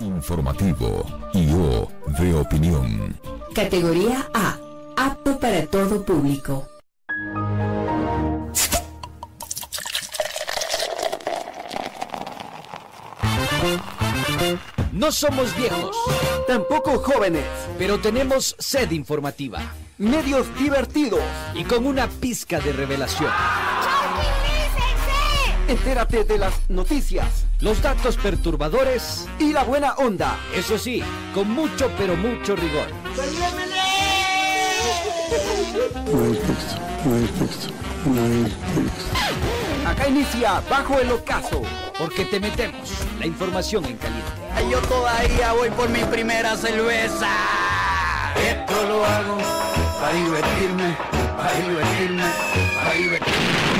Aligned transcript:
Informativo 0.00 1.04
y 1.32 1.50
O 1.52 1.88
de 2.18 2.34
opinión. 2.34 3.18
Categoría 3.54 4.28
A. 4.34 4.58
Apto 4.96 5.38
para 5.38 5.66
todo 5.66 6.04
público. 6.04 6.68
No 14.92 15.10
somos 15.10 15.56
viejos, 15.56 15.96
tampoco 16.46 16.98
jóvenes, 16.98 17.44
pero 17.78 17.98
tenemos 18.00 18.54
sed 18.58 18.90
informativa. 18.92 19.60
Medios 19.98 20.46
divertidos 20.58 21.20
y 21.54 21.64
con 21.64 21.86
una 21.86 22.08
pizca 22.08 22.60
de 22.60 22.72
revelación. 22.72 23.30
Entérate 25.66 26.24
de 26.24 26.38
las 26.38 26.68
noticias, 26.68 27.43
los 27.60 27.82
datos 27.82 28.16
perturbadores 28.16 29.26
y 29.38 29.52
la 29.52 29.64
buena 29.64 29.94
onda. 29.94 30.38
Eso 30.54 30.78
sí, 30.78 31.02
con 31.34 31.50
mucho 31.50 31.90
pero 31.98 32.16
mucho 32.16 32.56
rigor. 32.56 32.88
Acá 39.86 40.08
inicia 40.08 40.62
Bajo 40.68 40.98
el 40.98 41.10
Ocaso, 41.12 41.62
porque 41.98 42.24
te 42.24 42.40
metemos 42.40 42.90
la 43.18 43.26
información 43.26 43.84
en 43.84 43.96
caliente. 43.96 44.32
Yo 44.70 44.78
todavía 44.88 45.52
voy 45.52 45.70
por 45.70 45.88
mi 45.90 46.02
primera 46.04 46.56
cerveza. 46.56 47.30
Esto 48.36 48.88
lo 48.88 49.04
hago 49.04 49.38
para 50.00 50.14
divertirme, 50.14 50.96
para 51.36 51.52
divertirme, 51.52 52.24
para 52.76 52.94
divertirme. 52.94 53.73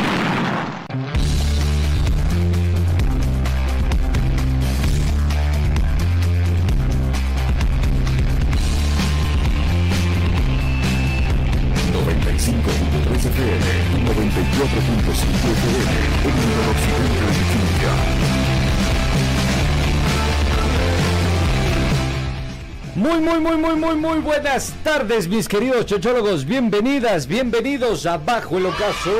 Muy, 23.20 23.38
muy, 23.38 23.56
muy, 23.56 23.76
muy, 23.76 23.94
muy, 23.94 24.18
buenas 24.18 24.74
tardes, 24.82 25.28
mis 25.28 25.46
queridos 25.46 25.86
chochólogos. 25.86 26.44
Bienvenidas, 26.44 27.28
bienvenidos 27.28 28.06
a 28.06 28.18
Bajo 28.18 28.58
el 28.58 28.66
Ocaso. 28.66 29.12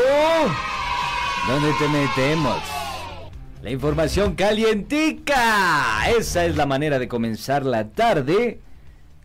¿Dónde 1.47 1.73
te 1.79 1.89
metemos? 1.89 2.61
La 3.63 3.71
información 3.71 4.35
calientica. 4.35 6.11
Esa 6.11 6.45
es 6.45 6.57
la 6.57 6.67
manera 6.67 6.99
de 6.99 7.07
comenzar 7.07 7.65
la 7.65 7.89
tarde 7.91 8.59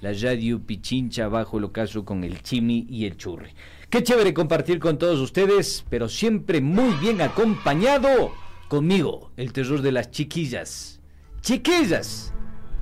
la 0.00 0.12
radio 0.12 0.58
Pichincha 0.60 1.28
bajo 1.28 1.58
el 1.58 1.64
ocaso 1.64 2.04
con 2.04 2.24
el 2.24 2.42
chimney 2.42 2.86
y 2.88 3.04
el 3.04 3.16
churri. 3.16 3.50
Qué 3.90 4.02
chévere 4.02 4.32
compartir 4.32 4.78
con 4.78 4.98
todos 4.98 5.18
ustedes, 5.18 5.84
pero 5.88 6.08
siempre 6.08 6.60
muy 6.60 6.94
bien 6.94 7.20
acompañado 7.20 8.32
conmigo, 8.68 9.32
el 9.36 9.52
terror 9.52 9.82
de 9.82 9.92
las 9.92 10.10
chiquillas. 10.10 11.00
Chiquillas 11.40 12.32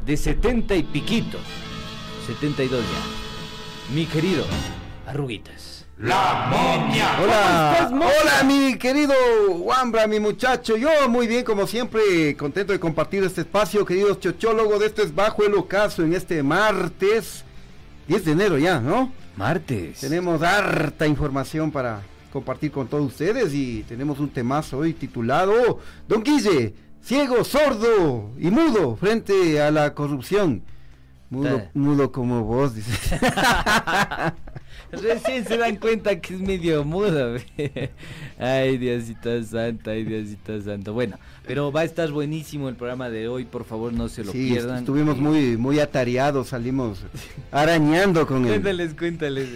de 0.04 0.16
70 0.16 0.76
y 0.76 0.82
piquito, 0.82 1.38
72 2.26 2.80
ya. 2.80 3.94
Mi 3.94 4.04
querido 4.06 4.44
Arruguitas. 5.06 5.86
La 5.96 6.48
momia. 6.50 7.18
Hola, 7.22 7.88
hola 7.92 8.42
mi 8.44 8.76
querido 8.76 9.14
Wambra, 9.60 10.08
mi 10.08 10.18
muchacho. 10.18 10.76
Yo 10.76 10.90
muy 11.08 11.28
bien, 11.28 11.44
como 11.44 11.68
siempre, 11.68 12.36
contento 12.36 12.72
de 12.72 12.80
compartir 12.80 13.22
este 13.22 13.42
espacio, 13.42 13.86
queridos 13.86 14.18
chochólogos. 14.18 14.80
De 14.80 14.86
esto 14.86 15.02
es 15.02 15.14
Bajo 15.14 15.44
el 15.44 15.54
Ocaso 15.54 16.02
en 16.02 16.14
este 16.14 16.42
martes 16.42 17.44
10 18.08 18.24
de 18.24 18.32
enero 18.32 18.58
ya, 18.58 18.80
¿no? 18.80 19.12
Martes. 19.36 20.00
Tenemos 20.00 20.42
harta 20.42 21.06
información 21.06 21.70
para 21.70 22.02
compartir 22.32 22.72
con 22.72 22.88
todos 22.88 23.06
ustedes 23.06 23.54
y 23.54 23.84
tenemos 23.84 24.18
un 24.18 24.30
temazo 24.30 24.78
hoy 24.78 24.94
titulado 24.94 25.78
Don 26.08 26.24
Guille, 26.24 26.74
ciego, 27.02 27.44
sordo 27.44 28.30
y 28.38 28.50
mudo 28.50 28.96
frente 28.96 29.62
a 29.62 29.70
la 29.70 29.94
corrupción. 29.94 30.62
Mudo, 31.28 31.62
mudo 31.74 32.12
como 32.12 32.44
vos, 32.44 32.74
dice. 32.74 33.18
Recién 34.92 35.44
se 35.44 35.56
dan 35.56 35.76
cuenta 35.76 36.20
que 36.20 36.34
es 36.34 36.40
medio 36.40 36.84
mudo. 36.84 37.36
ay, 38.38 38.78
Diosito 38.78 39.42
Santo, 39.42 39.90
ay, 39.90 40.04
Diosito 40.04 40.60
Santo. 40.62 40.92
Bueno, 40.92 41.18
pero 41.46 41.72
va 41.72 41.80
a 41.80 41.84
estar 41.84 42.10
buenísimo 42.12 42.68
el 42.68 42.76
programa 42.76 43.10
de 43.10 43.26
hoy, 43.26 43.44
por 43.44 43.64
favor 43.64 43.92
no 43.92 44.08
se 44.08 44.22
lo 44.22 44.30
sí, 44.30 44.50
pierdan. 44.50 44.78
Estuvimos 44.78 45.18
muy, 45.18 45.56
muy 45.56 45.80
atareados, 45.80 46.48
salimos 46.48 47.04
arañando 47.50 48.26
con 48.26 48.44
él. 48.44 48.50
Cuéntales, 48.50 48.94
cuéntales. 48.94 49.48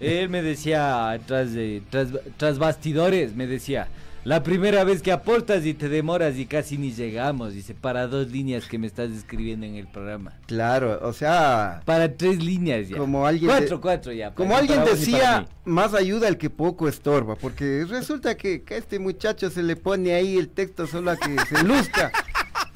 Él 0.00 0.28
me 0.28 0.42
decía, 0.42 1.18
tras, 1.26 1.54
de, 1.54 1.82
tras, 1.88 2.08
tras 2.36 2.58
bastidores, 2.58 3.34
me 3.34 3.46
decía, 3.46 3.88
la 4.24 4.42
primera 4.42 4.84
vez 4.84 5.02
que 5.02 5.12
aportas 5.12 5.66
y 5.66 5.74
te 5.74 5.90
demoras 5.90 6.36
y 6.38 6.46
casi 6.46 6.78
ni 6.78 6.92
llegamos, 6.92 7.52
dice, 7.52 7.74
para 7.74 8.06
dos 8.06 8.30
líneas 8.30 8.64
que 8.66 8.78
me 8.78 8.86
estás 8.86 9.10
escribiendo 9.10 9.66
en 9.66 9.74
el 9.74 9.86
programa. 9.86 10.32
Claro, 10.46 10.98
o 11.02 11.12
sea... 11.12 11.82
Para 11.84 12.16
tres 12.16 12.42
líneas 12.42 12.88
ya. 12.88 12.96
Como 12.96 13.26
alguien... 13.26 13.50
Cuatro, 13.50 13.80
cuatro 13.82 14.12
ya. 14.12 14.34
Como 14.34 14.56
alguien 14.56 14.82
decía, 14.84 15.46
más 15.66 15.92
ayuda 15.92 16.28
el 16.28 16.38
que 16.38 16.48
poco 16.48 16.88
estorba, 16.88 17.36
porque 17.36 17.84
resulta 17.86 18.34
que, 18.36 18.64
a 18.70 18.74
este 18.74 18.98
muchacho 18.98 19.50
se 19.50 19.62
le 19.62 19.76
pone 19.76 20.14
ahí 20.14 20.38
el 20.38 20.48
texto 20.48 20.86
solo 20.86 21.10
a 21.10 21.16
que 21.16 21.36
se 21.46 21.62
luzca. 21.62 22.10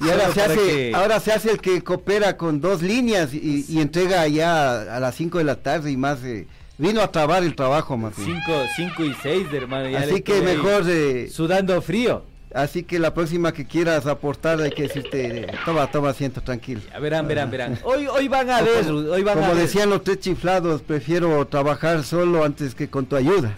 Y 0.01 0.09
ahora 0.09 0.31
se, 0.31 0.41
hace, 0.41 0.91
ahora 0.93 1.19
se 1.19 1.31
hace 1.33 1.51
el 1.51 1.59
que 1.59 1.81
coopera 1.81 2.37
con 2.37 2.61
dos 2.61 2.81
líneas 2.81 3.33
y, 3.33 3.81
entrega 3.81 4.27
ya 4.27 4.95
a 4.95 4.99
las 4.99 5.15
cinco 5.15 5.39
de 5.39 5.45
la 5.45 5.55
tarde 5.55 5.91
y 5.91 5.97
más... 5.97 6.23
Eh, 6.23 6.47
Vino 6.79 7.01
a 7.01 7.11
trabar 7.11 7.43
el 7.43 7.55
trabajo, 7.55 7.97
más 7.97 8.13
Cinco, 8.15 8.53
cinco 8.77 9.03
y 9.03 9.13
seis, 9.21 9.47
hermano. 9.51 9.95
así 9.97 10.21
que 10.21 10.41
mejor... 10.41 10.83
Eh, 10.87 11.27
sudando 11.29 11.81
frío. 11.81 12.23
Así 12.55 12.83
que 12.83 12.99
la 12.99 13.13
próxima 13.13 13.51
que 13.51 13.65
quieras 13.65 14.07
aportar 14.07 14.61
hay 14.61 14.71
que 14.71 14.83
decirte, 14.83 15.47
toma, 15.65 15.91
toma 15.91 16.09
asiento 16.11 16.41
tranquilo. 16.41 16.79
A 16.95 16.99
verán, 16.99 17.27
verán, 17.27 17.51
verán. 17.51 17.79
Hoy, 17.83 18.07
hoy 18.07 18.29
van 18.29 18.49
a 18.49 18.61
ver, 18.61 18.89
hoy 18.89 19.21
van 19.23 19.37
Como 19.37 19.51
a 19.51 19.55
decían 19.55 19.89
los 19.89 20.05
tres 20.05 20.21
chiflados, 20.21 20.81
prefiero 20.81 21.45
trabajar 21.47 22.03
solo 22.03 22.45
antes 22.45 22.73
que 22.73 22.89
con 22.89 23.05
tu 23.05 23.17
ayuda. 23.17 23.53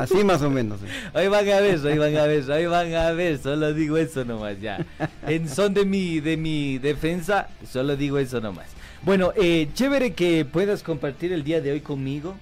Así 0.00 0.24
más 0.24 0.40
o 0.40 0.50
menos. 0.50 0.80
Eh. 0.82 0.86
Hoy 1.12 1.28
van 1.28 1.48
a 1.48 1.60
ver, 1.60 1.78
hoy 1.84 1.98
van 1.98 2.16
a 2.16 2.24
ver, 2.24 2.50
hoy 2.50 2.66
van 2.66 2.94
a 2.94 3.12
ver, 3.12 3.38
solo 3.38 3.74
digo 3.74 3.98
eso 3.98 4.24
nomás 4.24 4.58
ya. 4.58 4.84
En 5.26 5.50
son 5.50 5.74
de 5.74 5.84
mi, 5.84 6.18
de 6.18 6.38
mi 6.38 6.78
defensa, 6.78 7.48
solo 7.70 7.94
digo 7.94 8.18
eso 8.18 8.40
nomás. 8.40 8.68
Bueno, 9.02 9.32
eh, 9.36 9.68
chévere 9.74 10.14
que 10.14 10.46
puedas 10.46 10.82
compartir 10.82 11.30
el 11.32 11.44
día 11.44 11.60
de 11.60 11.72
hoy 11.72 11.80
conmigo. 11.82 12.34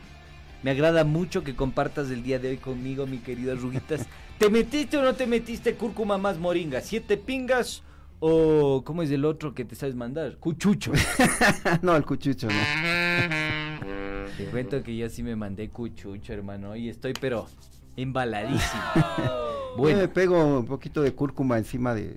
Me 0.63 0.71
agrada 0.71 1.05
mucho 1.05 1.43
que 1.43 1.57
compartas 1.57 2.11
el 2.11 2.23
día 2.23 2.39
de 2.39 2.51
hoy 2.51 2.57
conmigo, 2.57 3.07
mi 3.07 3.19
querido 3.19 3.55
Ruguitas. 3.57 4.07
¿Te 4.39 4.49
metiste 4.49 4.97
o 4.97 5.03
no 5.03 5.15
te 5.15 5.27
metiste 5.27 5.75
cúrcuma 5.75 6.19
más 6.19 6.39
moringa? 6.39 6.81
¿Siete 6.81 7.17
pingas 7.17 7.83
o 8.21 8.83
cómo 8.85 9.03
es 9.03 9.11
el 9.11 9.25
otro 9.25 9.55
que 9.55 9.65
te 9.65 9.75
sabes 9.75 9.95
mandar? 9.95 10.37
Cuchucho. 10.39 10.93
no, 11.83 11.97
el 11.97 12.05
cuchucho 12.05 12.47
no. 12.47 14.27
Te 14.37 14.45
cuento 14.51 14.83
que 14.83 14.97
yo 14.97 15.09
sí 15.09 15.23
me 15.23 15.37
mandé 15.37 15.69
cuchucho, 15.69 16.33
hermano, 16.33 16.77
y 16.77 16.89
estoy 16.89 17.13
pero 17.21 17.49
embaladísimo. 17.97 18.83
bueno. 19.77 19.99
Yo 19.99 20.07
me 20.07 20.09
pego 20.09 20.59
un 20.61 20.67
poquito 20.67 21.03
de 21.03 21.13
cúrcuma 21.13 21.59
encima 21.59 21.95
de, 21.95 22.17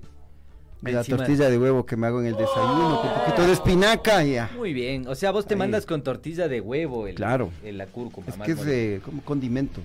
la 0.82 1.04
tortilla 1.04 1.48
de 1.50 1.58
huevo 1.58 1.86
que 1.86 1.96
me 1.96 2.06
hago 2.06 2.20
en 2.20 2.26
el 2.26 2.36
desayuno, 2.36 3.00
con 3.00 3.08
un 3.10 3.14
poquito 3.20 3.46
de 3.46 3.52
espinaca 3.52 4.22
ya. 4.24 4.50
Muy 4.56 4.72
bien, 4.72 5.06
o 5.08 5.14
sea, 5.14 5.30
vos 5.30 5.46
te 5.46 5.56
mandas 5.56 5.86
con 5.86 6.02
tortilla 6.02 6.48
de 6.48 6.60
huevo 6.60 7.06
el, 7.06 7.14
claro. 7.14 7.50
la 7.64 7.86
cúrcuma. 7.86 8.26
Es 8.28 8.36
que 8.58 8.96
es 8.96 9.02
como 9.02 9.22
condimento. 9.22 9.80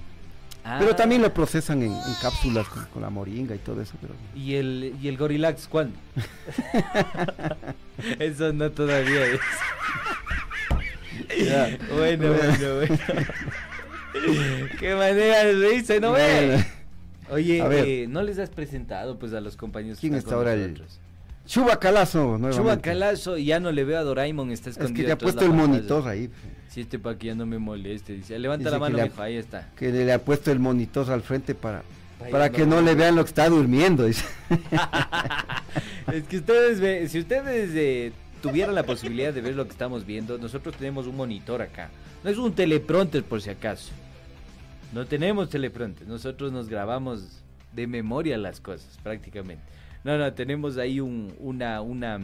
Pero 0.63 0.91
Ah. 0.91 0.95
también 0.95 1.23
lo 1.23 1.33
procesan 1.33 1.81
en, 1.81 1.91
en 1.91 2.13
cápsulas 2.21 2.67
con, 2.67 2.85
con 2.85 3.01
la 3.01 3.09
moringa 3.09 3.55
y 3.55 3.57
todo 3.57 3.81
eso. 3.81 3.93
Pero... 3.99 4.13
¿Y 4.35 4.53
el, 4.55 4.93
y 5.01 5.07
el 5.07 5.17
Gorilax 5.17 5.67
cuándo? 5.67 5.97
Eso 8.19 8.53
no 8.53 8.69
todavía 8.69 9.25
es. 9.25 9.39
Ya. 11.45 11.77
Bueno, 11.95 12.33
bueno, 12.33 12.75
bueno. 12.75 12.97
Qué 14.79 14.93
manera 14.93 15.45
de 15.45 15.53
reírse, 15.53 15.99
¿no 15.99 16.11
Bueno. 16.11 16.63
Oye, 17.31 17.61
A 17.61 17.67
ver. 17.67 17.85
eh, 17.87 18.05
¿no 18.07 18.21
les 18.23 18.37
has 18.39 18.49
presentado 18.49 19.17
pues 19.17 19.33
a 19.33 19.41
los 19.41 19.55
compañeros 19.57 19.97
que 19.97 20.01
¿Quién 20.01 20.15
están 20.15 20.27
está 20.29 20.35
ahora 20.35 20.53
el- 20.53 20.71
nosotros? 20.73 20.99
Chuba 21.47 21.79
Calazo, 21.79 22.37
nuevamente. 22.37 22.57
Chuba 22.57 22.79
Calazo, 22.81 23.37
y 23.37 23.45
ya 23.45 23.59
no 23.59 23.71
le 23.71 23.83
veo 23.83 23.97
a 23.97 24.03
Doraemon, 24.03 24.51
está 24.51 24.69
Es 24.69 24.77
escondido. 24.77 24.95
que 25.03 25.07
le 25.07 25.11
ha 25.13 25.17
puesto 25.17 25.43
el 25.43 25.51
monitor 25.51 26.07
ahí. 26.07 26.29
Sí, 26.69 26.81
este 26.81 26.99
para 26.99 27.17
que 27.17 27.27
ya 27.27 27.35
no 27.35 27.45
me 27.45 27.57
moleste. 27.57 28.13
Dice, 28.13 28.37
levanta 28.37 28.65
Dice 28.65 28.71
la 28.71 28.79
mano, 28.79 28.97
mijo, 29.03 29.21
ahí 29.21 29.35
está. 29.37 29.67
Que 29.75 29.91
le, 29.91 30.05
le 30.05 30.13
ha 30.13 30.19
puesto 30.23 30.51
el 30.51 30.59
monitor 30.59 31.09
al 31.11 31.21
frente 31.23 31.55
para, 31.55 31.81
Para 32.19 32.31
para 32.31 32.49
que 32.51 32.57
que 32.57 32.65
no- 32.67 32.75
no 32.75 32.81
le 32.83 32.95
vean 32.95 33.15
lo 33.15 33.23
que 33.23 33.29
está 33.29 33.49
durmiendo. 33.49 34.05
dice. 34.05 34.23
es 36.13 36.23
que 36.25 36.37
ustedes, 36.37 36.79
ve- 36.79 37.07
si 37.09 37.19
ustedes 37.19 37.71
eh, 37.73 38.11
tuvieran 38.41 38.75
la 38.75 38.83
posibilidad 38.83 39.33
de 39.33 39.41
ver 39.41 39.55
lo 39.55 39.65
que 39.65 39.71
estamos 39.71 40.05
viendo, 40.05 40.37
nosotros 40.37 40.75
tenemos 40.75 41.07
un 41.07 41.17
monitor 41.17 41.61
acá. 41.61 41.89
No 42.23 42.29
es 42.29 42.37
un 42.37 42.53
teleprompter 42.53 43.23
por 43.23 43.41
si 43.41 43.49
acaso. 43.49 43.91
No 44.93 45.05
tenemos 45.05 45.49
teleprompter, 45.49 46.07
nosotros 46.07 46.51
nos 46.51 46.67
grabamos 46.67 47.41
de 47.73 47.87
memoria 47.87 48.37
las 48.37 48.59
cosas 48.59 48.97
prácticamente. 49.03 49.63
No, 50.03 50.17
no, 50.17 50.33
tenemos 50.33 50.77
ahí 50.77 50.99
un- 50.99 51.33
una, 51.39 51.79
una, 51.81 52.19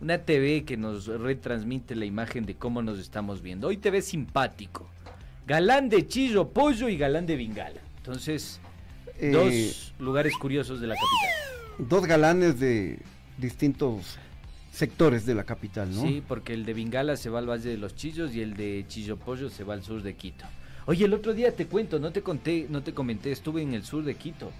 una 0.00 0.18
TV 0.18 0.64
que 0.64 0.76
nos 0.76 1.06
retransmite 1.06 1.94
la 1.96 2.04
imagen 2.04 2.46
de 2.46 2.54
cómo 2.54 2.82
nos 2.82 2.98
estamos 2.98 3.42
viendo. 3.42 3.66
Hoy 3.68 3.76
te 3.78 3.90
ves 3.90 4.04
simpático. 4.06 4.88
Galán 5.46 5.88
de 5.88 6.06
chillo, 6.06 6.48
pollo 6.48 6.88
y 6.88 6.96
galán 6.96 7.26
de 7.26 7.36
bingala. 7.36 7.80
Entonces, 7.98 8.60
Eh, 9.18 9.30
dos 9.32 9.92
lugares 9.98 10.34
curiosos 10.38 10.80
de 10.80 10.86
la 10.86 10.94
capital. 10.94 11.88
dos 11.90 12.06
galanes 12.06 12.60
de 12.60 12.98
distintos 13.36 14.16
sectores 14.72 15.26
de 15.26 15.34
la 15.34 15.44
capital, 15.44 15.92
¿no? 15.92 16.02
Sí, 16.02 16.22
porque 16.26 16.54
el 16.54 16.64
de 16.64 16.72
Bingala 16.74 17.16
se 17.16 17.28
va 17.28 17.38
al 17.40 17.50
Valle 17.50 17.68
de 17.68 17.76
los 17.76 17.94
Chillos 17.96 18.34
y 18.34 18.40
el 18.40 18.54
de 18.56 18.84
Chillo 18.88 19.16
Pollo 19.18 19.50
se 19.50 19.64
va 19.64 19.74
al 19.74 19.82
sur 19.82 20.02
de 20.02 20.14
Quito. 20.14 20.44
Oye, 20.90 21.04
el 21.04 21.14
otro 21.14 21.34
día 21.34 21.54
te 21.54 21.66
cuento, 21.66 22.00
no 22.00 22.10
te 22.10 22.20
conté, 22.20 22.66
no 22.68 22.82
te 22.82 22.92
comenté, 22.92 23.30
estuve 23.30 23.62
en 23.62 23.74
el 23.74 23.84
sur 23.84 24.02
de 24.02 24.16
Quito. 24.16 24.50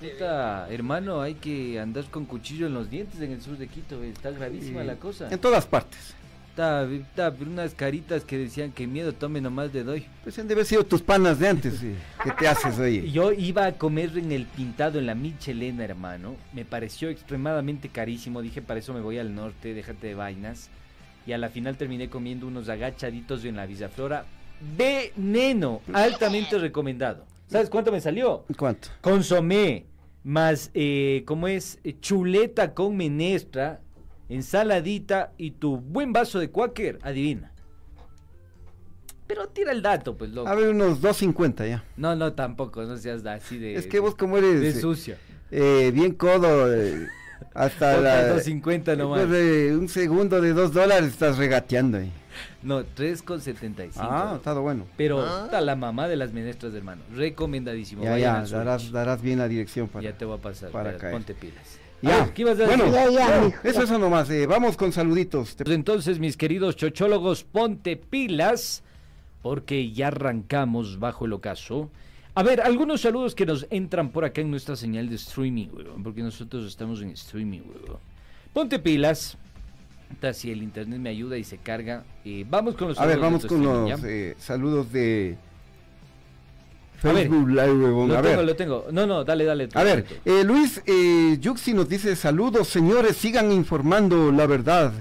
Puta, 0.00 0.66
hermano, 0.68 1.20
hay 1.20 1.34
que 1.34 1.78
andar 1.78 2.04
con 2.06 2.24
cuchillo 2.24 2.66
en 2.66 2.74
los 2.74 2.90
dientes 2.90 3.20
en 3.20 3.30
el 3.30 3.40
sur 3.40 3.56
de 3.56 3.68
Quito, 3.68 4.02
está 4.02 4.32
gravísima 4.32 4.82
Y 4.82 4.86
la 4.88 4.96
cosa. 4.96 5.28
En 5.30 5.38
todas 5.38 5.64
partes. 5.64 6.16
Está, 6.50 6.82
está 6.90 7.32
unas 7.40 7.74
caritas 7.74 8.24
que 8.24 8.38
decían 8.38 8.72
que 8.72 8.88
miedo, 8.88 9.12
tome 9.12 9.40
nomás 9.40 9.72
de 9.72 9.84
doy. 9.84 10.04
Pues 10.24 10.36
han 10.36 10.48
de 10.48 10.54
haber 10.54 10.66
sido 10.66 10.82
tus 10.82 11.00
panas 11.00 11.38
de 11.38 11.46
antes. 11.46 11.74
sí. 11.74 11.94
¿Qué 12.24 12.32
te 12.32 12.48
haces, 12.48 12.80
oye? 12.80 13.08
Yo 13.12 13.30
iba 13.30 13.64
a 13.64 13.72
comer 13.78 14.18
en 14.18 14.32
el 14.32 14.46
pintado 14.46 14.98
en 14.98 15.06
la 15.06 15.14
Michelena, 15.14 15.84
hermano. 15.84 16.34
Me 16.52 16.64
pareció 16.64 17.08
extremadamente 17.08 17.88
carísimo. 17.88 18.42
Dije, 18.42 18.62
para 18.62 18.80
eso 18.80 18.92
me 18.92 19.00
voy 19.00 19.18
al 19.18 19.32
norte, 19.32 19.74
déjate 19.74 20.08
de 20.08 20.16
vainas. 20.16 20.70
Y 21.24 21.30
a 21.30 21.38
la 21.38 21.50
final 21.50 21.76
terminé 21.76 22.10
comiendo 22.10 22.48
unos 22.48 22.68
agachaditos 22.68 23.44
en 23.44 23.54
la 23.54 23.66
Villaflora. 23.66 24.24
Veneno, 24.76 25.80
altamente 25.92 26.58
recomendado. 26.58 27.26
¿Sabes 27.48 27.68
cuánto 27.68 27.92
me 27.92 28.00
salió? 28.00 28.44
¿Cuánto? 28.56 28.88
Consomé, 29.00 29.86
más, 30.24 30.70
eh, 30.74 31.22
¿cómo 31.26 31.48
es? 31.48 31.78
Chuleta 32.00 32.72
con 32.74 32.96
menestra, 32.96 33.80
ensaladita 34.28 35.32
y 35.36 35.50
tu 35.52 35.76
buen 35.78 36.12
vaso 36.12 36.38
de 36.38 36.50
cuáquer, 36.50 36.98
adivina. 37.02 37.52
Pero 39.26 39.48
tira 39.48 39.72
el 39.72 39.82
dato, 39.82 40.16
pues, 40.16 40.30
loco. 40.30 40.48
A 40.48 40.54
ver, 40.54 40.68
unos 40.68 41.00
2.50 41.00 41.68
ya. 41.68 41.84
No, 41.96 42.14
no, 42.14 42.32
tampoco, 42.34 42.82
no 42.84 42.96
seas 42.96 43.24
así 43.26 43.58
de... 43.58 43.74
Es 43.74 43.86
que 43.86 43.98
vos 44.00 44.14
como 44.14 44.36
eres 44.36 44.60
De 44.60 44.68
eh, 44.70 44.72
sucio. 44.74 45.16
eh, 45.50 45.90
bien 45.94 46.12
codo, 46.14 46.72
eh, 46.72 47.08
hasta 47.54 47.96
la... 47.98 48.36
2.50 48.36 48.96
nomás. 48.96 49.26
pues, 49.26 49.38
eh, 49.40 49.76
un 49.76 49.88
segundo 49.88 50.40
de 50.40 50.52
2 50.52 50.72
dólares 50.72 51.08
estás 51.10 51.38
regateando 51.38 51.98
ahí. 51.98 52.12
No, 52.62 52.80
3,75. 52.82 53.92
Ah, 53.96 54.34
está 54.36 54.52
bueno. 54.54 54.86
Pero 54.96 55.44
está 55.44 55.60
la 55.60 55.76
mamá 55.76 56.08
de 56.08 56.16
las 56.16 56.32
menestras, 56.32 56.72
hermano. 56.74 57.02
Recomendadísimo. 57.14 58.04
Ya, 58.04 58.18
ya, 58.18 58.42
darás, 58.44 58.90
darás 58.90 59.20
bien 59.22 59.38
la 59.38 59.48
dirección 59.48 59.88
para... 59.88 60.04
Ya 60.04 60.16
te 60.16 60.24
voy 60.24 60.38
a 60.38 60.40
pasar. 60.40 60.70
para 60.70 60.90
espera, 60.90 61.00
caer. 61.00 61.12
Ponte 61.14 61.34
pilas. 61.34 61.78
Ya. 62.02 62.24
Ver, 62.24 62.34
¿Qué 62.34 62.42
ibas 62.42 62.58
a 62.60 62.66
bueno, 62.66 62.84
decir? 62.84 63.10
bueno, 63.12 63.52
eso, 63.64 63.82
eso 63.82 63.98
nomás. 63.98 64.28
eh, 64.30 64.46
vamos 64.46 64.76
con 64.76 64.92
saluditos. 64.92 65.54
Pues 65.56 65.70
entonces, 65.70 66.18
mis 66.18 66.36
queridos 66.36 66.76
chochólogos, 66.76 67.44
ponte 67.44 67.96
pilas, 67.96 68.82
porque 69.40 69.92
ya 69.92 70.08
arrancamos 70.08 70.98
bajo 70.98 71.26
el 71.26 71.32
ocaso. 71.32 71.90
A 72.34 72.42
ver, 72.42 72.60
algunos 72.60 73.02
saludos 73.02 73.34
que 73.34 73.44
nos 73.46 73.66
entran 73.70 74.10
por 74.10 74.24
acá 74.24 74.40
en 74.40 74.50
nuestra 74.50 74.74
señal 74.74 75.08
de 75.10 75.16
streaming, 75.16 75.68
weón, 75.72 76.02
porque 76.02 76.22
nosotros 76.22 76.66
estamos 76.66 77.02
en 77.02 77.10
streaming, 77.10 77.60
weón. 77.60 77.98
Ponte 78.52 78.78
pilas. 78.78 79.36
Si 80.32 80.50
el 80.50 80.62
internet 80.62 80.98
me 81.00 81.10
ayuda 81.10 81.36
y 81.36 81.44
se 81.44 81.58
carga. 81.58 82.04
eh, 82.24 82.44
vamos 82.48 82.76
con 82.76 82.88
los 82.88 82.98
A 82.98 83.06
ver, 83.06 83.16
saludos 83.18 83.22
vamos 83.30 83.42
de 83.42 83.48
con 83.48 83.62
los 83.62 84.04
eh, 84.04 84.34
saludos 84.38 84.92
de 84.92 85.36
A 87.02 87.12
ver, 87.12 87.28
Facebook 87.28 87.48
Live. 87.48 87.58
¿ya? 87.58 87.68
A 87.68 87.72
Lo 87.72 87.82
tengo, 88.06 88.22
ver, 88.22 88.44
lo 88.44 88.56
tengo. 88.56 88.86
No, 88.92 89.06
no, 89.06 89.24
dale, 89.24 89.44
dale. 89.44 89.68
a 89.74 89.82
ver, 89.82 90.06
eh, 90.24 90.44
Luis 90.44 90.82
eh, 90.86 91.36
Yuxi 91.40 91.74
nos 91.74 91.88
dice 91.88 92.14
saludos, 92.16 92.68
señores, 92.68 93.16
sigan 93.16 93.50
informando 93.52 94.30
la 94.30 94.46
verdad. 94.46 94.92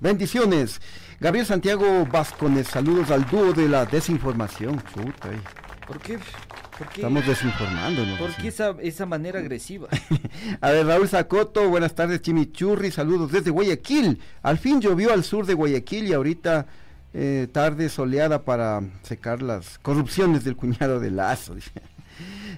Bendiciones. 0.00 0.80
Gabriel 1.20 1.44
Santiago 1.44 2.06
Vascones, 2.10 2.66
saludos 2.68 3.10
al 3.10 3.26
dúo 3.28 3.52
de 3.52 3.68
la 3.68 3.84
desinformación. 3.84 4.82
Chuta. 4.94 5.28
¿Por 5.86 5.98
qué? 5.98 6.18
Estamos 6.94 7.26
desinformándonos. 7.26 8.18
¿Por 8.18 8.34
qué 8.36 8.48
esa, 8.48 8.74
esa 8.80 9.06
manera 9.06 9.38
agresiva? 9.38 9.88
A 10.60 10.70
ver, 10.70 10.86
Raúl 10.86 11.08
Zacoto, 11.08 11.68
buenas 11.68 11.94
tardes, 11.94 12.22
Chimichurri, 12.22 12.90
saludos 12.90 13.32
desde 13.32 13.50
Guayaquil. 13.50 14.20
Al 14.42 14.58
fin 14.58 14.80
llovió 14.80 15.12
al 15.12 15.24
sur 15.24 15.46
de 15.46 15.54
Guayaquil 15.54 16.08
y 16.08 16.12
ahorita 16.12 16.66
eh, 17.12 17.48
tarde 17.52 17.88
soleada 17.88 18.42
para 18.42 18.82
secar 19.02 19.42
las 19.42 19.78
corrupciones 19.78 20.44
del 20.44 20.56
cuñado 20.56 21.00
de 21.00 21.10
Lazo. 21.10 21.56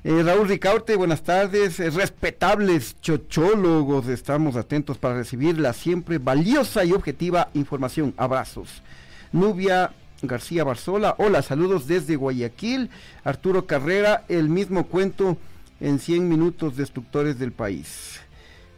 Eh, 0.05 0.21
Raúl 0.25 0.49
Ricaurte, 0.49 0.97
buenas 0.97 1.23
tardes. 1.23 1.79
Eh, 1.79 1.89
respetables 1.91 3.01
chochólogos, 3.01 4.09
estamos 4.09 4.57
atentos 4.57 4.99
para 4.99 5.15
recibir 5.15 5.61
la 5.61 5.73
siempre 5.73 6.19
valiosa 6.19 6.85
y 6.85 6.93
objetiva 6.93 7.51
información. 7.55 8.13
Abrazos. 8.17 8.83
Nubia 9.31 9.93
García 10.23 10.63
Barzola, 10.63 11.17
hola, 11.19 11.43
saludos 11.43 11.87
desde 11.87 12.17
Guayaquil. 12.17 12.91
Arturo 13.25 13.67
Carrera, 13.67 14.25
el 14.29 14.49
mismo 14.49 14.87
cuento 14.87 15.37
en 15.81 15.99
100 15.99 16.29
minutos 16.29 16.77
destructores 16.77 17.39
del 17.39 17.53
país. 17.53 18.21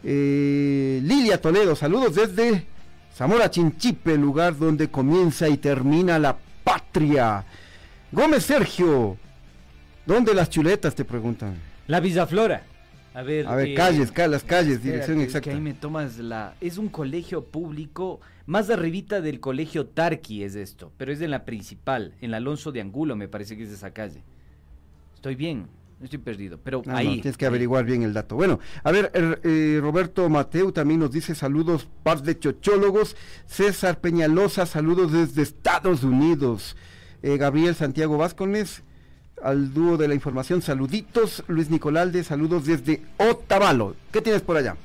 Eh, 0.02 1.00
Lilia 1.02 1.40
Toledo, 1.40 1.76
saludos 1.76 2.14
desde 2.14 2.66
Zamora 3.14 3.50
Chinchipe, 3.50 4.16
lugar 4.16 4.58
donde 4.58 4.88
comienza 4.88 5.48
y 5.48 5.58
termina 5.58 6.18
la 6.18 6.36
patria. 6.64 7.44
Gómez 8.10 8.44
Sergio, 8.44 9.18
¿dónde 10.06 10.34
las 10.34 10.48
chuletas? 10.48 10.94
Te 10.94 11.04
preguntan. 11.04 11.56
La 11.86 12.00
Villaflora. 12.00 12.73
A 13.14 13.22
ver, 13.22 13.46
A 13.46 13.54
ver, 13.54 13.68
eh, 13.68 13.74
calles, 13.74 14.10
ca- 14.10 14.26
las 14.26 14.42
calles, 14.42 14.82
dirección 14.82 15.20
exacta. 15.20 15.50
Que 15.50 15.54
ahí 15.56 15.60
me 15.60 15.72
tomas 15.74 16.18
la. 16.18 16.54
Es 16.60 16.78
un 16.78 16.88
colegio 16.88 17.44
público, 17.44 18.20
más 18.46 18.70
arribita 18.70 19.20
del 19.20 19.38
colegio 19.40 19.86
Tarqui 19.86 20.42
es 20.42 20.56
esto, 20.56 20.90
pero 20.96 21.12
es 21.12 21.20
en 21.20 21.30
la 21.30 21.44
principal, 21.44 22.14
en 22.20 22.32
la 22.32 22.38
Alonso 22.38 22.72
de 22.72 22.80
Angulo, 22.80 23.14
me 23.14 23.28
parece 23.28 23.56
que 23.56 23.62
es 23.62 23.70
esa 23.70 23.92
calle. 23.92 24.22
Estoy 25.14 25.36
bien, 25.36 25.68
no 26.00 26.04
estoy 26.04 26.18
perdido, 26.18 26.58
pero 26.62 26.82
Ah, 26.86 26.90
no, 26.90 26.96
ahí. 26.98 27.20
tienes 27.20 27.36
que 27.36 27.44
ahí. 27.44 27.50
averiguar 27.50 27.84
bien 27.84 28.02
el 28.02 28.12
dato. 28.12 28.34
Bueno, 28.34 28.58
a 28.82 28.90
ver, 28.90 29.12
er- 29.14 29.40
eh, 29.44 29.78
Roberto 29.80 30.28
Mateu 30.28 30.72
también 30.72 30.98
nos 30.98 31.12
dice 31.12 31.36
saludos, 31.36 31.88
par 32.02 32.20
de 32.20 32.36
chochólogos. 32.38 33.16
César 33.46 34.00
Peñalosa, 34.00 34.66
saludos 34.66 35.12
desde 35.12 35.42
Estados 35.42 36.02
Unidos. 36.02 36.76
Eh, 37.22 37.36
Gabriel 37.38 37.74
Santiago 37.76 38.18
Vázquez, 38.18 38.82
al 39.42 39.72
dúo 39.72 39.96
de 39.96 40.08
la 40.08 40.14
información, 40.14 40.62
saluditos. 40.62 41.44
Luis 41.48 41.70
Nicolalde, 41.70 42.24
saludos 42.24 42.66
desde 42.66 43.02
Otavalo. 43.18 43.96
¿Qué 44.12 44.20
tienes 44.20 44.42
por 44.42 44.56
allá? 44.56 44.76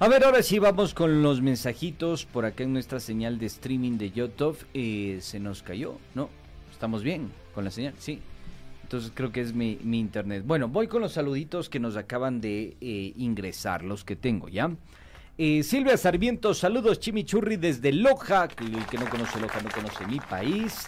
A 0.00 0.08
ver, 0.08 0.24
ahora 0.24 0.42
sí 0.42 0.58
vamos 0.58 0.92
con 0.92 1.22
los 1.22 1.40
mensajitos 1.40 2.26
por 2.26 2.44
acá 2.44 2.64
en 2.64 2.72
nuestra 2.72 3.00
señal 3.00 3.38
de 3.38 3.46
streaming 3.46 3.96
de 3.96 4.10
YouTube. 4.10 4.58
Eh, 4.74 5.18
se 5.20 5.38
nos 5.38 5.62
cayó, 5.62 5.98
¿no? 6.14 6.28
¿Estamos 6.72 7.02
bien 7.02 7.30
con 7.54 7.64
la 7.64 7.70
señal? 7.70 7.94
Sí. 7.98 8.20
Entonces 8.82 9.12
creo 9.14 9.32
que 9.32 9.40
es 9.40 9.54
mi, 9.54 9.78
internet. 9.82 10.42
Bueno, 10.44 10.68
voy 10.68 10.88
con 10.88 11.00
los 11.00 11.12
saluditos 11.12 11.68
que 11.68 11.80
nos 11.80 11.96
acaban 11.96 12.40
de 12.40 12.76
eh, 12.80 13.12
ingresar, 13.16 13.82
los 13.82 14.04
que 14.04 14.14
tengo, 14.14 14.48
¿ya? 14.48 14.70
Eh, 15.38 15.62
Silvia 15.62 15.96
Sarmiento, 15.96 16.54
saludos 16.54 17.00
Chimichurri 17.00 17.56
desde 17.56 17.92
Loja. 17.92 18.48
El 18.58 18.86
que 18.86 18.98
no 18.98 19.08
conoce 19.08 19.40
Loja 19.40 19.60
no 19.62 19.70
conoce 19.70 20.06
mi 20.06 20.20
país. 20.20 20.86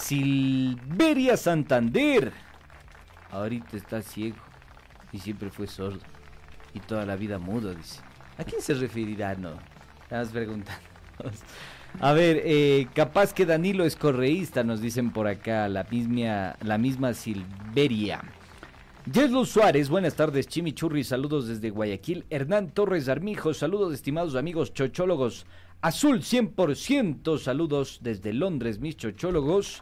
Silveria 0.00 1.36
Santander. 1.36 2.32
Ahorita 3.30 3.76
está 3.76 4.00
ciego 4.00 4.36
y 5.12 5.18
siempre 5.18 5.50
fue 5.50 5.66
sordo. 5.66 6.00
Y 6.74 6.80
toda 6.80 7.04
la 7.04 7.16
vida 7.16 7.38
mudo, 7.38 7.74
dice. 7.74 8.00
¿A 8.38 8.44
quién 8.44 8.62
se 8.62 8.74
referirá? 8.74 9.34
No. 9.34 9.52
Estamos 10.02 10.28
preguntando. 10.28 10.80
A 12.00 12.12
ver, 12.12 12.42
eh, 12.44 12.86
capaz 12.94 13.32
que 13.32 13.46
Danilo 13.46 13.84
es 13.84 13.96
correísta, 13.96 14.62
nos 14.62 14.80
dicen 14.80 15.10
por 15.10 15.26
acá, 15.26 15.68
la 15.68 15.84
misma, 15.84 16.54
la 16.62 16.78
misma 16.78 17.14
Silveria. 17.14 18.22
Yeslu 19.10 19.46
Suárez, 19.46 19.88
buenas 19.88 20.14
tardes, 20.14 20.46
Chimichurri, 20.48 21.02
saludos 21.02 21.48
desde 21.48 21.70
Guayaquil. 21.70 22.26
Hernán 22.28 22.70
Torres 22.70 23.08
Armijo, 23.08 23.54
saludos 23.54 23.94
estimados 23.94 24.36
amigos 24.36 24.74
chochólogos. 24.74 25.46
Azul 25.80 26.22
100%, 26.22 27.38
saludos 27.38 28.00
desde 28.02 28.32
Londres, 28.32 28.80
mis 28.80 28.96
chochólogos. 28.96 29.80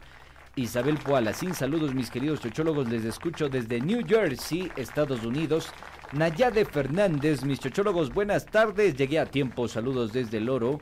Isabel 0.55 0.99
Poalacín, 0.99 1.55
saludos 1.55 1.95
mis 1.95 2.11
queridos 2.11 2.39
chochólogos, 2.39 2.87
les 2.87 3.03
escucho 3.03 3.49
desde 3.49 3.81
New 3.81 4.05
Jersey, 4.07 4.71
Estados 4.75 5.25
Unidos. 5.25 5.69
Nayade 6.11 6.65
Fernández, 6.65 7.43
mis 7.43 7.59
chochólogos, 7.59 8.13
buenas 8.13 8.45
tardes, 8.45 8.95
llegué 8.95 9.17
a 9.17 9.25
tiempo, 9.25 9.67
saludos 9.67 10.13
desde 10.13 10.37
el 10.37 10.49
Oro. 10.49 10.79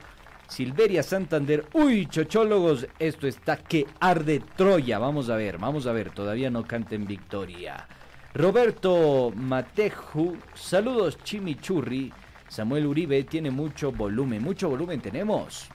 Silveria 0.50 1.02
Santander, 1.02 1.66
uy, 1.72 2.08
chochólogos, 2.08 2.86
esto 3.00 3.26
está 3.26 3.56
que 3.56 3.88
arde 4.02 4.42
Troya, 4.58 5.00
vamos 5.00 5.30
a 5.30 5.38
ver, 5.38 5.58
vamos 5.58 5.88
a 5.88 5.94
ver, 5.94 6.10
todavía 6.10 6.52
no 6.52 6.66
canten 6.66 7.08
victoria. 7.08 7.88
Roberto 8.34 9.32
Mateju, 9.34 10.36
saludos 10.56 11.18
Chimichurri. 11.24 12.12
Samuel 12.48 12.86
Uribe 12.86 13.24
tiene 13.24 13.52
mucho 13.52 13.92
volumen, 13.92 14.42
mucho 14.42 14.70
volumen 14.70 15.02
tenemos. 15.02 15.68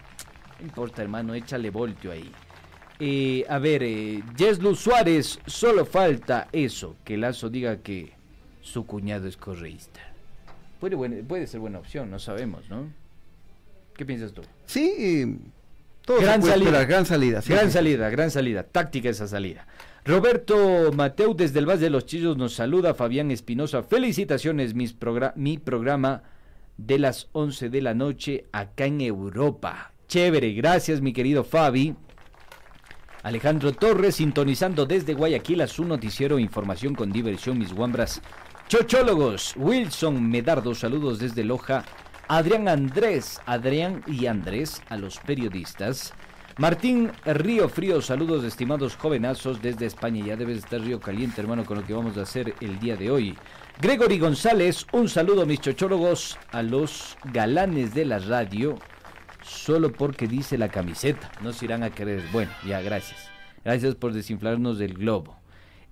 No 0.58 0.66
importa, 0.66 1.02
hermano, 1.02 1.34
échale 1.34 1.70
voltio 1.70 2.12
ahí. 2.12 2.30
Eh, 2.98 3.44
a 3.48 3.58
ver, 3.58 3.82
eh, 3.82 4.22
Suárez, 4.74 5.38
solo 5.46 5.86
falta 5.86 6.48
eso, 6.52 6.96
que 7.04 7.16
Lazo 7.16 7.48
diga 7.48 7.78
que 7.78 8.12
su 8.60 8.84
cuñado 8.84 9.26
es 9.26 9.36
correísta. 9.36 10.00
Puede, 10.78 10.96
puede 11.22 11.46
ser 11.46 11.60
buena 11.60 11.78
opción, 11.78 12.10
no 12.10 12.18
sabemos, 12.18 12.68
¿no? 12.68 12.88
¿Qué 13.96 14.04
piensas 14.04 14.32
tú? 14.32 14.42
Sí, 14.66 15.38
todo 16.04 16.20
gran, 16.20 16.42
salida, 16.42 16.84
gran 16.84 17.06
salida. 17.06 17.42
gran 17.46 17.70
salida, 17.70 18.10
gran 18.10 18.30
salida, 18.30 18.62
táctica 18.62 19.08
esa 19.08 19.26
salida. 19.26 19.66
Roberto 20.04 20.90
Mateu 20.92 21.34
desde 21.34 21.58
el 21.58 21.68
Valle 21.68 21.82
de 21.82 21.90
los 21.90 22.06
Chillos 22.06 22.36
nos 22.36 22.54
saluda. 22.54 22.94
Fabián 22.94 23.30
Espinosa, 23.30 23.82
felicitaciones, 23.82 24.74
mis 24.74 24.96
mi 25.36 25.58
programa 25.58 26.22
de 26.86 26.98
las 26.98 27.28
11 27.32 27.68
de 27.68 27.82
la 27.82 27.94
noche 27.94 28.46
acá 28.52 28.86
en 28.86 29.00
Europa. 29.00 29.92
Chévere, 30.08 30.52
gracias 30.52 31.00
mi 31.00 31.12
querido 31.12 31.44
Fabi. 31.44 31.94
Alejandro 33.22 33.72
Torres, 33.72 34.16
sintonizando 34.16 34.86
desde 34.86 35.12
Guayaquil 35.12 35.60
a 35.60 35.66
su 35.66 35.84
noticiero 35.84 36.38
Información 36.38 36.94
con 36.94 37.12
Diversión, 37.12 37.58
mis 37.58 37.72
guambras. 37.72 38.22
Chochólogos, 38.68 39.54
Wilson 39.56 40.30
Medardo, 40.30 40.74
saludos 40.74 41.18
desde 41.18 41.44
Loja. 41.44 41.84
Adrián 42.28 42.66
Andrés, 42.66 43.40
Adrián 43.44 44.02
y 44.06 44.26
Andrés, 44.26 44.80
a 44.88 44.96
los 44.96 45.18
periodistas. 45.18 46.14
Martín 46.56 47.10
Río 47.24 47.68
Frío, 47.68 48.00
saludos 48.00 48.44
estimados 48.44 48.96
jovenazos 48.96 49.60
desde 49.60 49.86
España. 49.86 50.24
Ya 50.24 50.36
debes 50.36 50.58
estar 50.58 50.80
río 50.80 51.00
caliente, 51.00 51.40
hermano, 51.40 51.64
con 51.64 51.78
lo 51.78 51.86
que 51.86 51.92
vamos 51.92 52.16
a 52.16 52.22
hacer 52.22 52.54
el 52.60 52.78
día 52.78 52.96
de 52.96 53.10
hoy. 53.10 53.36
Gregory 53.82 54.18
González, 54.18 54.86
un 54.92 55.08
saludo 55.08 55.46
mis 55.46 55.60
chochólogos, 55.60 56.38
a 56.52 56.62
los 56.62 57.16
galanes 57.32 57.94
de 57.94 58.04
la 58.04 58.18
radio, 58.18 58.78
solo 59.42 59.90
porque 59.90 60.28
dice 60.28 60.58
la 60.58 60.68
camiseta. 60.68 61.32
No 61.42 61.54
se 61.54 61.64
irán 61.64 61.82
a 61.82 61.88
querer. 61.88 62.22
Bueno, 62.30 62.50
ya, 62.66 62.82
gracias. 62.82 63.30
Gracias 63.64 63.94
por 63.94 64.12
desinflarnos 64.12 64.78
del 64.78 64.92
globo. 64.92 65.34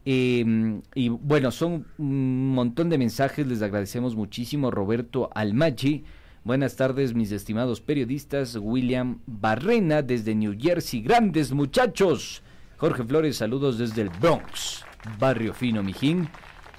Em, 0.04 0.82
y 0.94 1.08
bueno, 1.08 1.50
son 1.50 1.86
un 1.96 2.52
montón 2.52 2.90
de 2.90 2.98
mensajes, 2.98 3.46
les 3.46 3.62
agradecemos 3.62 4.14
muchísimo. 4.14 4.70
Roberto 4.70 5.30
Almachi, 5.34 6.04
Buenas 6.44 6.76
tardes, 6.76 7.14
mis 7.14 7.32
estimados 7.32 7.80
periodistas. 7.80 8.56
William 8.60 9.20
Barrena 9.26 10.02
desde 10.02 10.34
New 10.34 10.56
Jersey. 10.58 11.00
Grandes 11.00 11.52
muchachos. 11.52 12.42
Jorge 12.76 13.02
Flores, 13.04 13.36
saludos 13.36 13.76
desde 13.76 14.02
el 14.02 14.10
Bronx, 14.10 14.84
Barrio 15.18 15.52
Fino 15.52 15.82
Mijín. 15.82 16.28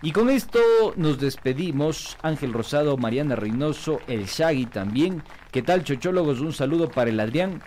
Y 0.02 0.14
con 0.14 0.30
esto 0.30 0.60
nos 0.96 1.20
despedimos. 1.20 2.18
Ángel 2.22 2.54
Rosado, 2.54 2.96
Mariana 2.96 3.36
Reynoso, 3.36 4.00
el 4.08 4.26
Shaggy 4.26 4.66
también. 4.66 5.24
¿Qué 5.52 5.62
tal, 5.62 5.84
chochólogos? 5.84 6.40
Un 6.40 6.54
saludo 6.54 6.90
para 6.90 7.10
el 7.10 7.20
Adrián. 7.20 7.62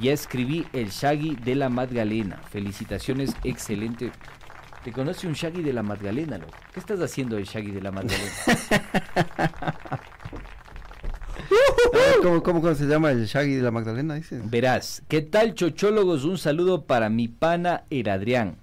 Ya 0.00 0.12
escribí 0.12 0.66
el 0.72 0.88
Shaggy 0.88 1.36
de 1.36 1.54
la 1.56 1.68
Magdalena. 1.68 2.40
Felicitaciones, 2.50 3.36
excelente. 3.44 4.10
¿Te 4.84 4.92
conoce 4.92 5.26
un 5.26 5.34
Shaggy 5.34 5.62
de 5.62 5.74
la 5.74 5.82
Magdalena, 5.82 6.38
loco? 6.38 6.56
¿Qué 6.72 6.80
estás 6.80 7.00
haciendo 7.00 7.36
el 7.36 7.44
Shaggy 7.44 7.72
de 7.72 7.82
la 7.82 7.90
Magdalena? 7.92 8.32
¿Cómo, 12.42 12.74
se 12.74 12.86
llama 12.86 13.10
el 13.10 13.26
Shaggy 13.26 13.56
de 13.56 13.62
la 13.62 13.70
Magdalena? 13.70 14.18
Verás, 14.44 15.02
¿qué 15.08 15.20
tal, 15.20 15.54
chochólogos? 15.54 16.24
Un 16.24 16.38
saludo 16.38 16.86
para 16.86 17.10
mi 17.10 17.28
pana 17.28 17.84
Eradrián. 17.90 18.56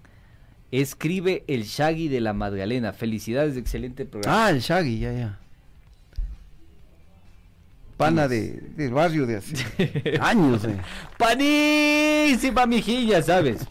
Escribe 0.71 1.43
el 1.47 1.63
Shaggy 1.63 2.09
de 2.09 2.21
la 2.21 2.33
Magdalena. 2.33 2.93
Felicidades, 2.93 3.55
excelente 3.57 4.05
programa. 4.05 4.45
Ah, 4.45 4.49
el 4.49 4.59
Shaggy, 4.59 4.99
ya, 4.99 5.13
ya. 5.13 5.39
Pana 7.95 8.27
de, 8.27 8.61
del 8.75 8.93
barrio 8.93 9.25
de 9.25 9.37
hace 9.37 9.55
años. 10.21 10.63
Eh. 10.65 10.77
Panísima 11.17 12.65
mijilla, 12.67 13.23
¿sabes? 13.23 13.65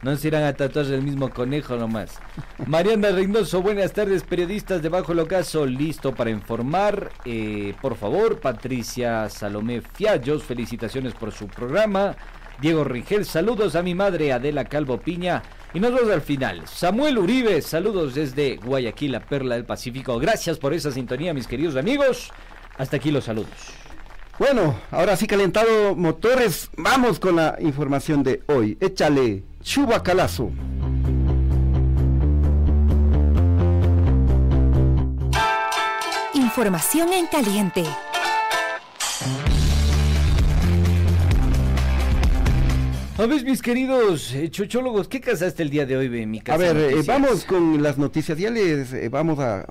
No 0.00 0.16
se 0.16 0.28
irán 0.28 0.44
a 0.44 0.52
tatuar 0.54 0.86
el 0.86 1.02
mismo 1.02 1.28
conejo 1.28 1.76
nomás. 1.76 2.18
Mariana 2.66 3.10
Reynoso, 3.10 3.60
buenas 3.60 3.92
tardes, 3.92 4.22
periodistas 4.22 4.80
de 4.80 4.88
Bajo 4.88 5.10
el 5.12 5.18
Ocaso, 5.18 5.66
listo 5.66 6.14
para 6.14 6.30
informar. 6.30 7.10
Eh, 7.24 7.74
por 7.82 7.96
favor, 7.96 8.38
Patricia 8.38 9.28
Salomé 9.28 9.82
Fiallos, 9.82 10.44
felicitaciones 10.44 11.14
por 11.14 11.32
su 11.32 11.48
programa. 11.48 12.14
Diego 12.60 12.84
Rigel, 12.84 13.24
saludos 13.24 13.74
a 13.74 13.82
mi 13.82 13.94
madre 13.94 14.32
Adela 14.32 14.64
Calvo 14.64 14.98
Piña. 14.98 15.42
Y 15.74 15.80
nos 15.80 15.92
vemos 15.92 16.10
al 16.10 16.22
final. 16.22 16.62
Samuel 16.66 17.18
Uribe, 17.18 17.60
saludos 17.60 18.14
desde 18.14 18.56
Guayaquil, 18.56 19.12
la 19.12 19.20
perla 19.20 19.54
del 19.54 19.64
Pacífico. 19.64 20.18
Gracias 20.18 20.58
por 20.58 20.72
esa 20.72 20.90
sintonía, 20.90 21.34
mis 21.34 21.46
queridos 21.46 21.76
amigos. 21.76 22.30
Hasta 22.78 22.96
aquí 22.96 23.10
los 23.10 23.24
saludos. 23.24 23.48
Bueno, 24.38 24.78
ahora 24.92 25.16
sí 25.16 25.26
calentado 25.26 25.96
motores, 25.96 26.70
vamos 26.76 27.18
con 27.18 27.36
la 27.36 27.56
información 27.60 28.22
de 28.22 28.42
hoy. 28.46 28.78
Échale. 28.80 29.42
Chubacalazo. 29.62 30.52
Información 36.34 37.12
en 37.12 37.26
caliente. 37.26 37.84
A 43.18 43.26
ver, 43.26 43.44
mis 43.44 43.62
queridos 43.62 44.32
eh, 44.32 44.48
chochólogos, 44.48 45.08
¿qué 45.08 45.20
casaste 45.20 45.64
el 45.64 45.70
día 45.70 45.84
de 45.84 45.96
hoy 45.96 46.24
mi 46.24 46.40
casa? 46.40 46.54
A 46.54 46.72
ver, 46.72 46.76
eh, 46.92 47.02
vamos 47.04 47.44
con 47.44 47.82
las 47.82 47.98
noticias. 47.98 48.38
Ya 48.38 48.48
les 48.48 48.92
eh, 48.92 49.08
vamos 49.08 49.40
a 49.40 49.66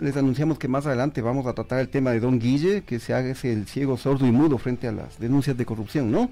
les 0.00 0.16
anunciamos 0.16 0.56
que 0.56 0.68
más 0.68 0.86
adelante 0.86 1.20
vamos 1.20 1.48
a 1.48 1.52
tratar 1.52 1.80
el 1.80 1.88
tema 1.88 2.12
de 2.12 2.20
Don 2.20 2.38
Guille, 2.38 2.82
que 2.84 3.00
se 3.00 3.12
haga 3.12 3.34
el 3.42 3.66
ciego, 3.66 3.96
sordo 3.96 4.24
y 4.24 4.30
mudo 4.30 4.56
frente 4.56 4.86
a 4.86 4.92
las 4.92 5.18
denuncias 5.18 5.56
de 5.56 5.66
corrupción, 5.66 6.12
¿no? 6.12 6.30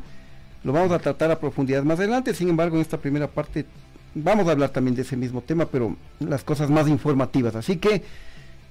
Lo 0.62 0.72
vamos 0.72 0.92
a 0.92 1.00
tratar 1.00 1.32
a 1.32 1.40
profundidad 1.40 1.82
más 1.82 1.98
adelante, 1.98 2.34
sin 2.34 2.48
embargo 2.48 2.76
en 2.76 2.82
esta 2.82 2.98
primera 2.98 3.26
parte 3.26 3.66
vamos 4.14 4.46
a 4.46 4.52
hablar 4.52 4.70
también 4.70 4.94
de 4.94 5.02
ese 5.02 5.16
mismo 5.16 5.40
tema, 5.40 5.66
pero 5.66 5.96
las 6.20 6.44
cosas 6.44 6.70
más 6.70 6.86
informativas. 6.86 7.56
Así 7.56 7.78
que 7.78 8.04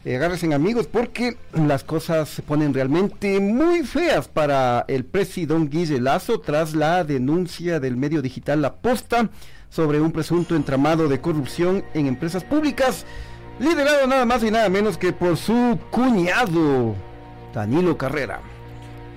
eh, 0.05 0.15
agárrense 0.15 0.53
amigos 0.53 0.87
porque 0.87 1.35
las 1.53 1.83
cosas 1.83 2.29
se 2.29 2.41
ponen 2.41 2.73
realmente 2.73 3.39
muy 3.39 3.83
feas 3.83 4.27
para 4.27 4.85
el 4.87 5.03
presidente 5.03 5.77
Guille 5.77 5.99
Lazo 5.99 6.39
tras 6.39 6.73
la 6.73 7.03
denuncia 7.03 7.79
del 7.79 7.97
medio 7.97 8.21
digital 8.21 8.61
La 8.61 8.75
Posta 8.75 9.29
sobre 9.69 9.99
un 9.99 10.11
presunto 10.11 10.55
entramado 10.55 11.07
de 11.07 11.19
corrupción 11.19 11.83
en 11.93 12.07
empresas 12.07 12.43
públicas, 12.43 13.05
liderado 13.59 14.07
nada 14.07 14.25
más 14.25 14.43
y 14.43 14.51
nada 14.51 14.69
menos 14.69 14.97
que 14.97 15.11
por 15.11 15.37
su 15.37 15.77
cuñado, 15.91 16.95
Danilo 17.53 17.97
Carrera. 17.97 18.39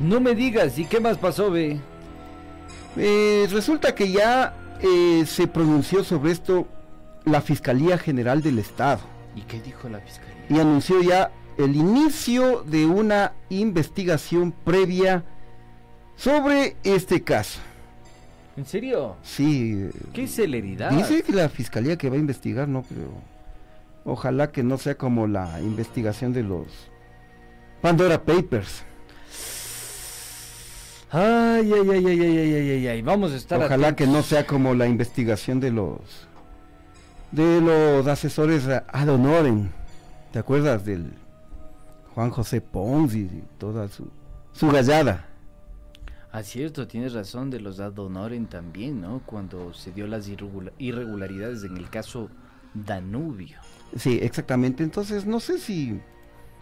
No 0.01 0.21
me 0.21 0.35
digas, 0.35 0.79
¿y 0.79 0.85
qué 0.85 1.01
más 1.01 1.17
pasó, 1.17 1.51
ve? 1.51 1.79
Eh, 2.97 3.47
resulta 3.51 3.95
que 3.95 4.11
ya 4.11 4.55
eh, 4.81 5.25
se 5.27 5.47
pronunció 5.47 6.03
sobre 6.03 6.33
esto 6.33 6.67
la 7.25 7.41
Fiscalía 7.41 7.99
General 7.99 8.43
del 8.43 8.59
Estado. 8.59 9.12
¿Y 9.35 9.43
qué 9.43 9.61
dijo 9.61 9.89
la 9.89 10.01
Fiscalía? 10.01 10.45
Y 10.49 10.59
anunció 10.59 11.03
ya 11.03 11.31
el 11.59 11.77
inicio 11.77 12.63
de 12.63 12.87
una 12.87 13.33
investigación 13.49 14.53
previa 14.65 15.25
sobre 16.17 16.77
este 16.85 17.23
caso. 17.23 17.61
¿En 18.57 18.67
serio? 18.67 19.17
Sí. 19.23 19.89
¿Qué 20.13 20.27
celeridad? 20.27 20.91
Dice 20.91 21.23
que 21.23 21.33
la 21.33 21.49
Fiscalía 21.49 21.97
que 21.97 22.11
va 22.11 22.17
a 22.17 22.19
investigar, 22.19 22.69
no, 22.69 22.85
pero 22.89 23.11
ojalá 24.05 24.51
que 24.53 24.63
no 24.63 24.77
sea 24.77 24.97
como 24.97 25.27
la 25.27 25.61
investigación 25.61 26.33
de 26.33 26.43
los 26.43 26.67
Pandora 27.81 28.23
Papers. 28.23 28.85
Ay, 31.11 31.73
ay, 31.73 31.91
ay, 31.91 32.07
ay, 32.07 32.21
ay, 32.21 32.39
ay, 32.39 32.71
ay, 32.71 32.87
ay, 32.89 33.03
vamos 33.03 33.33
a 33.33 33.37
estar 33.37 33.63
Ojalá 33.63 33.95
que 33.95 34.07
no 34.07 34.23
sea 34.23 34.47
como 34.47 34.75
la 34.75 34.87
investigación 34.87 35.61
de 35.61 35.71
los 35.71 35.99
de 37.33 37.61
los 37.61 38.07
asesores 38.07 38.67
ad 38.69 39.09
honorem. 39.09 39.69
¿Te 40.33 40.39
acuerdas 40.39 40.85
del 40.85 41.13
Juan 42.15 42.31
José 42.31 42.61
Pons 42.61 43.15
y 43.15 43.43
toda 43.59 43.89
su, 43.89 44.09
su 44.53 44.71
gallada? 44.71 45.27
Ah, 46.31 46.43
cierto, 46.43 46.87
tienes 46.87 47.13
razón 47.13 47.51
de 47.51 47.61
los 47.61 47.81
ad 47.81 47.99
honorem 47.99 48.47
también, 48.47 49.01
¿no? 49.01 49.21
Cuando 49.27 49.75
se 49.75 49.93
dio 49.93 50.07
las 50.07 50.29
irregularidades 50.29 51.65
en 51.65 51.77
el 51.77 51.91
caso 51.91 52.31
Danubio. 52.73 53.59
Sí, 53.97 54.19
exactamente. 54.23 54.83
Entonces, 54.83 55.27
no 55.27 55.41
sé 55.41 55.59
si, 55.59 56.01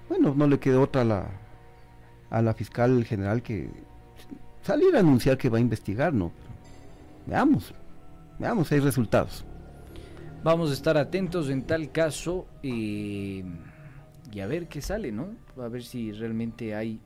bueno, 0.08 0.34
no 0.34 0.48
le 0.48 0.58
quedó 0.58 0.82
otra 0.82 1.02
a 1.02 1.04
la, 1.04 1.30
a 2.30 2.42
la 2.42 2.54
fiscal 2.54 3.04
general 3.04 3.42
que 3.42 3.70
salir 4.62 4.96
a 4.96 5.00
anunciar 5.00 5.38
que 5.38 5.48
va 5.48 5.58
a 5.58 5.60
investigar, 5.60 6.12
¿no? 6.12 6.32
veamos, 7.26 7.72
veamos, 8.38 8.72
hay 8.72 8.80
resultados. 8.80 9.44
Vamos 10.42 10.70
a 10.70 10.72
estar 10.72 10.96
atentos 10.96 11.50
en 11.50 11.62
tal 11.62 11.92
caso 11.92 12.46
y 12.62 13.44
a 14.40 14.46
ver 14.46 14.68
qué 14.68 14.80
sale, 14.80 15.12
¿no? 15.12 15.28
A 15.62 15.68
ver 15.68 15.84
si 15.84 16.12
realmente 16.12 16.74
hay 16.74 16.98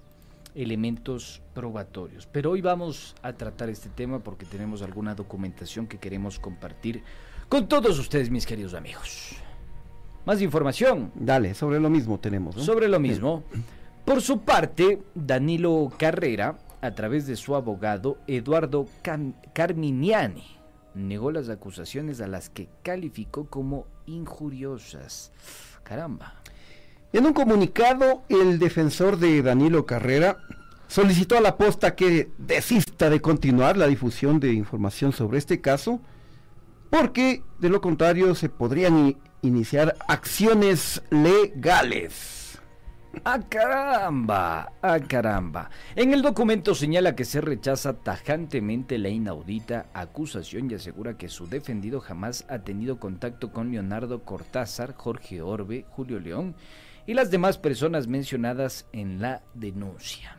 elementos 0.55 1.43
probatorios. 1.53 2.29
Pero 2.31 2.53
hoy 2.53 2.61
vamos 2.61 3.17
a 3.23 3.33
tratar 3.33 3.71
este 3.71 3.89
tema 3.89 4.21
porque 4.21 4.47
tenemos 4.47 4.83
alguna 4.83 5.17
documentación 5.17 5.89
que 5.89 5.99
queremos 5.99 6.39
compartir 6.39 7.03
con 7.49 7.67
todos 7.67 7.99
ustedes, 7.99 8.31
mis 8.31 8.47
queridos 8.47 8.73
amigos. 8.75 9.33
Más 10.25 10.41
información. 10.41 11.11
Dale, 11.17 11.55
sobre 11.55 11.81
lo 11.81 11.91
mismo 11.91 12.21
tenemos. 12.21 12.55
Sobre 12.55 12.87
lo 12.89 13.01
mismo. 13.01 13.43
Por 14.05 14.23
su 14.23 14.43
parte, 14.43 15.03
Danilo 15.15 15.91
Carrera, 15.99 16.57
a 16.81 16.93
través 16.93 17.27
de 17.27 17.35
su 17.35 17.57
abogado 17.57 18.19
Eduardo 18.29 18.87
Carminiani, 19.53 20.54
negó 20.95 21.33
las 21.33 21.49
acusaciones 21.49 22.21
a 22.21 22.27
las 22.27 22.51
que 22.51 22.69
calificó 22.83 23.47
como 23.47 23.87
injuriosas. 24.07 25.33
Caramba. 25.83 26.35
En 27.13 27.27
un 27.27 27.33
comunicado, 27.33 28.23
el 28.29 28.59
defensor 28.59 29.19
de 29.19 29.43
Danilo 29.43 29.87
Carrera 29.87 30.39
solicitó 30.89 31.37
a 31.37 31.41
la 31.41 31.57
posta 31.57 31.95
que 31.95 32.31
desista 32.39 33.11
de 33.11 33.21
continuar 33.21 33.77
la 33.77 33.87
difusión 33.87 34.41
de 34.41 34.53
información 34.53 35.13
sobre 35.13 35.39
este 35.39 35.61
caso, 35.61 36.01
porque 36.91 37.43
de 37.59 37.69
lo 37.69 37.81
contrario 37.81 38.35
se 38.35 38.49
podrían 38.49 39.17
iniciar 39.43 39.97
acciones 40.09 41.03
legales. 41.11 42.44
¡Ah, 43.25 43.41
caramba! 43.49 44.73
¡Ah, 44.83 44.99
caramba! 45.01 45.71
En 45.95 46.13
el 46.13 46.23
documento 46.23 46.75
señala 46.75 47.15
que 47.15 47.25
se 47.25 47.41
rechaza 47.41 47.95
tajantemente 47.95 48.99
la 48.99 49.09
inaudita 49.09 49.87
acusación 49.95 50.71
y 50.71 50.75
asegura 50.75 51.17
que 51.17 51.29
su 51.29 51.47
defendido 51.47 52.01
jamás 52.01 52.45
ha 52.49 52.61
tenido 52.61 52.99
contacto 52.99 53.53
con 53.53 53.71
Leonardo 53.71 54.23
Cortázar, 54.23 54.95
Jorge 54.95 55.43
Orbe, 55.43 55.85
Julio 55.91 56.21
León 56.21 56.55
y 57.07 57.15
las 57.15 57.31
demás 57.31 57.59
personas 57.59 58.07
mencionadas 58.07 58.87
en 58.93 59.21
la 59.21 59.43
denuncia. 59.55 60.37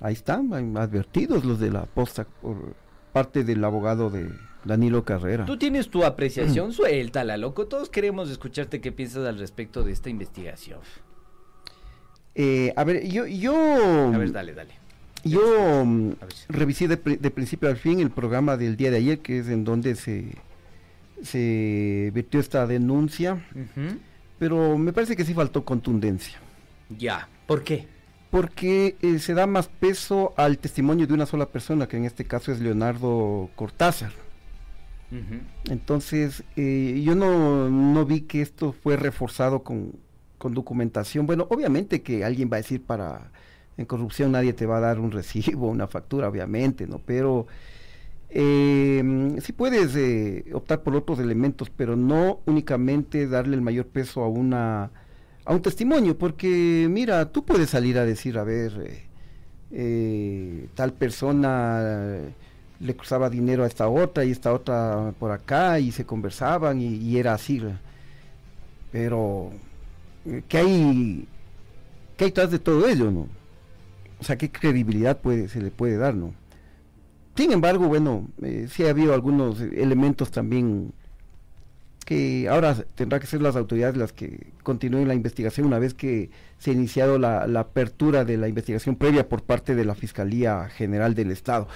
Ahí 0.00 0.14
están, 0.14 0.76
advertidos 0.76 1.44
los 1.44 1.58
de 1.60 1.70
la 1.70 1.86
posta 1.86 2.24
por 2.24 2.74
parte 3.12 3.44
del 3.44 3.64
abogado 3.64 4.10
de 4.10 4.30
Danilo 4.64 5.04
Carrera. 5.04 5.44
Tú 5.44 5.56
tienes 5.56 5.88
tu 5.90 6.04
apreciación, 6.04 6.72
suéltala, 6.72 7.36
loco. 7.36 7.66
Todos 7.66 7.88
queremos 7.88 8.30
escucharte 8.30 8.80
qué 8.80 8.92
piensas 8.92 9.26
al 9.26 9.38
respecto 9.38 9.82
de 9.82 9.92
esta 9.92 10.10
investigación. 10.10 10.80
Eh, 12.34 12.72
a 12.76 12.84
ver, 12.84 13.06
yo, 13.06 13.26
yo... 13.26 13.54
A 14.14 14.18
ver, 14.18 14.32
dale, 14.32 14.54
dale. 14.54 14.74
Yo 15.24 15.84
mm, 15.84 16.12
revisé 16.48 16.88
de, 16.88 16.96
principio 16.96 17.68
al 17.68 17.76
fin 17.76 18.00
el 18.00 18.10
programa 18.10 18.56
del 18.56 18.76
día 18.76 18.90
de 18.90 18.96
ayer, 18.96 19.18
que 19.20 19.38
es 19.38 19.48
en 19.48 19.64
donde 19.64 19.94
se, 19.94 20.32
se 21.22 22.10
vertió 22.12 22.40
esta 22.40 22.66
denuncia 22.66 23.40
pero 24.42 24.76
me 24.76 24.92
parece 24.92 25.14
que 25.14 25.24
sí 25.24 25.34
faltó 25.34 25.64
contundencia. 25.64 26.36
Ya, 26.98 27.28
¿por 27.46 27.62
qué? 27.62 27.86
Porque 28.28 28.96
eh, 29.00 29.20
se 29.20 29.34
da 29.34 29.46
más 29.46 29.68
peso 29.68 30.34
al 30.36 30.58
testimonio 30.58 31.06
de 31.06 31.14
una 31.14 31.26
sola 31.26 31.46
persona, 31.46 31.86
que 31.86 31.96
en 31.96 32.06
este 32.06 32.24
caso 32.24 32.50
es 32.50 32.58
Leonardo 32.58 33.50
Cortázar. 33.54 34.10
Entonces, 35.70 36.42
eh, 36.56 37.00
yo 37.04 37.14
no, 37.14 38.04
vi 38.04 38.22
que 38.22 38.42
esto 38.42 38.72
fue 38.72 38.96
reforzado 38.96 39.62
con, 39.62 39.92
con, 40.42 40.54
documentación. 40.54 41.26
Bueno, 41.26 41.46
obviamente 41.50 42.02
que 42.02 42.24
alguien 42.24 42.50
va 42.50 42.56
a 42.56 42.60
decir 42.62 42.82
para, 42.82 43.30
en 43.76 43.86
corrupción 43.86 44.32
nadie 44.32 44.52
te 44.52 44.66
va 44.66 44.78
a 44.78 44.80
dar 44.80 44.98
un 44.98 45.10
recibo, 45.18 45.68
una 45.68 45.86
factura, 45.86 46.28
obviamente, 46.28 46.86
¿no? 46.86 46.98
Pero 46.98 47.46
eh, 48.30 49.36
sí 49.40 49.52
puedes 49.52 49.94
eh, 49.96 50.44
optar 50.52 50.82
por 50.82 50.96
otros 50.96 51.18
elementos, 51.18 51.70
pero 51.70 51.96
no 51.96 52.40
únicamente 52.46 53.26
darle 53.28 53.56
el 53.56 53.62
mayor 53.62 53.86
peso 53.86 54.22
a 54.22 54.28
una 54.28 54.90
a 55.44 55.54
un 55.54 55.62
testimonio, 55.62 56.16
porque 56.16 56.86
mira, 56.88 57.26
tú 57.30 57.44
puedes 57.44 57.70
salir 57.70 57.98
a 57.98 58.04
decir, 58.04 58.38
a 58.38 58.44
ver, 58.44 58.72
eh, 58.84 59.02
eh, 59.72 60.68
tal 60.74 60.92
persona 60.92 62.20
le 62.80 62.96
cruzaba 62.96 63.30
dinero 63.30 63.64
a 63.64 63.66
esta 63.66 63.88
otra 63.88 64.24
y 64.24 64.30
esta 64.30 64.52
otra 64.52 65.12
por 65.18 65.30
acá 65.30 65.78
y 65.78 65.92
se 65.92 66.04
conversaban 66.04 66.80
y, 66.80 67.16
era 67.16 67.34
así. 67.34 67.62
Pero, 68.90 69.50
¿qué 70.48 70.58
hay, 70.58 71.28
¿qué 72.16 72.24
hay 72.24 72.30
detrás 72.30 72.50
de 72.50 72.58
todo 72.58 72.88
ello, 72.88 73.10
no? 73.10 73.28
O 74.20 74.24
sea, 74.24 74.36
¿qué 74.36 74.50
credibilidad 74.50 75.20
puede, 75.20 75.48
se 75.48 75.60
le 75.60 75.70
puede 75.70 75.96
dar, 75.96 76.14
no? 76.14 76.34
Sin 77.36 77.50
embargo, 77.50 77.88
bueno, 77.88 78.28
eh, 78.42 78.68
sí 78.70 78.84
ha 78.84 78.90
habido 78.90 79.14
algunos 79.14 79.60
elementos 79.60 80.30
también 80.30 80.92
que 82.04 82.48
ahora 82.48 82.74
tendrá 82.94 83.20
que 83.20 83.26
ser 83.26 83.40
las 83.40 83.56
autoridades 83.56 83.96
las 83.96 84.12
que 84.12 84.48
continúen 84.62 85.08
la 85.08 85.14
investigación 85.14 85.66
una 85.66 85.78
vez 85.78 85.94
que 85.94 86.30
se 86.58 86.70
ha 86.70 86.74
iniciado 86.74 87.18
la, 87.18 87.44
apertura 87.58 88.24
de 88.24 88.36
la 88.36 88.48
investigación 88.48 88.96
previa 88.96 89.28
por 89.28 89.42
parte 89.42 89.74
de 89.74 89.84
la 89.84 89.94
Fiscalía 89.94 90.68
General 90.68 91.14
del 91.14 91.30
Estado. 91.30 91.68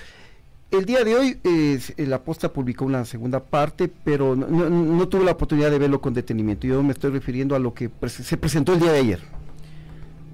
El 0.70 0.84
día 0.84 1.04
de 1.04 1.14
hoy 1.14 1.38
eh, 1.44 1.78
la 1.98 2.24
posta 2.24 2.52
publicó 2.52 2.84
una 2.84 3.04
segunda 3.04 3.44
parte, 3.44 3.88
pero 3.88 4.34
no, 4.34 5.08
tuve 5.08 5.24
la 5.24 5.32
oportunidad 5.32 5.70
de 5.70 5.78
verlo 5.78 6.00
con 6.00 6.12
detenimiento. 6.12 6.66
Yo 6.66 6.82
me 6.82 6.92
estoy 6.92 7.12
refiriendo 7.12 7.54
a 7.54 7.60
lo 7.60 7.72
que 7.72 7.88
se 8.08 8.36
presentó 8.36 8.74
el 8.74 8.80
día 8.80 8.90
de 8.90 8.98
ayer. 8.98 9.20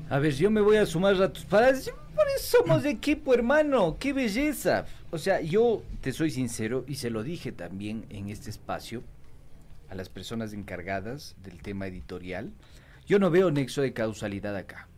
A 0.08 0.18
ver, 0.18 0.32
yo 0.34 0.50
me 0.50 0.62
voy 0.62 0.76
a 0.76 0.86
sumar 0.86 1.20
a 1.22 1.30
tus 1.30 1.44
palabras. 1.44 1.90
Por 2.14 2.26
eso 2.36 2.58
somos 2.58 2.82
de 2.82 2.90
equipo, 2.90 3.34
hermano. 3.34 3.98
¡Qué 3.98 4.14
belleza! 4.14 4.86
O 5.10 5.18
sea, 5.18 5.42
yo 5.42 5.82
te 6.00 6.12
soy 6.12 6.30
sincero 6.30 6.84
y 6.88 6.94
se 6.94 7.10
lo 7.10 7.22
dije 7.22 7.52
también 7.52 8.06
en 8.08 8.30
este 8.30 8.48
espacio 8.48 9.02
a 9.90 9.94
las 9.94 10.08
personas 10.08 10.54
encargadas 10.54 11.36
del 11.42 11.60
tema 11.60 11.86
editorial. 11.86 12.52
Yo 13.06 13.18
no 13.18 13.30
veo 13.30 13.50
nexo 13.50 13.82
de 13.82 13.92
causalidad 13.92 14.56
acá. 14.56 14.88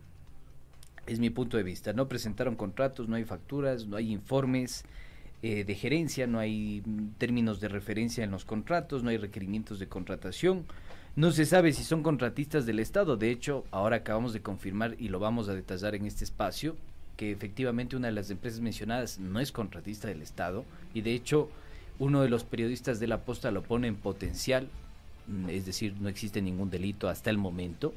Es 1.07 1.19
mi 1.19 1.29
punto 1.29 1.57
de 1.57 1.63
vista. 1.63 1.91
No 1.91 2.07
presentaron 2.07 2.55
contratos, 2.55 3.09
no 3.09 3.17
hay 3.17 3.25
facturas, 3.25 3.85
no 3.85 3.97
hay 3.97 4.13
informes 4.13 4.85
eh, 5.43 5.63
de 5.63 5.75
gerencia, 5.75 6.27
no 6.27 6.39
hay 6.39 6.81
términos 7.17 7.59
de 7.59 7.67
referencia 7.67 8.23
en 8.23 8.31
los 8.31 8.45
contratos, 8.45 9.03
no 9.03 9.09
hay 9.09 9.17
requerimientos 9.17 9.79
de 9.79 9.87
contratación. 9.87 10.65
No 11.15 11.31
se 11.31 11.45
sabe 11.45 11.71
si 11.71 11.83
son 11.83 12.03
contratistas 12.03 12.65
del 12.65 12.79
Estado. 12.79 13.15
De 13.15 13.31
hecho, 13.31 13.63
ahora 13.71 13.97
acabamos 13.97 14.33
de 14.33 14.41
confirmar 14.41 14.95
y 14.99 15.07
lo 15.07 15.19
vamos 15.19 15.47
a 15.47 15.55
detallar 15.55 15.95
en 15.95 16.05
este 16.05 16.25
espacio 16.25 16.75
que 17.15 17.31
efectivamente 17.31 17.95
una 17.95 18.07
de 18.07 18.13
las 18.13 18.29
empresas 18.29 18.59
mencionadas 18.59 19.19
no 19.19 19.39
es 19.39 19.51
contratista 19.51 20.07
del 20.07 20.21
Estado 20.21 20.65
y 20.93 21.01
de 21.01 21.13
hecho 21.13 21.49
uno 21.99 22.21
de 22.21 22.29
los 22.29 22.43
periodistas 22.43 22.99
de 22.99 23.07
la 23.07 23.21
posta 23.21 23.51
lo 23.51 23.63
pone 23.63 23.87
en 23.87 23.95
potencial, 23.95 24.67
mm, 25.27 25.49
es 25.49 25.65
decir, 25.65 25.95
no 25.99 26.09
existe 26.09 26.41
ningún 26.41 26.69
delito 26.69 27.07
hasta 27.07 27.29
el 27.29 27.37
momento. 27.37 27.93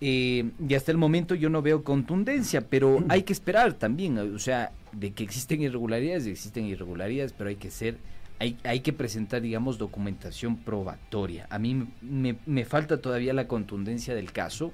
Eh, 0.00 0.50
y 0.68 0.74
hasta 0.74 0.92
el 0.92 0.98
momento 0.98 1.34
yo 1.34 1.48
no 1.48 1.62
veo 1.62 1.82
contundencia, 1.82 2.60
pero 2.60 3.02
hay 3.08 3.22
que 3.22 3.32
esperar 3.32 3.74
también, 3.74 4.18
o 4.18 4.38
sea, 4.38 4.70
de 4.98 5.12
que 5.12 5.24
existen 5.24 5.62
irregularidades, 5.62 6.26
existen 6.26 6.64
irregularidades, 6.64 7.32
pero 7.32 7.50
hay 7.50 7.56
que 7.56 7.70
ser 7.70 7.98
hay, 8.38 8.58
hay 8.64 8.80
que 8.80 8.92
presentar, 8.92 9.40
digamos, 9.40 9.78
documentación 9.78 10.58
probatoria. 10.58 11.46
A 11.50 11.58
mí 11.58 11.86
me, 12.02 12.36
me, 12.44 12.64
falta 12.64 13.00
todavía 13.00 13.32
la 13.32 13.48
contundencia 13.48 14.14
del 14.14 14.32
caso, 14.32 14.72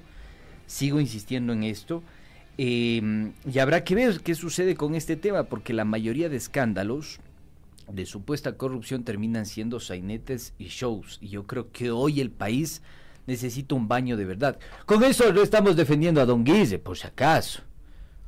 sigo 0.67 0.99
insistiendo 0.99 1.53
en 1.53 1.63
esto, 1.63 2.03
em, 2.57 3.31
y 3.49 3.59
habrá 3.59 3.83
que 3.83 3.95
ver 3.95 4.19
qué 4.19 4.35
sucede 4.35 4.75
con 4.75 4.95
este 4.95 5.15
tema, 5.15 5.45
porque 5.45 5.73
la 5.73 5.85
mayoría 5.85 6.29
de 6.29 6.37
escándalos 6.37 7.19
de 7.89 8.05
supuesta 8.05 8.57
corrupción 8.57 9.03
terminan 9.03 9.45
siendo 9.45 9.79
sainetes 9.79 10.53
y 10.57 10.65
shows, 10.65 11.19
y 11.21 11.29
yo 11.29 11.47
creo 11.47 11.71
que 11.71 11.91
hoy 11.91 12.19
el 12.19 12.31
país 12.31 12.81
necesita 13.27 13.75
un 13.75 13.87
baño 13.87 14.17
de 14.17 14.25
verdad. 14.25 14.59
Con 14.85 15.03
eso 15.03 15.31
no 15.31 15.41
estamos 15.41 15.77
defendiendo 15.77 16.19
a 16.19 16.25
Don 16.25 16.43
Guise, 16.43 16.79
por 16.79 16.97
si 16.97 17.07
acaso. 17.07 17.61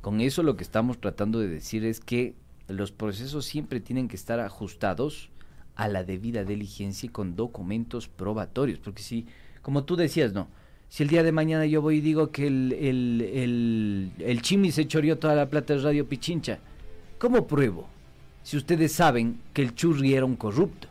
Con 0.06 0.20
eso 0.20 0.44
lo 0.44 0.54
que 0.56 0.62
estamos 0.62 1.00
tratando 1.00 1.40
de 1.40 1.48
decir 1.48 1.84
es 1.84 1.98
que 1.98 2.36
los 2.68 2.92
procesos 2.92 3.44
siempre 3.44 3.80
tienen 3.80 4.06
que 4.06 4.14
estar 4.14 4.38
ajustados 4.38 5.30
a 5.74 5.88
la 5.88 6.04
debida 6.04 6.44
diligencia 6.44 7.08
y 7.08 7.10
con 7.10 7.34
documentos 7.34 8.06
probatorios, 8.06 8.78
porque 8.78 9.02
si, 9.02 9.26
como 9.62 9.82
tú 9.82 9.96
decías, 9.96 10.32
no, 10.32 10.46
si 10.88 11.02
el 11.02 11.08
día 11.08 11.24
de 11.24 11.32
mañana 11.32 11.66
yo 11.66 11.82
voy 11.82 11.96
y 11.96 12.02
digo 12.02 12.30
que 12.30 12.46
el, 12.46 12.72
el, 12.72 14.12
el, 14.20 14.42
Chimi 14.42 14.70
se 14.70 14.86
choreó 14.86 15.18
toda 15.18 15.34
la 15.34 15.50
plata 15.50 15.74
de 15.74 15.82
Radio 15.82 16.06
Pichincha, 16.06 16.60
¿cómo 17.18 17.48
pruebo? 17.48 17.88
Si 18.44 18.56
ustedes 18.56 18.92
saben 18.92 19.40
que 19.52 19.62
el 19.62 19.74
Churri 19.74 20.14
era 20.14 20.24
un 20.24 20.36
corrupto. 20.36 20.86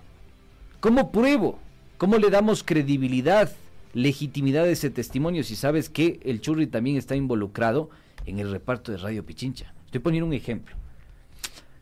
¿Cómo 0.82 1.14
pruebo? 1.14 1.58
¿Cómo 1.98 2.18
le 2.18 2.30
damos 2.30 2.64
credibilidad, 2.66 3.50
legitimidad 3.94 4.66
a 4.66 4.72
ese 4.72 4.90
testimonio 4.90 5.46
si 5.46 5.56
sabes 5.56 5.90
que 5.90 6.20
el 6.26 6.42
Churri 6.42 6.68
también 6.68 6.98
está 6.98 7.16
involucrado 7.16 7.90
en 8.26 8.40
el 8.40 8.52
reparto 8.52 8.92
de 8.92 8.98
Radio 8.98 9.26
Pichincha? 9.26 9.74
Estoy 9.86 10.00
poniendo 10.02 10.28
un 10.28 10.34
ejemplo. 10.34 10.76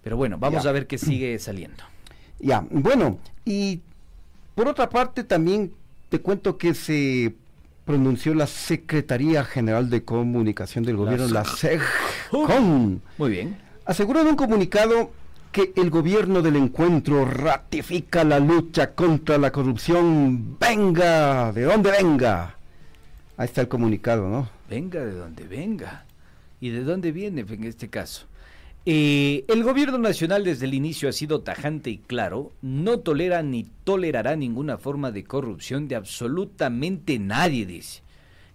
Pero 0.03 0.17
bueno, 0.17 0.37
vamos 0.37 0.65
a 0.65 0.71
ver 0.71 0.85
qué 0.87 0.97
sigue 0.97 1.37
saliendo. 1.39 1.83
Ya, 2.39 2.65
bueno, 2.69 3.19
y 3.45 3.81
Por 4.55 4.67
otra 4.67 4.89
parte, 4.89 5.23
también 5.23 5.73
te 6.09 6.19
cuento 6.19 6.57
que 6.57 6.75
se 6.75 7.33
pronunció 7.85 8.35
la 8.35 8.47
Secretaría 8.47 9.43
General 9.43 9.89
de 9.89 10.03
Comunicación 10.03 10.83
del 10.83 10.97
Gobierno, 10.97 11.27
la, 11.27 11.43
SEGCOM. 11.43 12.99
Muy 13.17 13.29
bien. 13.31 13.57
Aseguró 13.85 14.21
en 14.21 14.27
un 14.27 14.35
comunicado 14.35 15.11
que 15.51 15.73
el 15.75 15.89
gobierno 15.89 16.41
del 16.41 16.55
encuentro 16.55 17.25
ratifica 17.25 18.23
la 18.23 18.39
lucha 18.39 18.91
contra 18.93 19.37
la 19.37 19.51
corrupción, 19.51 20.57
venga, 20.59 21.51
de 21.51 21.63
donde 21.63 21.91
venga. 21.91 22.55
Ahí 23.37 23.45
está 23.45 23.61
el 23.61 23.67
comunicado, 23.67 24.29
¿no? 24.29 24.49
Venga 24.69 25.03
de 25.03 25.13
donde 25.13 25.43
venga. 25.45 26.05
¿Y 26.63 26.69
de 26.69 26.85
dónde 26.85 27.11
viene 27.11 27.41
en 27.41 27.63
este 27.65 27.89
caso? 27.89 28.25
Eh, 28.85 29.43
el 29.49 29.63
gobierno 29.63 29.97
nacional 29.97 30.45
desde 30.45 30.65
el 30.65 30.73
inicio 30.73 31.09
ha 31.09 31.11
sido 31.11 31.41
tajante 31.41 31.89
y 31.89 31.97
claro, 31.97 32.53
no 32.61 32.99
tolera 32.99 33.43
ni 33.43 33.65
tolerará 33.83 34.37
ninguna 34.37 34.77
forma 34.77 35.11
de 35.11 35.25
corrupción 35.25 35.89
de 35.89 35.97
absolutamente 35.97 37.19
nadie, 37.19 37.65
dice. 37.65 38.01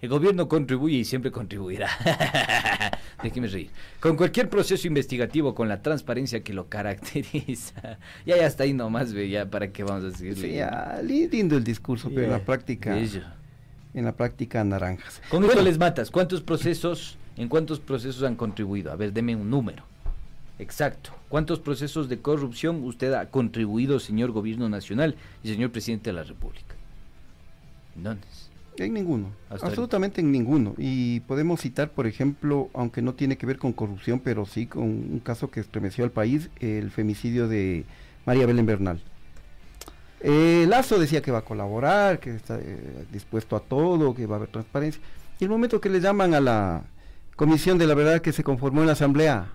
El 0.00 0.08
gobierno 0.08 0.48
contribuye 0.48 0.96
y 0.96 1.04
siempre 1.04 1.30
contribuirá. 1.30 1.90
Déjeme 3.22 3.48
reír. 3.48 3.68
Con 4.00 4.16
cualquier 4.16 4.48
proceso 4.48 4.88
investigativo, 4.88 5.54
con 5.54 5.68
la 5.68 5.82
transparencia 5.82 6.42
que 6.42 6.54
lo 6.54 6.70
caracteriza. 6.70 7.98
ya, 8.24 8.38
ya 8.38 8.46
está 8.46 8.64
ahí 8.64 8.72
nomás, 8.72 9.12
ve, 9.12 9.28
ya 9.28 9.50
para 9.50 9.70
qué 9.70 9.84
vamos 9.84 10.14
a 10.14 10.16
seguir. 10.16 10.34
Sí, 10.38 10.52
ya, 10.54 10.98
lindo 11.02 11.58
el 11.58 11.64
discurso, 11.64 12.08
pero 12.08 12.22
en 12.22 12.30
la 12.30 12.38
práctica. 12.38 12.96
En 12.96 14.04
la 14.06 14.12
práctica, 14.12 14.64
naranjas. 14.64 15.20
Con 15.28 15.44
esto 15.44 15.60
les 15.60 15.76
matas. 15.76 16.10
¿Cuántos 16.10 16.40
procesos, 16.40 17.18
en 17.38 17.48
cuántos 17.48 17.80
procesos 17.80 18.24
han 18.24 18.36
contribuido? 18.36 18.92
A 18.92 18.96
ver, 18.96 19.12
deme 19.12 19.34
un 19.36 19.48
número. 19.48 19.84
Exacto. 20.58 21.10
¿Cuántos 21.28 21.60
procesos 21.60 22.08
de 22.08 22.18
corrupción 22.18 22.82
usted 22.84 23.12
ha 23.12 23.30
contribuido, 23.30 24.00
señor 24.00 24.32
Gobierno 24.32 24.68
Nacional 24.68 25.14
y 25.44 25.48
señor 25.48 25.70
Presidente 25.70 26.10
de 26.10 26.14
la 26.14 26.24
República? 26.24 26.74
¿Dónde? 27.94 28.26
En 28.76 28.94
ninguno, 28.94 29.32
absolutamente 29.50 30.20
en 30.20 30.30
ninguno. 30.30 30.74
Y 30.78 31.20
podemos 31.20 31.60
citar, 31.60 31.90
por 31.90 32.06
ejemplo, 32.06 32.70
aunque 32.74 33.02
no 33.02 33.14
tiene 33.14 33.36
que 33.36 33.46
ver 33.46 33.58
con 33.58 33.72
corrupción, 33.72 34.20
pero 34.20 34.46
sí 34.46 34.66
con 34.66 34.84
un 34.84 35.20
caso 35.20 35.50
que 35.50 35.58
estremeció 35.60 36.04
al 36.04 36.12
país, 36.12 36.48
el 36.60 36.90
femicidio 36.90 37.48
de 37.48 37.84
María 38.24 38.46
Belén 38.46 38.66
Bernal. 38.66 39.00
Eh, 40.20 40.66
Lazo 40.68 40.98
decía 40.98 41.22
que 41.22 41.32
va 41.32 41.38
a 41.38 41.44
colaborar, 41.44 42.20
que 42.20 42.34
está 42.34 42.58
eh, 42.60 43.04
dispuesto 43.12 43.56
a 43.56 43.60
todo, 43.60 44.14
que 44.14 44.26
va 44.26 44.36
a 44.36 44.38
haber 44.38 44.48
transparencia. 44.48 45.02
Y 45.40 45.44
el 45.44 45.50
momento 45.50 45.80
que 45.80 45.88
le 45.88 46.00
llaman 46.00 46.34
a 46.34 46.40
la 46.40 46.82
Comisión 47.38 47.78
de 47.78 47.86
la 47.86 47.94
Verdad 47.94 48.20
que 48.20 48.32
se 48.32 48.42
conformó 48.42 48.80
en 48.80 48.88
la 48.88 48.94
Asamblea, 48.94 49.52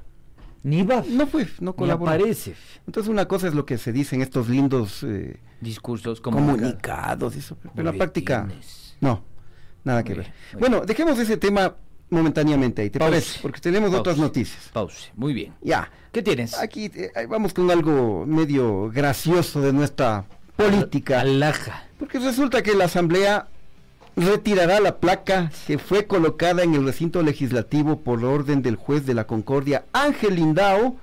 ni 0.63 0.83
va. 0.83 1.03
No 1.09 1.27
fue, 1.27 1.49
no 1.59 1.75
colaboró. 1.75 2.13
aparece. 2.13 2.55
Entonces 2.87 3.11
una 3.11 3.27
cosa 3.27 3.49
es 3.49 3.53
lo 3.53 3.65
que 3.65 3.77
se 3.77 3.91
dice 3.91 4.15
en 4.15 4.21
estos 4.21 4.47
lindos 4.47 5.03
eh, 5.03 5.41
discursos 5.59 6.21
comunicados, 6.21 7.35
eso, 7.35 7.57
pero 7.75 7.89
en 7.89 7.97
la 7.97 8.05
práctica 8.05 8.47
no, 9.01 9.21
nada 9.83 10.01
que 10.01 10.13
ver. 10.13 10.31
Bueno, 10.57 10.85
dejemos 10.85 11.19
ese 11.19 11.35
tema 11.35 11.75
momentáneamente 12.09 12.83
ahí, 12.83 12.89
¿te 12.89 12.99
parece? 12.99 13.39
Porque 13.41 13.59
tenemos 13.59 13.93
otras 13.93 14.17
noticias. 14.17 14.69
Pause, 14.71 15.11
muy 15.17 15.33
bien. 15.33 15.53
Ya. 15.61 15.91
¿Qué 16.13 16.21
tienes? 16.21 16.57
Aquí 16.57 16.89
eh, 16.93 17.11
vamos 17.27 17.53
con 17.53 17.69
algo 17.69 18.25
medio 18.25 18.89
gracioso 18.91 19.59
de 19.59 19.73
nuestra 19.73 20.23
política. 20.55 21.19
Alaja. 21.19 21.83
Porque 21.99 22.17
resulta 22.19 22.63
que 22.63 22.75
la 22.75 22.85
Asamblea 22.85 23.49
retirará 24.15 24.79
la 24.79 24.97
placa 24.97 25.51
que 25.67 25.77
fue 25.77 26.05
colocada 26.05 26.63
en 26.63 26.73
el 26.73 26.85
recinto 26.85 27.21
legislativo 27.23 28.01
por 28.01 28.23
orden 28.23 28.61
del 28.61 28.75
juez 28.75 29.05
de 29.05 29.13
la 29.13 29.25
Concordia, 29.25 29.85
Ángel 29.93 30.35
Lindao, 30.35 30.97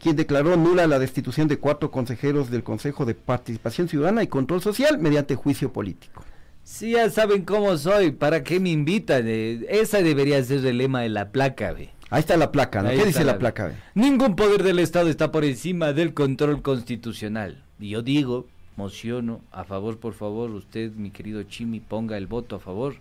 quien 0.00 0.16
declaró 0.16 0.56
nula 0.56 0.86
la 0.86 0.98
destitución 0.98 1.48
de 1.48 1.58
cuatro 1.58 1.90
consejeros 1.90 2.50
del 2.50 2.62
Consejo 2.62 3.04
de 3.04 3.14
Participación 3.14 3.88
Ciudadana 3.88 4.22
y 4.22 4.28
Control 4.28 4.60
Social 4.60 4.98
mediante 4.98 5.34
juicio 5.34 5.72
político. 5.72 6.24
Si 6.62 6.92
ya 6.92 7.08
saben 7.10 7.44
cómo 7.44 7.76
soy, 7.78 8.10
¿para 8.10 8.44
qué 8.44 8.60
me 8.60 8.70
invitan? 8.70 9.24
Eh, 9.26 9.64
esa 9.70 10.02
debería 10.02 10.42
ser 10.44 10.64
el 10.66 10.78
lema 10.78 11.00
de 11.00 11.08
la 11.08 11.30
placa, 11.30 11.72
ve. 11.72 11.90
Ahí 12.10 12.20
está 12.20 12.36
la 12.36 12.52
placa, 12.52 12.82
¿no? 12.82 12.90
¿Qué 12.90 13.04
dice 13.04 13.24
la, 13.24 13.38
placa? 13.38 13.72
Ningún 13.94 14.36
poder 14.36 14.62
del 14.62 14.78
Estado 14.78 15.08
está 15.08 15.30
por 15.30 15.44
encima 15.44 15.92
del 15.92 16.14
control 16.14 16.62
constitucional. 16.62 17.64
Y 17.78 17.90
yo 17.90 18.02
digo, 18.02 18.46
mociono 18.78 19.40
a 19.50 19.64
favor, 19.64 19.98
por 19.98 20.14
favor, 20.14 20.50
usted, 20.52 20.92
mi 20.92 21.10
querido 21.10 21.42
Chimi, 21.42 21.80
ponga 21.80 22.16
el 22.16 22.28
voto 22.28 22.56
a 22.56 22.60
favor. 22.60 22.94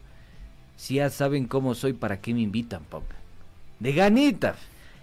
Si 0.76 0.96
ya 0.96 1.12
saben 1.12 1.46
cómo 1.46 1.76
soy, 1.76 1.94
¿para 1.94 2.20
qué 2.20 2.34
me 2.34 2.42
invitan? 2.42 2.84
Ponga. 2.84 3.16
De 3.80 3.94
ganita. 3.94 4.56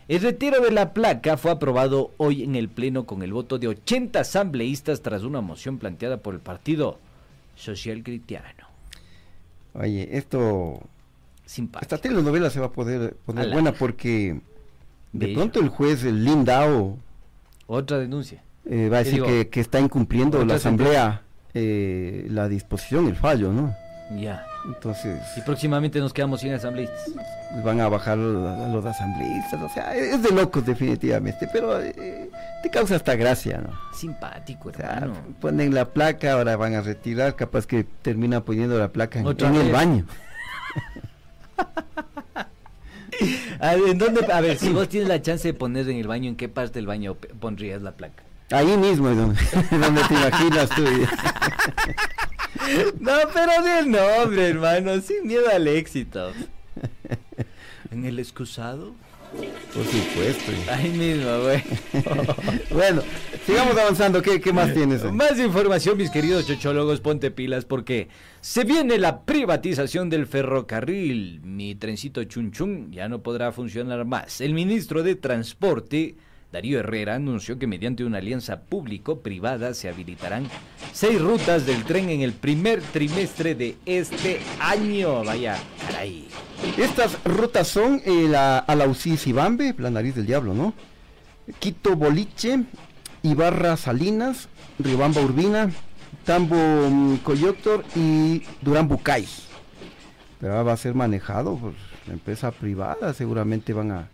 El 0.08 0.20
retiro 0.20 0.60
de 0.60 0.72
la 0.72 0.92
placa 0.92 1.36
fue 1.36 1.52
aprobado 1.52 2.10
hoy 2.16 2.42
en 2.42 2.56
el 2.56 2.68
Pleno 2.68 3.06
con 3.06 3.22
el 3.22 3.32
voto 3.32 3.58
de 3.58 3.68
80 3.68 4.18
asambleístas 4.18 5.00
tras 5.00 5.22
una 5.22 5.40
moción 5.40 5.78
planteada 5.78 6.16
por 6.16 6.34
el 6.34 6.40
Partido 6.40 6.98
Social 7.54 8.02
Cristiano. 8.02 8.66
Oye, 9.74 10.08
esto... 10.18 10.80
Simpático. 11.46 11.84
Esta 11.84 11.98
telenovela 11.98 12.50
se 12.50 12.58
va 12.58 12.66
a 12.66 12.72
poder 12.72 13.14
poner 13.24 13.50
buena 13.52 13.72
porque 13.72 14.40
de 15.12 15.28
pronto 15.34 15.60
el 15.60 15.68
juez 15.68 16.02
el 16.02 16.24
Lindao... 16.24 16.98
Otra 17.66 17.98
denuncia 17.98 18.42
eh, 18.68 18.88
va 18.88 18.98
a 18.98 19.04
decir 19.04 19.22
que, 19.50 19.60
está 19.60 19.80
incumpliendo 19.80 20.44
la 20.44 20.54
asamblea 20.54 21.22
eh, 21.54 22.26
la 22.30 22.48
disposición, 22.48 23.06
el 23.06 23.16
fallo, 23.16 23.52
¿no? 23.52 23.74
Ya. 24.16 24.44
Entonces. 24.64 25.20
Y 25.36 25.40
próximamente 25.42 26.00
nos 26.00 26.12
quedamos 26.12 26.40
sin 26.40 26.52
asambleístas. 26.52 27.12
Van 27.64 27.80
a 27.80 27.88
bajar 27.88 28.18
a 28.18 28.68
los 28.68 28.84
asambleístas, 28.84 29.62
o 29.62 29.68
sea, 29.68 29.94
es 29.94 30.22
de 30.22 30.30
locos 30.30 30.66
definitivamente, 30.66 31.48
pero 31.52 31.80
eh, 31.80 32.28
te 32.62 32.70
causa 32.70 32.96
hasta 32.96 33.14
gracia, 33.14 33.58
¿no? 33.58 33.70
Simpático, 33.96 34.72
ponen 35.40 35.72
la 35.74 35.84
placa, 35.90 36.32
ahora 36.32 36.56
van 36.56 36.74
a 36.74 36.80
retirar, 36.80 37.36
capaz 37.36 37.66
que 37.66 37.84
termina 38.02 38.44
poniendo 38.44 38.76
la 38.78 38.88
placa 38.88 39.20
en, 39.20 39.26
el 39.26 39.70
baño. 39.70 40.04
¿en 43.60 43.98
dónde, 43.98 44.26
a 44.32 44.40
ver, 44.40 44.58
si 44.58 44.72
vos 44.72 44.88
tienes 44.88 45.08
la 45.08 45.22
chance 45.22 45.46
de 45.46 45.54
poner 45.54 45.88
en 45.88 45.98
el 45.98 46.08
baño, 46.08 46.28
¿en 46.30 46.36
qué 46.36 46.48
parte 46.48 46.74
del 46.74 46.86
baño 46.86 47.14
pondrías 47.38 47.82
la 47.82 47.92
placa? 47.92 48.24
Ahí 48.54 48.76
mismo 48.76 49.08
es 49.08 49.16
donde, 49.70 50.02
te 50.08 50.14
imaginas 50.14 50.70
tú. 50.70 50.84
no, 53.00 53.12
pero 53.32 53.78
el 53.80 53.90
nombre, 53.90 54.48
hermano, 54.48 55.00
sin 55.00 55.26
miedo 55.26 55.48
al 55.52 55.66
éxito. 55.66 56.32
¿En 57.90 58.04
el 58.04 58.18
excusado? 58.18 58.94
Por 59.74 59.84
supuesto. 59.84 60.52
Ahí 60.70 60.90
mismo, 60.90 61.40
güey. 61.40 61.62
bueno, 62.70 63.02
sigamos 63.44 63.76
avanzando. 63.76 64.22
¿Qué, 64.22 64.40
qué 64.40 64.52
más 64.52 64.72
tienes? 64.72 65.02
Más 65.12 65.38
información, 65.40 65.96
mis 65.96 66.10
queridos 66.10 66.46
chochólogos, 66.46 67.00
ponte 67.00 67.32
pilas 67.32 67.64
porque 67.64 68.08
se 68.40 68.62
viene 68.62 68.98
la 68.98 69.22
privatización 69.22 70.08
del 70.10 70.26
ferrocarril. 70.26 71.40
Mi 71.42 71.74
trencito 71.74 72.22
chun 72.24 72.52
chun 72.52 72.92
ya 72.92 73.08
no 73.08 73.22
podrá 73.22 73.50
funcionar 73.50 74.04
más. 74.04 74.40
El 74.40 74.54
ministro 74.54 75.02
de 75.02 75.16
Transporte 75.16 76.14
Darío 76.54 76.78
Herrera 76.78 77.16
anunció 77.16 77.58
que 77.58 77.66
mediante 77.66 78.04
una 78.04 78.18
alianza 78.18 78.60
público-privada 78.60 79.74
se 79.74 79.88
habilitarán 79.88 80.46
seis 80.92 81.20
rutas 81.20 81.66
del 81.66 81.82
tren 81.82 82.10
en 82.10 82.20
el 82.20 82.32
primer 82.32 82.80
trimestre 82.80 83.56
de 83.56 83.76
este 83.84 84.38
año. 84.60 85.24
Vaya, 85.24 85.58
caray. 85.84 86.28
Estas 86.78 87.18
rutas 87.24 87.66
son 87.66 88.00
eh, 88.04 88.28
la 88.28 88.58
Alausí 88.58 89.16
Sibambe, 89.16 89.74
la 89.78 89.90
nariz 89.90 90.14
del 90.14 90.26
diablo, 90.26 90.54
¿no? 90.54 90.74
Quito 91.58 91.96
Boliche, 91.96 92.60
Ibarra 93.24 93.76
Salinas, 93.76 94.48
Riobamba 94.78 95.22
Urbina, 95.22 95.72
Tambo 96.24 96.54
mm, 96.56 97.16
Coyotor 97.24 97.84
y 97.96 98.44
Durán 98.62 98.86
Bucay. 98.86 99.26
Pero 100.38 100.64
va 100.64 100.72
a 100.72 100.76
ser 100.76 100.94
manejado 100.94 101.56
por 101.56 101.72
la 102.06 102.12
empresa 102.12 102.52
privada, 102.52 103.12
seguramente 103.12 103.72
van 103.72 103.90
a 103.90 104.13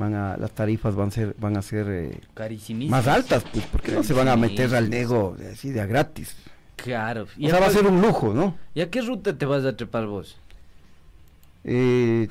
van 0.00 0.14
a, 0.14 0.36
las 0.36 0.50
tarifas 0.50 0.96
van 0.96 1.08
a 1.08 1.10
ser, 1.12 1.36
van 1.38 1.56
a 1.56 1.62
ser 1.62 1.86
eh, 1.88 2.20
más 2.88 3.06
altas, 3.06 3.44
pues, 3.52 3.64
porque 3.66 3.92
no 3.92 4.02
se 4.02 4.12
van 4.12 4.26
a 4.26 4.36
meter 4.36 4.74
al 4.74 4.90
nego 4.90 5.36
así 5.52 5.70
de 5.70 5.80
a 5.80 5.86
gratis. 5.86 6.34
Claro. 6.74 7.26
Y 7.36 7.46
o 7.46 7.50
sea, 7.50 7.60
va 7.60 7.66
a 7.66 7.70
ser 7.70 7.86
un 7.86 8.00
lujo, 8.00 8.34
¿no? 8.34 8.56
¿Y 8.74 8.80
a 8.80 8.90
qué 8.90 9.02
ruta 9.02 9.36
te 9.36 9.46
vas 9.46 9.64
a 9.64 9.76
trepar 9.76 10.06
vos? 10.06 10.36
Eh, 11.62 12.28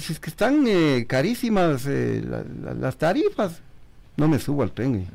si 0.00 0.12
es 0.12 0.18
que 0.18 0.30
están 0.30 0.64
eh, 0.66 1.06
carísimas 1.08 1.86
eh, 1.86 2.24
las 2.80 2.96
tarifas, 2.96 3.60
no 4.16 4.26
me 4.26 4.40
subo 4.40 4.64
al 4.64 4.72
tren. 4.72 5.06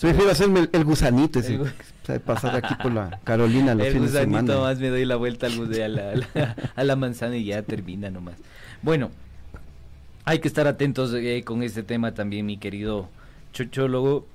Prefiero 0.00 0.30
hacerme 0.30 0.68
el, 0.72 0.84
gusanito, 0.84 1.38
ese, 1.38 1.60
pasar 2.24 2.56
aquí 2.56 2.74
por 2.82 2.92
la 2.92 3.20
Carolina 3.24 3.76
los 3.76 3.86
el 3.86 4.00
gusanito 4.00 4.62
más 4.62 4.80
me 4.80 4.88
doy 4.88 5.04
la 5.04 5.14
vuelta 5.14 5.46
al, 5.46 5.80
a, 5.80 5.88
la, 5.88 6.56
a 6.74 6.84
la 6.84 6.96
manzana 6.96 7.36
y 7.36 7.44
ya 7.44 7.62
termina 7.62 8.10
nomás. 8.10 8.34
Bueno, 8.82 9.10
hay 10.24 10.38
que 10.38 10.48
estar 10.48 10.66
atentos 10.66 11.12
eh, 11.14 11.42
con 11.44 11.62
este 11.62 11.82
tema 11.82 12.14
también, 12.14 12.46
mi 12.46 12.58
querido 12.58 13.08
chochólogo 13.52 14.26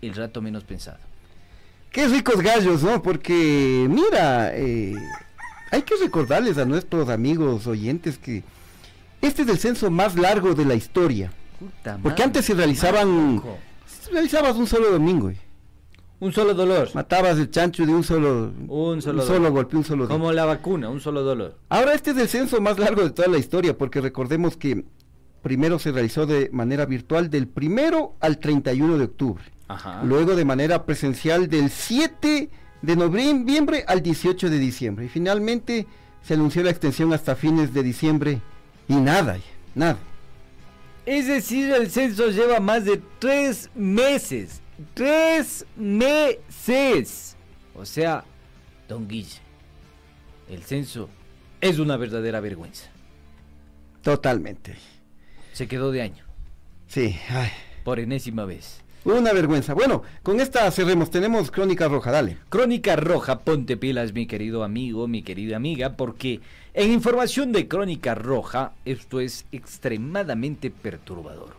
el 0.00 0.14
rato 0.14 0.40
menos 0.40 0.62
pensado. 0.64 1.00
Qué 1.94 2.08
ricos 2.08 2.42
gallos, 2.42 2.82
¿no? 2.82 3.00
Porque, 3.00 3.86
mira, 3.88 4.50
eh, 4.52 4.94
hay 5.70 5.82
que 5.82 5.94
recordarles 5.94 6.58
a 6.58 6.64
nuestros 6.64 7.08
amigos 7.08 7.68
oyentes 7.68 8.18
que 8.18 8.42
este 9.22 9.42
es 9.42 9.48
el 9.48 9.58
censo 9.58 9.92
más 9.92 10.16
largo 10.16 10.54
de 10.54 10.64
la 10.64 10.74
historia. 10.74 11.32
porque 12.02 12.24
antes 12.24 12.46
se 12.46 12.54
realizaban... 12.54 13.40
Se 13.86 14.10
realizabas 14.10 14.56
un 14.56 14.66
solo 14.66 14.90
domingo. 14.90 15.30
Un 16.18 16.32
solo 16.32 16.52
dolor. 16.52 16.90
Matabas 16.94 17.38
el 17.38 17.48
chancho 17.48 17.86
de 17.86 17.94
un 17.94 18.02
solo, 18.02 18.52
un 18.66 19.00
solo, 19.00 19.22
solo 19.22 19.52
golpe, 19.52 19.76
un 19.76 19.84
solo 19.84 20.08
Como 20.08 20.32
la 20.32 20.46
vacuna, 20.46 20.88
un 20.88 21.00
solo 21.00 21.22
dolor. 21.22 21.60
Ahora 21.68 21.94
este 21.94 22.10
es 22.10 22.16
el 22.16 22.28
censo 22.28 22.60
más 22.60 22.76
largo 22.76 23.04
de 23.04 23.10
toda 23.10 23.28
la 23.28 23.38
historia, 23.38 23.78
porque 23.78 24.00
recordemos 24.00 24.56
que 24.56 24.84
primero 25.42 25.78
se 25.78 25.92
realizó 25.92 26.26
de 26.26 26.50
manera 26.52 26.86
virtual 26.86 27.30
del 27.30 27.46
primero 27.46 28.16
al 28.18 28.40
31 28.40 28.98
de 28.98 29.04
octubre. 29.04 29.53
Luego 30.04 30.36
de 30.36 30.44
manera 30.44 30.84
presencial 30.84 31.48
del 31.48 31.70
7 31.70 32.50
de 32.82 32.96
noviembre 32.96 33.84
al 33.86 34.02
18 34.02 34.50
de 34.50 34.58
diciembre. 34.58 35.06
Y 35.06 35.08
finalmente 35.08 35.86
se 36.22 36.34
anunció 36.34 36.62
la 36.62 36.70
extensión 36.70 37.12
hasta 37.12 37.34
fines 37.34 37.72
de 37.72 37.82
diciembre 37.82 38.40
y 38.88 38.94
nada, 38.94 39.38
nada. 39.74 39.98
Es 41.06 41.26
decir, 41.26 41.70
el 41.72 41.90
censo 41.90 42.30
lleva 42.30 42.60
más 42.60 42.84
de 42.84 43.00
tres 43.18 43.70
meses 43.74 44.62
Tres 44.94 45.64
meses. 45.76 47.36
O 47.74 47.84
sea, 47.84 48.24
don 48.88 49.06
Guille, 49.06 49.38
el 50.48 50.62
censo 50.62 51.08
es 51.60 51.78
una 51.78 51.96
verdadera 51.96 52.40
vergüenza. 52.40 52.90
Totalmente. 54.02 54.74
Se 55.52 55.68
quedó 55.68 55.92
de 55.92 56.02
año. 56.02 56.24
Sí. 56.88 57.16
Por 57.84 58.00
enésima 58.00 58.44
vez. 58.44 58.82
Una 59.04 59.34
vergüenza. 59.34 59.74
Bueno, 59.74 60.02
con 60.22 60.40
esta 60.40 60.70
cerremos. 60.70 61.10
Tenemos 61.10 61.50
Crónica 61.50 61.88
Roja, 61.88 62.10
dale. 62.10 62.38
Crónica 62.48 62.96
Roja, 62.96 63.40
ponte 63.40 63.76
pilas, 63.76 64.14
mi 64.14 64.26
querido 64.26 64.64
amigo, 64.64 65.06
mi 65.08 65.22
querida 65.22 65.56
amiga, 65.56 65.94
porque 65.94 66.40
en 66.72 66.90
información 66.90 67.52
de 67.52 67.68
Crónica 67.68 68.14
Roja, 68.14 68.72
esto 68.86 69.20
es 69.20 69.44
extremadamente 69.52 70.70
perturbador. 70.70 71.50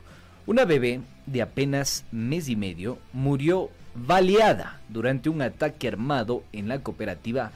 Una 0.48 0.66
bebé 0.66 1.02
de 1.28 1.44
apenas 1.44 2.06
mes 2.12 2.50
y 2.50 2.56
medio 2.56 2.98
murió 3.14 3.70
baleada 3.94 4.82
durante 4.90 5.30
un 5.30 5.44
ataque 5.44 5.88
armado 5.88 6.44
en 6.52 6.68
la 6.68 6.82
cooperativa 6.82 7.52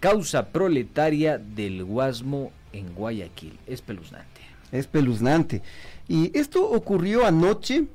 Causa 0.00 0.48
Proletaria 0.48 1.38
del 1.38 1.82
Guasmo 1.84 2.52
en 2.74 2.94
Guayaquil. 2.94 3.58
Espeluznante. 3.66 4.42
Espeluznante. 4.70 5.62
Y 6.08 6.36
esto 6.38 6.68
ocurrió 6.70 7.26
anoche, 7.26 7.86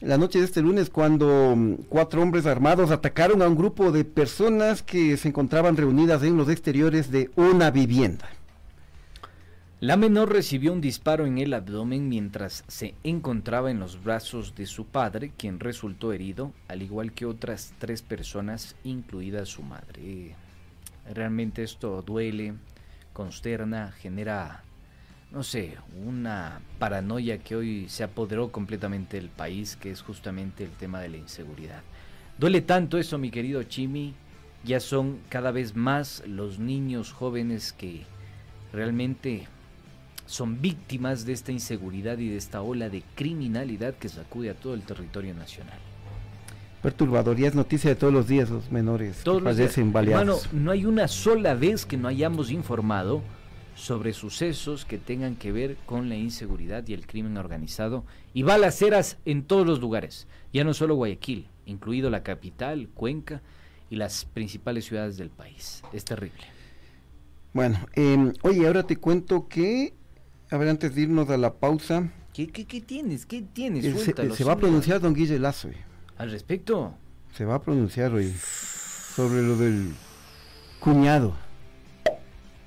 la 0.00 0.16
noche 0.16 0.38
de 0.38 0.46
este 0.46 0.62
lunes, 0.62 0.90
cuando 0.90 1.54
mm, 1.56 1.74
cuatro 1.88 2.22
hombres 2.22 2.46
armados 2.46 2.90
atacaron 2.90 3.42
a 3.42 3.48
un 3.48 3.56
grupo 3.56 3.92
de 3.92 4.04
personas 4.04 4.82
que 4.82 5.16
se 5.16 5.28
encontraban 5.28 5.76
reunidas 5.76 6.22
en 6.22 6.36
los 6.36 6.48
exteriores 6.48 7.10
de 7.10 7.30
una 7.36 7.70
vivienda. 7.70 8.28
La 9.80 9.96
menor 9.96 10.30
recibió 10.30 10.74
un 10.74 10.82
disparo 10.82 11.24
en 11.24 11.38
el 11.38 11.54
abdomen 11.54 12.08
mientras 12.08 12.64
se 12.68 12.94
encontraba 13.02 13.70
en 13.70 13.80
los 13.80 14.02
brazos 14.04 14.54
de 14.54 14.66
su 14.66 14.84
padre, 14.84 15.32
quien 15.36 15.58
resultó 15.58 16.12
herido, 16.12 16.52
al 16.68 16.82
igual 16.82 17.12
que 17.12 17.24
otras 17.24 17.72
tres 17.78 18.02
personas, 18.02 18.76
incluida 18.84 19.46
su 19.46 19.62
madre. 19.62 20.36
Realmente 21.14 21.62
esto 21.62 22.02
duele, 22.02 22.54
consterna, 23.14 23.92
genera, 23.92 24.64
no 25.32 25.42
sé, 25.42 25.76
una 26.04 26.60
paranoia 26.78 27.38
que 27.38 27.54
hoy 27.54 27.88
se 27.88 28.02
apoderó 28.02 28.50
completamente 28.50 29.16
del 29.16 29.28
país, 29.28 29.76
que 29.76 29.90
es 29.90 30.02
justamente 30.02 30.64
el 30.64 30.70
tema 30.70 31.00
de 31.00 31.08
la 31.08 31.18
inseguridad. 31.18 31.82
Duele 32.38 32.62
tanto 32.62 32.98
eso, 32.98 33.16
mi 33.18 33.30
querido 33.30 33.62
Chimi, 33.62 34.14
ya 34.64 34.80
son 34.80 35.18
cada 35.28 35.52
vez 35.52 35.76
más 35.76 36.22
los 36.26 36.58
niños 36.58 37.12
jóvenes 37.12 37.72
que 37.72 38.02
realmente 38.72 39.46
son 40.26 40.60
víctimas 40.60 41.26
de 41.26 41.32
esta 41.32 41.52
inseguridad 41.52 42.18
y 42.18 42.28
de 42.28 42.36
esta 42.36 42.62
ola 42.62 42.88
de 42.88 43.02
criminalidad 43.14 43.94
que 43.94 44.08
sacude 44.08 44.50
a 44.50 44.54
todo 44.54 44.74
el 44.74 44.82
territorio 44.82 45.34
nacional. 45.34 45.78
Perturbador, 46.82 47.38
y 47.38 47.44
es 47.44 47.54
noticia 47.54 47.90
de 47.90 47.96
todos 47.96 48.12
los 48.12 48.26
días 48.26 48.48
los 48.48 48.70
menores 48.70 49.22
todos 49.22 49.42
fallecen 49.42 49.92
baleados. 49.92 50.46
Hermano, 50.46 50.64
no 50.64 50.70
hay 50.70 50.86
una 50.86 51.08
sola 51.08 51.54
vez 51.54 51.84
que 51.84 51.98
no 51.98 52.08
hayamos 52.08 52.50
informado 52.50 53.22
sobre 53.80 54.12
sucesos 54.12 54.84
que 54.84 54.98
tengan 54.98 55.36
que 55.36 55.52
ver 55.52 55.76
con 55.86 56.08
la 56.08 56.16
inseguridad 56.16 56.86
y 56.86 56.92
el 56.92 57.06
crimen 57.06 57.36
organizado 57.36 58.04
y 58.34 58.42
balaceras 58.42 59.18
en 59.24 59.44
todos 59.44 59.66
los 59.66 59.80
lugares, 59.80 60.26
ya 60.52 60.64
no 60.64 60.74
solo 60.74 60.94
Guayaquil, 60.94 61.48
incluido 61.66 62.10
la 62.10 62.22
capital, 62.22 62.88
Cuenca 62.94 63.42
y 63.88 63.96
las 63.96 64.24
principales 64.26 64.84
ciudades 64.84 65.16
del 65.16 65.30
país. 65.30 65.82
Es 65.92 66.04
terrible. 66.04 66.44
Bueno, 67.52 67.78
eh, 67.94 68.32
oye, 68.42 68.66
ahora 68.66 68.84
te 68.84 68.96
cuento 68.96 69.48
que 69.48 69.94
a 70.50 70.56
ver, 70.56 70.68
antes 70.68 70.94
de 70.94 71.02
irnos 71.02 71.30
a 71.30 71.36
la 71.36 71.54
pausa. 71.54 72.10
¿Qué, 72.32 72.48
qué, 72.48 72.64
qué 72.66 72.80
tienes? 72.80 73.24
¿Qué 73.24 73.42
tienes? 73.42 73.84
Se, 73.84 74.34
se, 74.34 74.44
va 74.44 74.54
a 74.54 74.56
pronunciar 74.56 75.00
don 75.00 75.14
Guille 75.14 75.38
Lazo. 75.38 75.68
¿Al 76.18 76.30
respecto? 76.32 76.92
Se 77.32 77.44
va 77.44 77.56
a 77.56 77.62
pronunciar 77.62 78.12
hoy 78.12 78.34
sobre 78.34 79.42
lo 79.42 79.56
del 79.56 79.92
cuñado. 80.80 81.36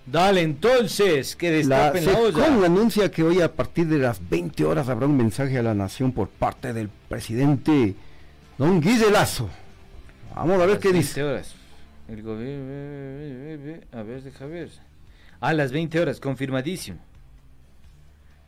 Dale 0.06 0.42
entonces, 0.42 1.36
que 1.36 1.50
destapen 1.50 2.06
la, 2.06 2.50
la 2.50 2.66
anuncia 2.66 3.10
que 3.10 3.24
hoy 3.24 3.39
a 3.42 3.54
partir 3.54 3.88
de 3.88 4.00
las 4.00 4.28
20 4.30 4.66
horas 4.66 4.89
habrá 4.89 5.06
un 5.06 5.16
mensaje 5.16 5.58
a 5.58 5.63
la 5.63 5.74
nación 5.74 6.12
por 6.12 6.28
parte 6.28 6.74
del 6.74 6.89
presidente 7.08 7.96
don 8.58 8.82
Guille 8.82 9.10
Lazo. 9.12 9.50
Vamos 10.36 10.62
a 10.62 10.66
ver 10.66 10.80
qué 10.80 10.92
dice. 10.92 11.24
horas. 11.24 11.56
El 12.10 12.22
gobierno... 12.22 13.80
A 13.94 14.04
ver, 14.04 14.24
deja 14.24 14.46
ver. 14.46 14.70
A 15.39 15.54
las 15.54 15.72
20 15.72 16.00
horas, 16.00 16.20
confirmadísimo. 16.20 17.00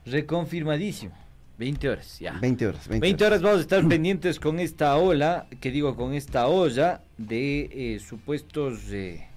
Reconfirmadísimo. 0.06 1.14
20 1.58 1.90
horas, 1.90 2.20
ya. 2.20 2.34
20 2.34 2.68
horas. 2.68 2.88
20, 2.90 3.26
horas. 3.26 3.42
vamos 3.42 3.60
a 3.60 3.62
estar 3.62 3.88
pendientes 3.88 4.40
con 4.42 4.60
esta 4.60 4.96
ola, 4.98 5.48
que 5.62 5.72
digo, 5.72 5.96
con 5.96 6.14
esta 6.14 6.48
olla 6.48 7.02
de 7.18 7.70
eh, 7.96 8.00
supuestos 8.00 8.92
eh, 8.92 9.28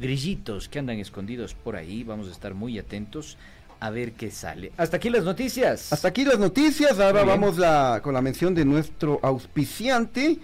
grillitos 0.00 0.68
que 0.68 0.78
andan 0.78 0.98
escondidos 0.98 1.54
por 1.54 1.76
ahí. 1.76 2.02
Vamos 2.02 2.28
a 2.28 2.32
estar 2.32 2.54
muy 2.54 2.78
atentos 2.78 3.36
a 3.80 3.90
ver 3.90 4.12
qué 4.12 4.30
sale. 4.30 4.72
Hasta 4.76 4.98
aquí 4.98 5.10
las 5.10 5.24
noticias. 5.24 5.92
Hasta 5.92 6.08
aquí 6.08 6.24
las 6.24 6.38
noticias. 6.38 6.98
Ahora 7.00 7.24
vamos 7.24 7.58
la, 7.58 8.00
con 8.02 8.14
la 8.14 8.20
mención 8.20 8.54
de 8.54 8.64
nuestro 8.64 9.18
auspiciante. 9.22 10.38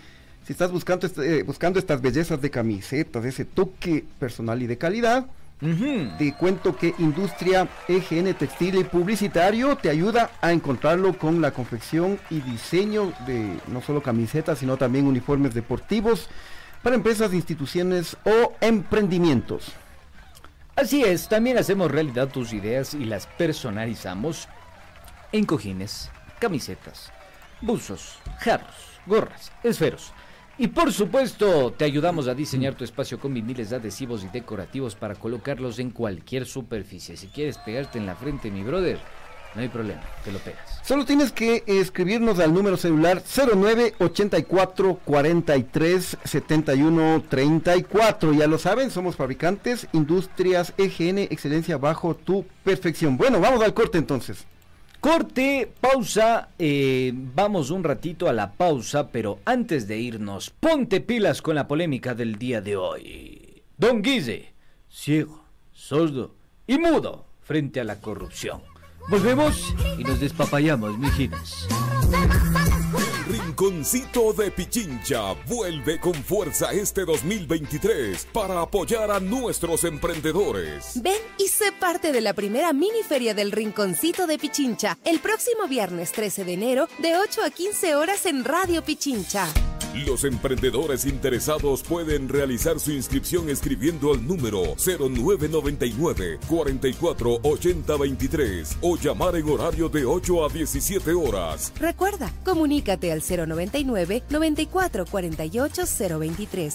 Si 0.44 0.52
estás 0.52 0.70
buscando, 0.70 1.06
este, 1.06 1.38
eh, 1.38 1.42
buscando 1.42 1.78
estas 1.78 2.00
bellezas 2.00 2.40
de 2.40 2.50
camisetas, 2.50 3.24
ese 3.24 3.44
toque 3.44 4.04
personal 4.18 4.62
y 4.62 4.66
de 4.66 4.78
calidad, 4.78 5.26
te 6.18 6.34
cuento 6.34 6.76
que 6.76 6.94
Industria 6.98 7.66
EGN 7.88 8.34
Textil 8.34 8.74
y 8.76 8.84
Publicitario 8.84 9.74
te 9.76 9.88
ayuda 9.88 10.30
a 10.42 10.52
encontrarlo 10.52 11.16
con 11.16 11.40
la 11.40 11.50
confección 11.50 12.18
y 12.28 12.40
diseño 12.40 13.12
de 13.26 13.58
no 13.68 13.80
solo 13.80 14.02
camisetas, 14.02 14.58
sino 14.58 14.76
también 14.76 15.06
uniformes 15.06 15.54
deportivos 15.54 16.28
para 16.82 16.96
empresas, 16.96 17.32
instituciones 17.32 18.16
o 18.24 18.54
emprendimientos. 18.60 19.72
Así 20.74 21.02
es, 21.02 21.28
también 21.28 21.58
hacemos 21.58 21.90
realidad 21.90 22.28
tus 22.28 22.52
ideas 22.52 22.94
y 22.94 23.04
las 23.04 23.26
personalizamos 23.26 24.48
en 25.32 25.44
cojines, 25.44 26.10
camisetas, 26.38 27.10
buzos, 27.62 28.18
jarros, 28.38 29.00
gorras, 29.06 29.52
esferos 29.62 30.12
y 30.58 30.68
por 30.68 30.90
supuesto, 30.90 31.74
te 31.76 31.84
ayudamos 31.84 32.28
a 32.28 32.34
diseñar 32.34 32.74
tu 32.74 32.84
espacio 32.84 33.20
con 33.20 33.34
viniles 33.34 33.74
adhesivos 33.74 34.24
y 34.24 34.28
decorativos 34.28 34.94
para 34.94 35.14
colocarlos 35.14 35.78
en 35.78 35.90
cualquier 35.90 36.46
superficie. 36.46 37.18
Si 37.18 37.26
quieres 37.26 37.58
pegarte 37.58 37.98
en 37.98 38.06
la 38.06 38.16
frente, 38.16 38.50
mi 38.50 38.62
brother, 38.62 38.98
no 39.56 39.62
hay 39.62 39.68
problema, 39.68 40.02
te 40.22 40.30
lo 40.30 40.38
pegas. 40.38 40.80
Solo 40.82 41.06
tienes 41.06 41.32
que 41.32 41.64
escribirnos 41.66 42.38
al 42.38 42.52
número 42.52 42.76
celular 42.76 43.22
0984 43.24 45.00
43 45.04 46.18
71 46.22 47.24
34. 47.28 48.32
Ya 48.34 48.46
lo 48.46 48.58
saben, 48.58 48.90
somos 48.90 49.16
fabricantes, 49.16 49.88
industrias 49.94 50.74
EGN, 50.76 51.18
excelencia 51.18 51.78
bajo 51.78 52.14
tu 52.14 52.44
perfección. 52.62 53.16
Bueno, 53.16 53.40
vamos 53.40 53.62
al 53.62 53.72
corte 53.72 53.98
entonces. 53.98 54.46
Corte, 55.00 55.72
pausa, 55.80 56.50
eh, 56.58 57.12
vamos 57.14 57.70
un 57.70 57.82
ratito 57.82 58.28
a 58.28 58.32
la 58.32 58.52
pausa, 58.52 59.08
pero 59.08 59.38
antes 59.44 59.88
de 59.88 59.98
irnos, 59.98 60.50
ponte 60.50 61.00
pilas 61.00 61.40
con 61.40 61.54
la 61.54 61.66
polémica 61.66 62.14
del 62.14 62.36
día 62.36 62.60
de 62.60 62.76
hoy. 62.76 63.62
Don 63.78 64.02
Guise, 64.02 64.52
ciego, 64.90 65.44
sordo 65.72 66.34
y 66.66 66.78
mudo 66.78 67.26
frente 67.42 67.80
a 67.80 67.84
la 67.84 68.00
corrupción. 68.00 68.60
Volvemos 69.08 69.74
y 69.98 70.04
nos 70.04 70.20
despapayamos, 70.20 70.98
mijinas. 70.98 71.68
Rinconcito 73.28 74.32
de 74.32 74.50
Pichincha 74.50 75.32
vuelve 75.46 75.98
con 76.00 76.14
fuerza 76.14 76.72
este 76.72 77.04
2023 77.04 78.28
para 78.32 78.60
apoyar 78.60 79.10
a 79.10 79.20
nuestros 79.20 79.84
emprendedores. 79.84 81.00
Ven 81.02 81.20
y 81.38 81.48
sé 81.48 81.72
parte 81.72 82.12
de 82.12 82.20
la 82.20 82.34
primera 82.34 82.72
mini 82.72 83.02
feria 83.02 83.34
del 83.34 83.52
Rinconcito 83.52 84.26
de 84.26 84.38
Pichincha 84.38 84.98
el 85.04 85.20
próximo 85.20 85.66
viernes 85.68 86.12
13 86.12 86.44
de 86.44 86.52
enero 86.54 86.88
de 86.98 87.16
8 87.16 87.42
a 87.44 87.50
15 87.50 87.94
horas 87.96 88.26
en 88.26 88.44
Radio 88.44 88.82
Pichincha. 88.84 89.48
Los 90.04 90.24
emprendedores 90.24 91.06
interesados 91.06 91.82
pueden 91.82 92.28
realizar 92.28 92.78
su 92.78 92.92
inscripción 92.92 93.48
escribiendo 93.48 94.12
al 94.12 94.26
número 94.26 94.74
0999 94.76 96.38
44 96.46 97.40
o 98.82 98.96
llamar 98.96 99.36
en 99.36 99.48
horario 99.48 99.88
de 99.88 100.04
8 100.04 100.44
a 100.44 100.48
17 100.48 101.12
horas. 101.12 101.72
Recuerda, 101.80 102.30
comunícate 102.44 103.10
al 103.10 103.22
099 103.22 104.24
94 104.28 105.06
48 105.06 105.82
023. 106.18 106.74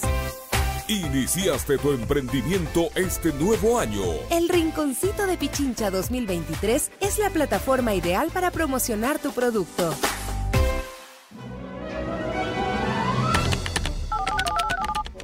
Iniciaste 0.87 1.77
tu 1.77 1.91
emprendimiento 1.91 2.89
este 2.95 3.31
nuevo 3.33 3.79
año. 3.79 4.01
El 4.29 4.49
Rinconcito 4.49 5.25
de 5.25 5.37
Pichincha 5.37 5.91
2023 5.91 6.91
es 6.99 7.17
la 7.17 7.29
plataforma 7.29 7.93
ideal 7.93 8.29
para 8.33 8.51
promocionar 8.51 9.19
tu 9.19 9.31
producto. 9.31 9.93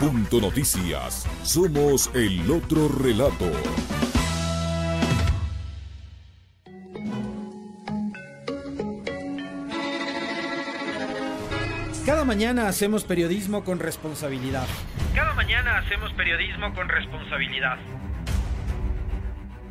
Punto 0.00 0.40
Noticias. 0.40 1.26
Somos 1.42 2.10
el 2.14 2.50
otro 2.50 2.88
relato. 2.88 3.50
Cada 12.06 12.24
mañana 12.24 12.68
hacemos 12.68 13.04
periodismo 13.04 13.64
con 13.64 13.78
responsabilidad. 13.80 14.66
Cada 15.14 15.34
mañana 15.34 15.78
hacemos 15.78 16.12
periodismo 16.14 16.74
con 16.74 16.88
responsabilidad. 16.88 17.76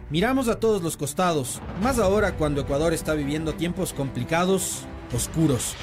Miramos 0.10 0.48
a 0.48 0.60
todos 0.60 0.82
los 0.84 0.98
costados, 0.98 1.62
más 1.82 2.00
ahora 2.00 2.34
cuando 2.34 2.62
Ecuador 2.62 2.94
está 2.94 3.14
viviendo 3.14 3.54
tiempos 3.56 3.92
complicados, 3.92 4.86
oscuros. 5.14 5.76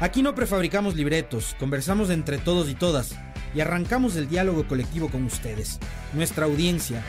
Aquí 0.00 0.22
no 0.22 0.34
prefabricamos 0.34 0.96
libretos, 0.96 1.54
conversamos 1.58 2.08
entre 2.08 2.38
todos 2.38 2.70
y 2.70 2.74
todas 2.74 3.14
y 3.54 3.60
arrancamos 3.60 4.16
el 4.16 4.30
diálogo 4.30 4.66
colectivo 4.66 5.10
con 5.10 5.24
ustedes, 5.24 5.78
nuestra 6.14 6.46
audiencia, 6.46 7.02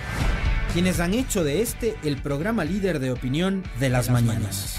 quienes 0.73 0.99
han 0.99 1.13
hecho 1.13 1.45
de 1.45 1.61
este 1.61 1.95
el 2.03 2.21
programa 2.21 2.65
líder 2.65 2.99
de 2.99 3.11
opinión 3.11 3.63
de 3.79 3.89
las, 3.89 4.09
mañanas. 4.09 4.77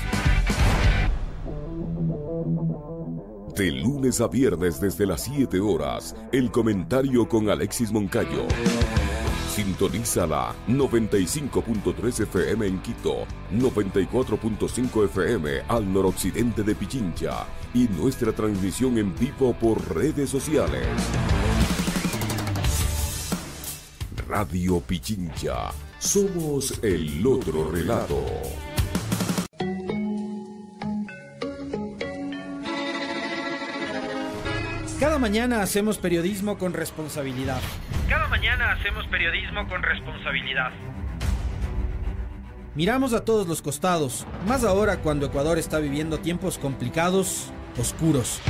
De 3.56 3.70
lunes 3.70 4.20
a 4.20 4.28
viernes 4.28 4.78
desde 4.78 5.06
las 5.06 5.22
7 5.22 5.58
horas, 5.60 6.14
el 6.32 6.50
comentario 6.50 7.26
con 7.26 7.48
Alexis 7.48 7.92
Moncayo. 7.92 8.46
Sintonízala 9.54 10.54
95.3 10.68 12.24
FM 12.24 12.66
en 12.66 12.78
Quito, 12.82 13.26
94.5 13.54 15.04
FM 15.06 15.62
al 15.68 15.90
noroccidente 15.90 16.62
de 16.62 16.74
Pichincha 16.74 17.46
y 17.74 17.88
nuestra 17.88 18.32
transmisión 18.32 18.98
en 18.98 19.14
vivo 19.18 19.54
por 19.54 19.94
redes 19.94 20.30
sociales. 20.30 20.86
Radio 24.28 24.80
Pichincha. 24.80 25.70
Somos 25.98 26.82
el 26.82 27.24
otro 27.26 27.70
relato. 27.70 28.24
Cada 34.98 35.18
mañana 35.18 35.62
hacemos 35.62 35.98
periodismo 35.98 36.58
con 36.58 36.72
responsabilidad. 36.72 37.60
Cada 38.08 38.28
mañana 38.28 38.72
hacemos 38.72 39.06
periodismo 39.08 39.68
con 39.68 39.82
responsabilidad. 39.82 40.70
Miramos 42.74 43.12
a 43.12 43.24
todos 43.24 43.46
los 43.46 43.60
costados, 43.60 44.26
más 44.46 44.64
ahora 44.64 44.98
cuando 44.98 45.26
Ecuador 45.26 45.58
está 45.58 45.78
viviendo 45.78 46.18
tiempos 46.20 46.56
complicados, 46.56 47.52
oscuros. 47.78 48.40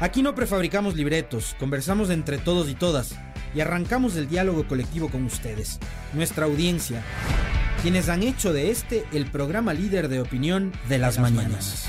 Aquí 0.00 0.22
no 0.22 0.34
prefabricamos 0.34 0.94
libretos, 0.96 1.54
conversamos 1.58 2.08
entre 2.10 2.38
todos 2.38 2.70
y 2.70 2.74
todas 2.74 3.16
y 3.54 3.60
arrancamos 3.60 4.16
el 4.16 4.28
diálogo 4.28 4.66
colectivo 4.66 5.08
con 5.08 5.24
ustedes, 5.24 5.78
nuestra 6.14 6.46
audiencia, 6.46 7.02
quienes 7.82 8.08
han 8.08 8.22
hecho 8.22 8.52
de 8.52 8.70
este 8.70 9.04
el 9.12 9.26
programa 9.30 9.74
líder 9.74 10.08
de 10.08 10.20
opinión 10.20 10.72
de 10.88 10.98
las, 10.98 11.18
mañanas. 11.18 11.88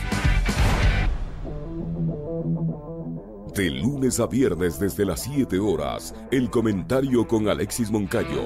De 3.55 3.69
lunes 3.69 4.19
a 4.19 4.27
viernes 4.27 4.79
desde 4.79 5.05
las 5.05 5.23
7 5.23 5.59
horas, 5.59 6.15
el 6.31 6.49
comentario 6.49 7.27
con 7.27 7.47
Alexis 7.49 7.91
Moncayo. 7.91 8.45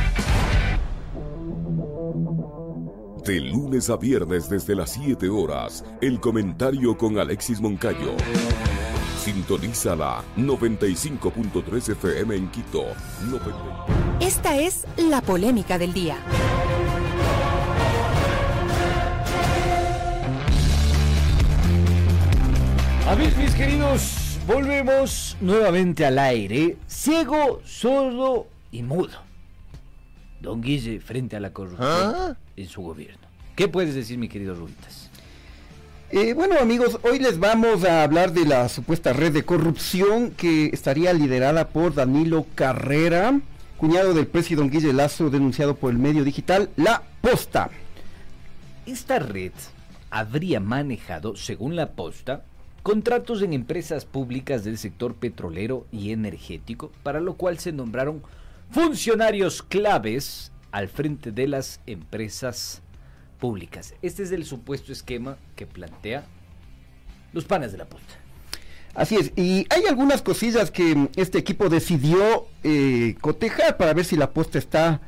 De 3.25 3.39
lunes 3.39 3.91
a 3.91 3.97
viernes 3.97 4.49
desde 4.49 4.75
las 4.75 4.93
7 4.93 5.29
horas, 5.29 5.85
el 6.01 6.19
comentario 6.19 6.97
con 6.97 7.19
Alexis 7.19 7.61
Moncayo. 7.61 8.15
Sintonízala 9.19 10.23
95.3 10.37 11.91
FM 11.91 12.35
en 12.35 12.49
Quito. 12.49 12.83
90. 13.29 13.85
Esta 14.21 14.57
es 14.57 14.85
la 14.97 15.21
polémica 15.21 15.77
del 15.77 15.93
día. 15.93 16.17
Amigos, 23.07 23.37
mis 23.37 23.53
queridos, 23.53 24.39
volvemos 24.47 25.37
nuevamente 25.41 26.07
al 26.07 26.17
aire. 26.17 26.77
Ciego, 26.87 27.61
sordo 27.65 28.47
y 28.71 28.81
mudo. 28.81 29.30
Don 30.41 30.61
Guille 30.61 30.99
frente 30.99 31.35
a 31.35 31.39
la 31.39 31.51
corrupción 31.53 31.87
¿Ah? 31.89 32.37
en 32.55 32.67
su 32.67 32.81
gobierno. 32.81 33.27
¿Qué 33.55 33.67
puedes 33.67 33.95
decir, 33.95 34.17
mi 34.17 34.27
querido 34.27 34.55
Rubitas? 34.55 35.09
Eh, 36.09 36.33
bueno 36.33 36.55
amigos, 36.59 36.99
hoy 37.03 37.19
les 37.19 37.39
vamos 37.39 37.85
a 37.85 38.03
hablar 38.03 38.33
de 38.33 38.45
la 38.45 38.67
supuesta 38.67 39.13
red 39.13 39.31
de 39.31 39.43
corrupción 39.43 40.31
que 40.31 40.65
estaría 40.73 41.13
liderada 41.13 41.69
por 41.69 41.93
Danilo 41.93 42.45
Carrera 42.55 43.39
cuñado 43.81 44.13
del 44.13 44.27
presidente 44.27 44.77
Guille 44.77 44.93
Lazo, 44.93 45.31
denunciado 45.31 45.75
por 45.75 45.89
el 45.89 45.97
medio 45.97 46.23
digital 46.23 46.69
La 46.75 47.01
Posta. 47.19 47.71
Esta 48.85 49.17
red 49.17 49.53
habría 50.11 50.59
manejado, 50.59 51.35
según 51.35 51.75
La 51.75 51.93
Posta, 51.93 52.43
contratos 52.83 53.41
en 53.41 53.53
empresas 53.53 54.05
públicas 54.05 54.63
del 54.63 54.77
sector 54.77 55.15
petrolero 55.15 55.87
y 55.91 56.11
energético, 56.11 56.91
para 57.01 57.21
lo 57.21 57.33
cual 57.33 57.57
se 57.57 57.71
nombraron 57.71 58.21
funcionarios 58.71 59.61
claves 59.61 60.51
al 60.71 60.87
frente 60.87 61.31
de 61.31 61.47
las 61.47 61.81
empresas 61.85 62.81
públicas. 63.39 63.93
Este 64.01 64.23
es 64.23 64.31
el 64.31 64.45
supuesto 64.45 64.91
esquema 64.91 65.37
que 65.55 65.65
plantea 65.65 66.23
los 67.33 67.45
panes 67.45 67.71
de 67.71 67.77
la 67.77 67.85
posta. 67.85 68.13
Así 68.93 69.15
es, 69.15 69.31
y 69.37 69.65
hay 69.69 69.85
algunas 69.87 70.21
cosillas 70.21 70.69
que 70.69 71.09
este 71.15 71.37
equipo 71.37 71.69
decidió 71.69 72.47
eh, 72.63 73.15
cotejar 73.21 73.77
para 73.77 73.93
ver 73.93 74.03
si 74.03 74.17
la 74.17 74.31
posta 74.31 74.57
está 74.57 75.01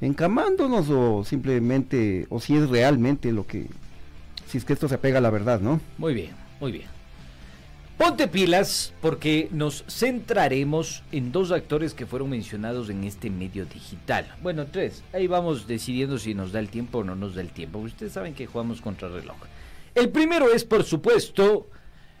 encamándonos 0.00 0.88
o 0.90 1.22
simplemente, 1.24 2.26
o 2.28 2.40
si 2.40 2.56
es 2.56 2.68
realmente 2.68 3.32
lo 3.32 3.46
que, 3.46 3.68
si 4.48 4.58
es 4.58 4.64
que 4.64 4.72
esto 4.72 4.88
se 4.88 4.96
apega 4.96 5.18
a 5.18 5.20
la 5.20 5.30
verdad, 5.30 5.60
¿no? 5.60 5.80
Muy 5.96 6.14
bien, 6.14 6.30
muy 6.60 6.72
bien. 6.72 6.99
Ponte 8.00 8.28
pilas 8.28 8.94
porque 9.02 9.50
nos 9.52 9.84
centraremos 9.86 11.02
en 11.12 11.32
dos 11.32 11.52
actores 11.52 11.92
que 11.92 12.06
fueron 12.06 12.30
mencionados 12.30 12.88
en 12.88 13.04
este 13.04 13.28
medio 13.28 13.66
digital. 13.66 14.26
Bueno, 14.42 14.64
tres. 14.68 15.04
Ahí 15.12 15.26
vamos 15.26 15.66
decidiendo 15.66 16.16
si 16.16 16.32
nos 16.32 16.50
da 16.50 16.60
el 16.60 16.70
tiempo 16.70 17.00
o 17.00 17.04
no 17.04 17.14
nos 17.14 17.34
da 17.34 17.42
el 17.42 17.50
tiempo. 17.50 17.78
Ustedes 17.78 18.12
saben 18.12 18.32
que 18.32 18.46
jugamos 18.46 18.80
contra 18.80 19.10
reloj. 19.10 19.36
El 19.94 20.08
primero 20.08 20.50
es, 20.50 20.64
por 20.64 20.82
supuesto, 20.84 21.68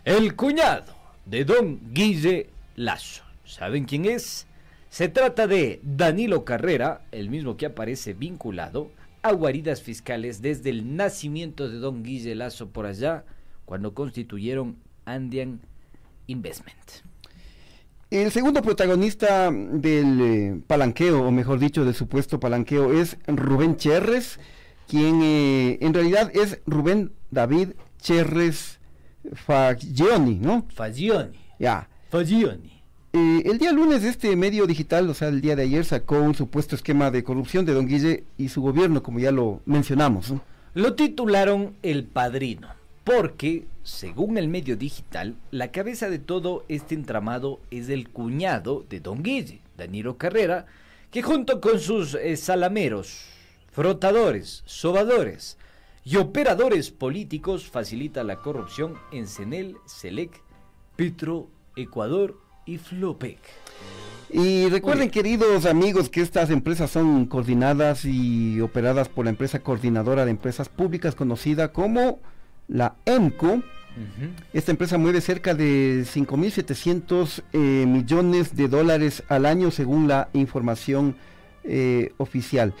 el 0.04 0.36
cuñado 0.36 0.94
de 1.24 1.46
don 1.46 1.80
Guille 1.94 2.50
Lazo. 2.76 3.22
¿Saben 3.46 3.86
quién 3.86 4.04
es? 4.04 4.46
Se 4.90 5.08
trata 5.08 5.46
de 5.46 5.80
Danilo 5.82 6.44
Carrera, 6.44 7.06
el 7.10 7.30
mismo 7.30 7.56
que 7.56 7.64
aparece 7.64 8.12
vinculado 8.12 8.90
a 9.22 9.32
guaridas 9.32 9.80
fiscales 9.80 10.42
desde 10.42 10.68
el 10.68 10.94
nacimiento 10.94 11.70
de 11.70 11.78
don 11.78 12.02
Guille 12.02 12.34
Lazo 12.34 12.68
por 12.68 12.84
allá, 12.84 13.24
cuando 13.64 13.94
constituyeron 13.94 14.76
Andian 15.06 15.62
Investment. 16.30 16.76
El 18.10 18.32
segundo 18.32 18.60
protagonista 18.62 19.52
del 19.52 20.20
eh, 20.20 20.60
palanqueo, 20.66 21.22
o 21.22 21.30
mejor 21.30 21.60
dicho, 21.60 21.84
del 21.84 21.94
supuesto 21.94 22.40
palanqueo, 22.40 22.92
es 22.92 23.16
Rubén 23.26 23.76
Cherres, 23.76 24.40
quien 24.88 25.20
eh, 25.22 25.78
en 25.80 25.94
realidad 25.94 26.30
es 26.34 26.58
Rubén 26.66 27.12
David 27.30 27.70
Cherres 28.00 28.80
Fagioni, 29.34 30.36
¿no? 30.36 30.66
Fagioni. 30.74 31.38
Ya. 31.58 31.88
Fagioni. 32.08 32.82
Eh, 33.12 33.42
el 33.44 33.58
día 33.58 33.72
lunes 33.72 34.04
este 34.04 34.34
medio 34.36 34.66
digital, 34.66 35.08
o 35.08 35.14
sea, 35.14 35.28
el 35.28 35.40
día 35.40 35.54
de 35.54 35.62
ayer, 35.62 35.84
sacó 35.84 36.20
un 36.20 36.34
supuesto 36.34 36.74
esquema 36.74 37.10
de 37.10 37.22
corrupción 37.24 37.64
de 37.64 37.74
Don 37.74 37.86
Guille 37.86 38.24
y 38.38 38.48
su 38.48 38.62
gobierno, 38.62 39.02
como 39.02 39.18
ya 39.18 39.30
lo 39.30 39.60
mencionamos. 39.66 40.32
Lo 40.74 40.94
titularon 40.94 41.74
El 41.82 42.04
Padrino, 42.04 42.68
porque 43.04 43.66
según 43.82 44.38
el 44.38 44.48
medio 44.48 44.76
digital, 44.76 45.36
la 45.50 45.72
cabeza 45.72 46.10
de 46.10 46.18
todo 46.18 46.64
este 46.68 46.94
entramado 46.94 47.60
es 47.70 47.88
el 47.88 48.08
cuñado 48.08 48.84
de 48.88 49.00
Don 49.00 49.22
Guille, 49.22 49.60
Danilo 49.76 50.16
Carrera, 50.18 50.66
que 51.10 51.22
junto 51.22 51.60
con 51.60 51.80
sus 51.80 52.14
eh, 52.14 52.36
salameros, 52.36 53.24
frotadores, 53.72 54.62
sobadores 54.66 55.56
y 56.04 56.16
operadores 56.16 56.90
políticos 56.90 57.68
facilita 57.68 58.22
la 58.22 58.36
corrupción 58.36 58.94
en 59.12 59.26
Senel, 59.26 59.76
Selec, 59.86 60.40
Petro, 60.96 61.48
Ecuador 61.76 62.38
y 62.66 62.78
Flopec. 62.78 63.38
Y 64.32 64.68
recuerden, 64.68 65.10
queridos 65.10 65.66
amigos, 65.66 66.08
que 66.08 66.20
estas 66.20 66.50
empresas 66.50 66.92
son 66.92 67.26
coordinadas 67.26 68.04
y 68.04 68.60
operadas 68.60 69.08
por 69.08 69.24
la 69.24 69.30
empresa 69.30 69.58
coordinadora 69.58 70.24
de 70.24 70.30
empresas 70.30 70.68
públicas 70.68 71.16
conocida 71.16 71.72
como 71.72 72.20
la 72.70 72.94
EMCO. 73.04 73.62
Esta 74.54 74.70
empresa 74.70 74.96
mueve 74.96 75.20
cerca 75.20 75.52
de 75.52 76.04
5.700 76.06 77.42
eh, 77.52 77.58
millones 77.86 78.56
de 78.56 78.68
dólares 78.68 79.22
al 79.28 79.44
año 79.44 79.70
según 79.70 80.08
la 80.08 80.30
información 80.32 81.16
eh, 81.64 82.12
oficial. 82.16 82.72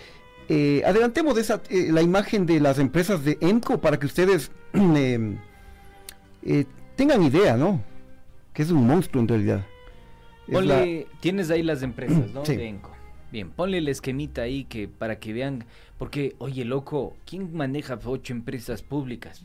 Eh, 0.48 0.82
adelantemos 0.86 1.36
esa, 1.36 1.60
la 1.70 2.00
imagen 2.00 2.46
de 2.46 2.60
las 2.60 2.78
empresas 2.78 3.24
de 3.24 3.36
EMCO 3.40 3.80
para 3.80 3.98
que 3.98 4.06
ustedes 4.06 4.50
tengan 4.72 5.42
idea, 7.22 7.56
¿no? 7.56 7.82
Que 8.54 8.62
es 8.62 8.70
un 8.70 8.86
monstruo 8.86 9.20
en 9.20 9.28
realidad. 9.28 9.66
Ponle, 10.50 11.06
tienes 11.20 11.50
ahí 11.50 11.62
las 11.62 11.82
empresas, 11.82 12.30
¿no? 12.32 12.42
De 12.44 12.66
EMCO. 12.66 12.96
Bien, 13.30 13.50
ponle 13.50 13.78
el 13.78 13.88
esquemita 13.88 14.42
ahí 14.42 14.64
que 14.64 14.88
para 14.88 15.20
que 15.20 15.32
vean, 15.32 15.64
porque, 15.98 16.34
oye, 16.38 16.64
loco, 16.64 17.16
¿quién 17.26 17.54
maneja 17.54 17.98
ocho 18.04 18.32
empresas 18.32 18.82
públicas? 18.82 19.44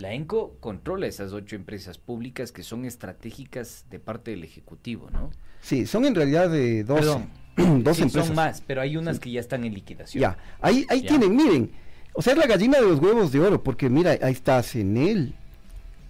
La 0.00 0.14
ENCO 0.14 0.56
controla 0.60 1.06
esas 1.06 1.32
ocho 1.34 1.56
empresas 1.56 1.98
públicas 1.98 2.52
que 2.52 2.62
son 2.62 2.86
estratégicas 2.86 3.84
de 3.90 3.98
parte 3.98 4.30
del 4.30 4.44
Ejecutivo, 4.44 5.10
¿no? 5.10 5.30
Sí, 5.60 5.86
son 5.86 6.06
en 6.06 6.14
realidad 6.14 6.48
de 6.48 6.84
dos, 6.84 7.04
dos 7.56 8.00
empresas. 8.00 8.26
Son 8.28 8.34
más, 8.34 8.62
pero 8.66 8.80
hay 8.80 8.96
unas 8.96 9.20
que 9.20 9.30
ya 9.30 9.40
están 9.40 9.64
en 9.64 9.74
liquidación. 9.74 10.22
Ya, 10.22 10.38
ahí, 10.62 10.86
ahí 10.88 11.02
tienen, 11.02 11.36
miren, 11.36 11.70
o 12.14 12.22
sea, 12.22 12.32
es 12.32 12.38
la 12.38 12.46
gallina 12.46 12.80
de 12.80 12.86
los 12.86 12.98
huevos 12.98 13.30
de 13.30 13.40
oro, 13.40 13.62
porque 13.62 13.90
mira, 13.90 14.12
ahí 14.22 14.32
está 14.32 14.62
CENEL, 14.62 15.34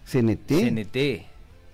CNT. 0.04 0.48
CNT, 0.48 0.96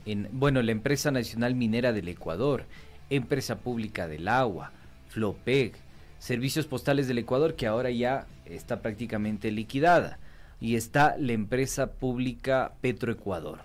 en, 0.07 0.29
bueno, 0.33 0.63
la 0.63 0.73
Empresa 0.73 1.11
Nacional 1.11 1.55
Minera 1.55 1.93
del 1.93 2.09
Ecuador, 2.09 2.65
Empresa 3.11 3.59
Pública 3.59 4.09
del 4.09 4.29
Agua, 4.29 4.73
FLOPEG, 5.09 5.75
Servicios 6.19 6.67
Postales 6.67 7.09
del 7.09 7.19
Ecuador, 7.19 7.57
que 7.57 7.67
ahora 7.67 7.91
ya 7.91 8.27
está 8.47 8.81
prácticamente 8.81 9.51
liquidada 9.51 10.19
y 10.61 10.77
está 10.77 11.17
la 11.19 11.33
empresa 11.33 11.93
pública 11.93 12.73
Petroecuador. 12.81 13.61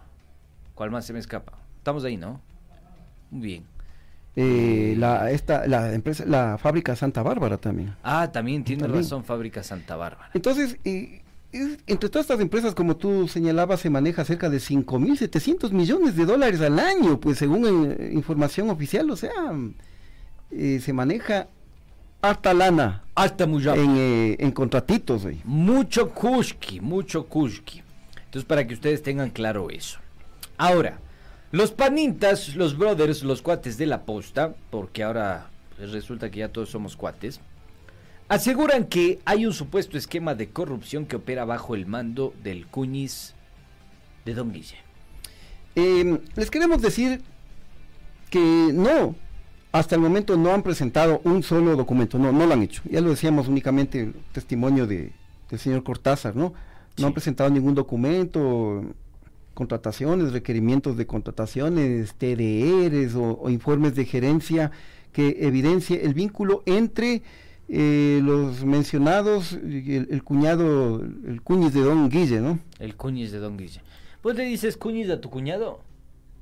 ¿Cuál 0.76 0.92
más 0.92 1.06
se 1.06 1.14
me 1.14 1.20
escapa? 1.20 1.58
Estamos 1.78 2.04
ahí, 2.04 2.18
¿no? 2.18 2.42
Muy 3.30 3.48
bien. 3.48 3.64
Eh, 4.36 4.96
la, 4.98 5.30
esta, 5.32 5.68
la 5.68 5.94
empresa, 5.94 6.24
la 6.26 6.58
fábrica 6.58 6.96
Santa 6.96 7.22
Bárbara 7.22 7.58
también. 7.58 7.96
Ah, 8.04 8.32
también 8.32 8.64
tiene 8.64 8.88
razón, 8.88 9.24
fábrica 9.26 9.62
Santa 9.62 9.96
Bárbara. 9.96 10.30
Entonces, 10.34 10.78
entre 11.54 12.10
todas 12.10 12.26
estas 12.26 12.40
empresas, 12.40 12.74
como 12.74 12.96
tú 12.96 13.28
señalabas, 13.28 13.82
se 13.82 13.90
maneja 13.90 14.24
cerca 14.24 14.50
de 14.50 14.58
5.700 14.58 15.72
millones 15.72 16.16
de 16.16 16.26
dólares 16.26 16.62
al 16.62 16.80
año, 16.80 17.20
pues 17.20 17.40
según 17.40 17.66
eh, 17.92 18.12
información 18.14 18.70
oficial, 18.70 19.10
o 19.10 19.16
sea, 19.18 19.32
eh, 20.50 20.80
se 20.82 20.94
maneja 20.94 21.48
harta 22.22 22.54
lana. 22.54 23.04
Harta 23.16 23.44
en, 23.44 23.98
eh, 23.98 24.36
en 24.40 24.52
contratitos. 24.52 25.28
Mucho 25.44 26.10
kushki, 26.10 26.80
mucho 26.80 27.26
kushki. 27.28 27.84
Entonces, 28.26 28.46
para 28.46 28.66
que 28.66 28.74
ustedes 28.74 29.04
tengan 29.04 29.30
claro 29.30 29.70
eso. 29.70 30.00
Ahora, 30.58 31.00
los 31.52 31.72
panitas, 31.72 32.56
los 32.56 32.78
brothers, 32.78 33.24
los 33.24 33.42
cuates 33.42 33.78
de 33.78 33.86
la 33.86 34.04
posta, 34.04 34.54
porque 34.70 35.04
ahora 35.04 35.50
pues, 35.76 35.92
resulta 35.92 36.32
que 36.32 36.40
ya 36.40 36.50
todos 36.50 36.70
somos 36.70 36.96
cuates, 36.96 37.42
aseguran 38.30 38.86
que 38.86 39.20
hay 39.26 39.46
un 39.46 39.52
supuesto 39.52 39.98
esquema 39.98 40.34
de 40.36 40.50
corrupción 40.50 41.06
que 41.06 41.18
opera 41.18 41.44
bajo 41.44 41.76
el 41.76 41.86
mando 41.86 42.34
del 42.42 42.68
cuñiz 42.68 43.34
de 44.24 44.34
Don 44.34 44.54
Guille. 44.54 44.78
Em, 45.76 46.20
les 46.36 46.50
queremos 46.50 46.82
decir 46.82 47.22
que 48.30 48.72
no, 48.74 49.16
hasta 49.72 49.96
el 49.96 50.02
momento 50.02 50.36
no 50.36 50.54
han 50.54 50.64
presentado 50.64 51.22
un 51.24 51.44
solo 51.44 51.76
documento, 51.76 52.20
no, 52.20 52.32
no 52.32 52.46
lo 52.46 52.54
han 52.54 52.62
hecho. 52.62 52.82
Ya 52.90 53.02
lo 53.02 53.10
decíamos 53.10 53.48
únicamente 53.48 54.02
el 54.02 54.14
testimonio 54.34 54.86
de, 54.86 55.12
del 55.50 55.60
señor 55.60 55.84
Cortázar, 55.84 56.36
¿no? 56.36 56.54
No 56.98 57.08
han 57.08 57.14
presentado 57.14 57.50
ningún 57.50 57.74
documento, 57.74 58.84
contrataciones, 59.54 60.34
requerimientos 60.34 60.98
de 60.98 61.08
contrataciones, 61.08 62.14
TDRs 62.16 63.16
o, 63.16 63.50
informes 63.50 63.96
de 63.96 64.06
gerencia 64.06 64.72
que 65.14 65.38
evidencie 65.42 66.06
el 66.06 66.14
vínculo 66.14 66.64
entre 66.66 67.22
eh, 67.70 68.20
los 68.24 68.66
mencionados, 68.66 69.54
el, 69.54 70.08
el, 70.10 70.24
cuñado, 70.24 71.02
el 71.02 71.42
cuñiz 71.42 71.74
de 71.74 71.82
Don 71.82 72.10
Guille, 72.10 72.42
¿no? 72.42 72.60
El 72.80 72.96
cuñiz 72.96 73.32
de 73.32 73.40
Don 73.40 73.58
Guille. 73.58 73.82
¿Vos 74.22 74.36
le 74.36 74.44
dices 74.44 74.76
cuñiz 74.76 75.10
a 75.10 75.22
tu 75.22 75.30
cuñado? 75.30 75.80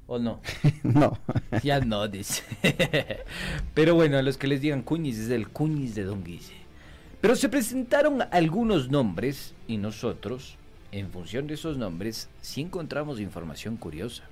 ¿O 0.10 0.18
no? 0.18 0.41
no. 0.84 1.20
ya 1.62 1.80
no, 1.82 2.07
dice. 2.07 2.43
Pero 3.76 3.93
bueno, 3.93 4.18
a 4.18 4.24
los 4.24 4.38
que 4.38 4.47
les 4.47 4.60
digan 4.60 4.82
Cuñiz 4.82 5.20
es 5.20 5.30
el 5.30 5.49
Cuñiz 5.49 5.93
de 5.93 6.03
Don 6.03 6.24
Guille. 6.24 6.55
Pero 7.22 7.36
se 7.36 7.47
presentaron 7.47 8.24
algunos 8.32 8.89
nombres 8.89 9.53
y 9.68 9.78
nosotros, 9.78 10.57
en 10.91 11.12
función 11.12 11.45
de 11.45 11.53
esos 11.53 11.78
nombres, 11.78 12.28
sí 12.41 12.62
encontramos 12.62 13.20
información 13.20 13.78
curiosa. 13.78 14.24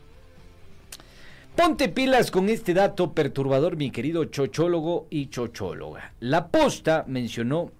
Ponte 1.55 1.89
pilas 1.89 2.31
con 2.31 2.49
este 2.49 2.73
dato 2.73 3.13
perturbador, 3.13 3.77
mi 3.77 3.91
querido 3.91 4.25
chochólogo 4.25 5.05
y 5.11 5.27
chochóloga. 5.27 6.11
La 6.19 6.47
posta 6.47 7.05
mencionó 7.07 7.71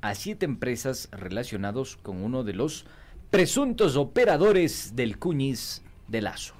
a 0.00 0.14
siete 0.14 0.46
empresas 0.46 1.10
relacionados 1.12 1.98
con 1.98 2.22
uno 2.22 2.42
de 2.42 2.54
los 2.54 2.86
presuntos 3.30 3.96
operadores 3.96 4.96
del 4.96 5.18
Cuñiz 5.18 5.82
de 6.08 6.22
Lazo. 6.22 6.54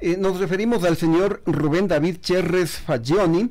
Eh, 0.00 0.16
nos 0.18 0.38
referimos 0.38 0.84
al 0.84 0.96
señor 0.96 1.42
Rubén 1.46 1.88
David 1.88 2.16
Cherres 2.20 2.72
Fagioni, 2.78 3.50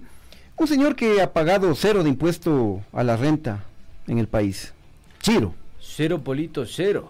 Un 0.56 0.68
señor 0.68 0.96
que 0.96 1.22
ha 1.22 1.34
pagado 1.34 1.74
cero 1.74 2.04
de 2.04 2.10
impuesto 2.10 2.82
a 2.92 3.04
la 3.04 3.18
renta 3.18 3.64
en 4.08 4.20
el 4.20 4.28
país. 4.28 4.74
Chiro. 5.20 5.56
Cero 5.80 6.22
Polito 6.24 6.66
Cero. 6.66 7.10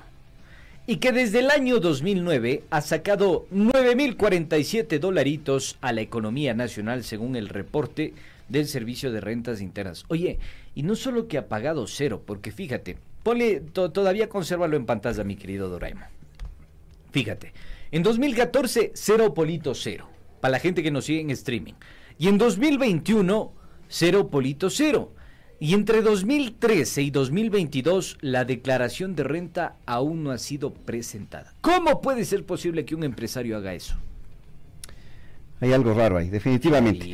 Y 0.88 0.98
que 0.98 1.12
desde 1.12 1.40
el 1.40 1.50
año 1.50 1.80
2009 1.80 2.64
ha 2.70 2.82
sacado 2.82 3.46
9.047 3.54 5.00
dolaritos 5.00 5.78
a 5.82 5.92
la 5.94 6.02
economía 6.02 6.54
nacional 6.54 7.04
según 7.04 7.36
el 7.36 7.50
reporte 7.50 8.14
del 8.50 8.68
Servicio 8.68 9.12
de 9.12 9.22
Rentas 9.22 9.62
Internas. 9.62 10.06
Oye, 10.10 10.40
y 10.76 10.84
no 10.84 10.96
solo 10.96 11.28
que 11.28 11.38
ha 11.38 11.48
pagado 11.48 11.88
cero, 11.88 12.22
porque 12.26 12.52
fíjate, 12.52 12.98
ponle, 13.24 13.62
todavía 13.62 14.30
consérvalo 14.30 14.76
en 14.76 14.86
pantalla, 14.86 15.24
mi 15.24 15.36
querido 15.36 15.70
Doraemon. 15.70 16.04
Fíjate, 17.12 17.54
en 17.94 18.02
2014, 18.02 18.92
cero 18.96 19.36
Polito 19.36 19.76
Cero, 19.76 20.10
para 20.42 20.54
la 20.54 20.60
gente 20.60 20.82
que 20.82 20.90
nos 20.90 21.06
sigue 21.06 21.22
en 21.22 21.30
streaming. 21.30 21.74
Y 22.18 22.28
en 22.28 22.40
2021, 22.40 23.54
cero 23.88 24.30
Polito 24.32 24.72
Cero. 24.72 25.14
Y 25.60 25.76
entre 25.76 26.02
2013 26.02 27.04
y 27.04 27.12
2022 27.12 28.18
la 28.22 28.46
declaración 28.46 29.16
de 29.16 29.24
renta 29.24 29.76
aún 29.86 30.24
no 30.24 30.32
ha 30.32 30.40
sido 30.40 30.74
presentada. 30.74 31.54
¿Cómo 31.62 32.02
puede 32.02 32.26
ser 32.26 32.48
posible 32.48 32.84
que 32.84 32.96
un 32.96 33.04
empresario 33.04 33.58
haga 33.58 33.76
eso? 33.76 33.96
Hay 35.62 35.72
algo 35.72 35.94
raro 35.94 36.18
ahí, 36.18 36.30
definitivamente. 36.30 37.06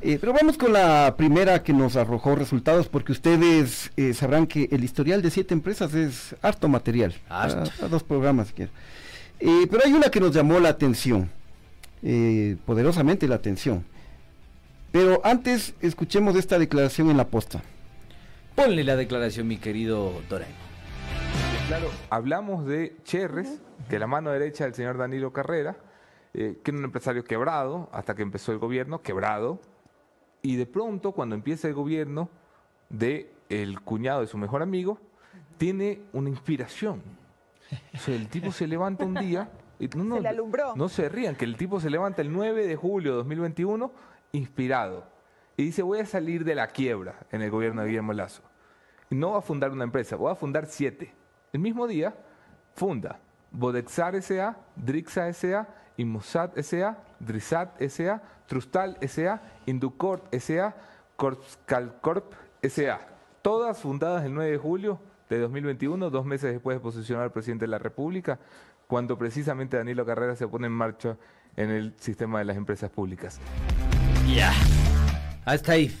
Eh, 0.00 0.18
pero 0.20 0.32
vamos 0.32 0.56
con 0.56 0.72
la 0.72 1.16
primera 1.18 1.64
que 1.64 1.72
nos 1.72 1.96
arrojó 1.96 2.36
resultados, 2.36 2.86
porque 2.86 3.10
ustedes 3.10 3.90
eh, 3.96 4.14
sabrán 4.14 4.46
que 4.46 4.68
el 4.70 4.84
historial 4.84 5.20
de 5.20 5.32
siete 5.32 5.52
empresas 5.52 5.92
es 5.94 6.36
harto 6.40 6.68
material. 6.68 7.12
A, 7.28 7.64
dos 7.90 8.04
programas. 8.04 8.54
Eh, 9.40 9.66
pero 9.70 9.82
hay 9.84 9.92
una 9.92 10.10
que 10.10 10.20
nos 10.20 10.34
llamó 10.34 10.58
la 10.58 10.70
atención, 10.70 11.30
poderosamente 12.66 13.28
la 13.28 13.36
atención. 13.36 13.84
Pero 14.90 15.20
antes 15.24 15.74
escuchemos 15.80 16.34
esta 16.36 16.58
declaración 16.58 17.10
en 17.10 17.16
la 17.16 17.28
posta. 17.28 17.62
Ponle 18.54 18.82
la 18.82 18.96
declaración, 18.96 19.46
mi 19.46 19.58
querido 19.58 20.12
Doraemon. 20.28 20.56
Claro, 21.68 21.90
hablamos 22.08 22.66
de 22.66 22.96
Cherres, 23.04 23.60
que 23.90 23.98
la 23.98 24.06
mano 24.06 24.30
derecha 24.30 24.64
del 24.64 24.74
señor 24.74 24.96
Danilo 24.96 25.32
Carrera, 25.32 25.76
eh, 26.32 26.58
que 26.64 26.70
era 26.70 26.78
un 26.78 26.84
empresario 26.84 27.24
quebrado 27.24 27.90
hasta 27.92 28.14
que 28.14 28.22
empezó 28.22 28.52
el 28.52 28.58
gobierno, 28.58 29.02
quebrado, 29.02 29.60
y 30.40 30.56
de 30.56 30.66
pronto 30.66 31.12
cuando 31.12 31.34
empieza 31.34 31.68
el 31.68 31.74
gobierno 31.74 32.30
de 32.88 33.30
el 33.50 33.80
cuñado 33.80 34.22
de 34.22 34.26
su 34.26 34.38
mejor 34.38 34.62
amigo, 34.62 34.98
tiene 35.58 36.00
una 36.12 36.30
inspiración. 36.30 37.02
O 37.94 37.98
sea, 37.98 38.14
el 38.14 38.28
tipo 38.28 38.52
se 38.52 38.66
levanta 38.66 39.04
un 39.04 39.14
día 39.14 39.50
y 39.78 39.88
no, 39.88 40.16
se 40.16 40.20
le 40.22 40.28
alumbró. 40.28 40.74
No 40.76 40.88
se 40.88 41.08
rían, 41.08 41.36
que 41.36 41.44
el 41.44 41.56
tipo 41.56 41.80
se 41.80 41.90
levanta 41.90 42.22
el 42.22 42.32
9 42.32 42.66
de 42.66 42.76
julio 42.76 43.12
de 43.12 43.16
2021 43.18 43.92
inspirado 44.32 45.04
y 45.58 45.64
dice 45.64 45.82
voy 45.82 45.98
a 45.98 46.06
salir 46.06 46.44
de 46.44 46.54
la 46.54 46.68
quiebra 46.68 47.16
en 47.32 47.42
el 47.42 47.50
gobierno 47.50 47.82
de 47.82 47.88
Guillermo 47.88 48.12
Lazo. 48.12 48.42
Y 49.10 49.16
no 49.16 49.32
va 49.32 49.38
a 49.38 49.42
fundar 49.42 49.72
una 49.72 49.84
empresa, 49.84 50.16
voy 50.16 50.30
a 50.30 50.36
fundar 50.36 50.66
siete. 50.66 51.12
El 51.52 51.60
mismo 51.60 51.86
día 51.86 52.14
funda 52.74 53.18
Bodexar 53.50 54.14
S.A., 54.14 54.56
Drixa 54.76 55.28
S.A., 55.28 55.66
Inmusat 55.96 56.56
S.A., 56.58 56.96
Drisat 57.18 57.82
S.A., 57.82 58.22
Trustal 58.46 58.96
S.A., 59.00 59.42
Inducort 59.66 60.32
S.A., 60.32 60.74
Corpscalcorp 61.16 62.34
S.A. 62.62 63.00
Todas 63.42 63.78
fundadas 63.78 64.24
el 64.24 64.34
9 64.34 64.52
de 64.52 64.58
julio 64.58 65.00
de 65.28 65.42
2021, 65.42 66.10
dos 66.10 66.24
meses 66.24 66.52
después 66.52 66.76
de 66.76 66.80
posicionar 66.80 67.24
al 67.24 67.32
presidente 67.32 67.64
de 67.64 67.70
la 67.70 67.78
República, 67.78 68.38
cuando 68.86 69.18
precisamente 69.18 69.76
Danilo 69.76 70.06
Carrera 70.06 70.36
se 70.36 70.48
pone 70.48 70.66
en 70.66 70.72
marcha 70.72 71.16
en 71.56 71.70
el 71.70 71.94
sistema 71.98 72.38
de 72.38 72.44
las 72.44 72.56
empresas 72.56 72.90
públicas. 72.90 73.38
Ya. 74.34 74.52
Hasta 75.44 75.72
ahí. 75.72 75.94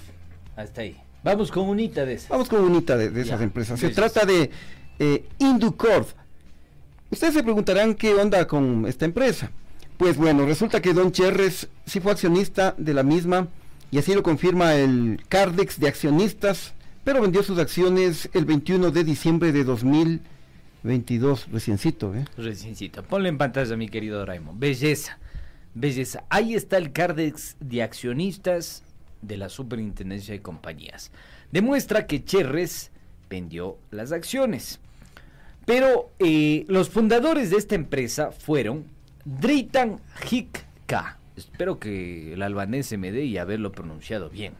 Hasta 0.56 0.82
ahí. 0.82 1.00
Vamos 1.22 1.50
con 1.50 1.68
unita 1.68 2.04
de 2.04 2.14
esas. 2.14 2.28
Vamos 2.28 2.48
con 2.48 2.60
unita 2.60 2.96
de, 2.96 3.20
esas 3.20 3.40
empresas. 3.40 3.78
Se 3.80 3.90
trata 3.90 4.24
de 4.24 4.50
eh, 4.98 5.28
Inducorp. 5.38 6.08
Ustedes 7.10 7.34
se 7.34 7.42
preguntarán 7.42 7.94
qué 7.94 8.14
onda 8.14 8.46
con 8.46 8.86
esta 8.86 9.04
empresa. 9.04 9.50
Pues 9.96 10.16
bueno, 10.16 10.46
resulta 10.46 10.80
que 10.80 10.94
Don 10.94 11.10
Cherres 11.10 11.68
sí 11.84 12.00
fue 12.00 12.12
accionista 12.12 12.74
de 12.78 12.94
la 12.94 13.02
misma 13.02 13.48
y 13.90 13.98
así 13.98 14.14
lo 14.14 14.22
confirma 14.22 14.74
el 14.74 15.20
Cardex 15.28 15.80
de 15.80 15.88
accionistas, 15.88 16.74
pero 17.04 17.22
vendió 17.22 17.42
sus 17.42 17.58
acciones 17.58 18.28
el 18.34 18.44
21 18.44 18.90
de 18.90 19.04
diciembre 19.04 19.52
de 19.52 19.64
2022, 19.64 21.48
reciencito, 21.50 22.14
¿eh? 22.14 22.24
Reciencito. 22.36 23.02
Ponle 23.02 23.28
en 23.28 23.38
pantalla, 23.38 23.76
mi 23.76 23.88
querido 23.88 24.24
Raymond. 24.24 24.58
Belleza, 24.58 25.18
belleza. 25.74 26.24
Ahí 26.28 26.54
está 26.54 26.76
el 26.76 26.92
Cardex 26.92 27.56
de 27.60 27.82
accionistas 27.82 28.82
de 29.22 29.36
la 29.36 29.48
Superintendencia 29.48 30.34
de 30.34 30.42
Compañías. 30.42 31.10
Demuestra 31.50 32.06
que 32.06 32.24
Cherres 32.24 32.90
vendió 33.28 33.78
las 33.90 34.12
acciones. 34.12 34.80
Pero 35.64 36.10
eh, 36.18 36.64
los 36.68 36.88
fundadores 36.88 37.50
de 37.50 37.58
esta 37.58 37.74
empresa 37.74 38.32
fueron 38.32 38.86
Dritan 39.24 40.00
Hikka, 40.30 41.18
espero 41.36 41.78
que 41.78 42.32
el 42.32 42.40
albanés 42.40 42.96
me 42.96 43.12
dé 43.12 43.24
y 43.24 43.36
haberlo 43.36 43.70
pronunciado 43.72 44.30
bien, 44.30 44.54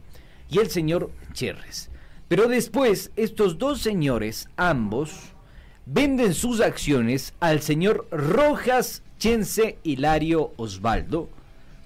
y 0.51 0.59
el 0.59 0.69
señor 0.69 1.11
Cherres. 1.33 1.91
Pero 2.29 2.47
después, 2.47 3.11
estos 3.17 3.57
dos 3.57 3.81
señores, 3.81 4.49
ambos, 4.57 5.33
venden 5.87 6.35
sus 6.35 6.61
acciones 6.61 7.33
al 7.41 7.63
señor 7.63 8.07
Rojas 8.11 9.03
Chense 9.19 9.79
Hilario 9.83 10.53
Osvaldo, 10.59 11.31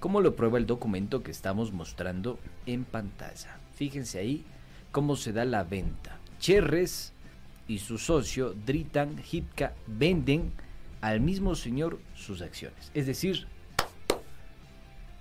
como 0.01 0.19
lo 0.19 0.35
prueba 0.35 0.57
el 0.57 0.65
documento 0.65 1.23
que 1.23 1.31
estamos 1.31 1.71
mostrando 1.71 2.37
en 2.65 2.83
pantalla. 2.83 3.57
Fíjense 3.75 4.19
ahí 4.19 4.43
cómo 4.91 5.15
se 5.15 5.31
da 5.31 5.45
la 5.45 5.63
venta. 5.63 6.19
Cherres 6.39 7.13
y 7.69 7.79
su 7.79 7.97
socio 7.97 8.53
Dritan 8.65 9.23
Hipka 9.31 9.73
venden 9.87 10.51
al 10.99 11.21
mismo 11.21 11.55
señor 11.55 11.99
sus 12.15 12.41
acciones. 12.41 12.91
Es 12.93 13.07
decir, 13.07 13.47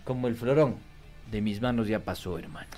como 0.05 0.27
el 0.27 0.35
florón 0.35 0.77
de 1.31 1.41
mis 1.41 1.61
manos 1.61 1.87
ya 1.87 2.01
pasó, 2.01 2.39
hermano. 2.39 2.69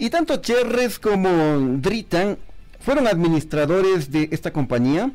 Y 0.00 0.08
tanto 0.08 0.38
Cherres 0.38 0.98
como 0.98 1.28
Dritan 1.76 2.38
fueron 2.80 3.06
administradores 3.06 4.10
de 4.10 4.30
esta 4.32 4.50
compañía 4.50 5.12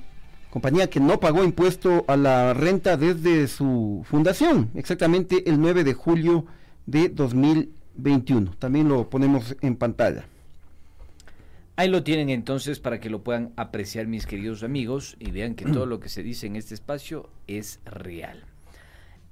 compañía 0.51 0.89
que 0.89 1.01
no 1.01 1.19
pagó 1.19 1.43
impuesto 1.43 2.05
a 2.07 2.15
la 2.15 2.53
renta 2.53 2.95
desde 2.95 3.45
su 3.49 4.05
fundación, 4.05 4.69
exactamente 4.73 5.49
el 5.49 5.59
9 5.59 5.83
de 5.83 5.93
julio 5.93 6.45
de 6.85 7.09
2021. 7.09 8.55
También 8.57 8.87
lo 8.87 9.09
ponemos 9.09 9.57
en 9.59 9.75
pantalla. 9.75 10.23
Ahí 11.75 11.89
lo 11.89 12.03
tienen 12.03 12.29
entonces 12.29 12.79
para 12.79 13.01
que 13.01 13.09
lo 13.09 13.21
puedan 13.21 13.51
apreciar 13.57 14.07
mis 14.07 14.25
queridos 14.25 14.63
amigos 14.63 15.17
y 15.19 15.31
vean 15.31 15.55
que 15.55 15.65
todo 15.65 15.85
lo 15.87 15.99
que 15.99 16.07
se 16.07 16.23
dice 16.23 16.47
en 16.47 16.55
este 16.55 16.73
espacio 16.73 17.29
es 17.47 17.81
real. 17.83 18.45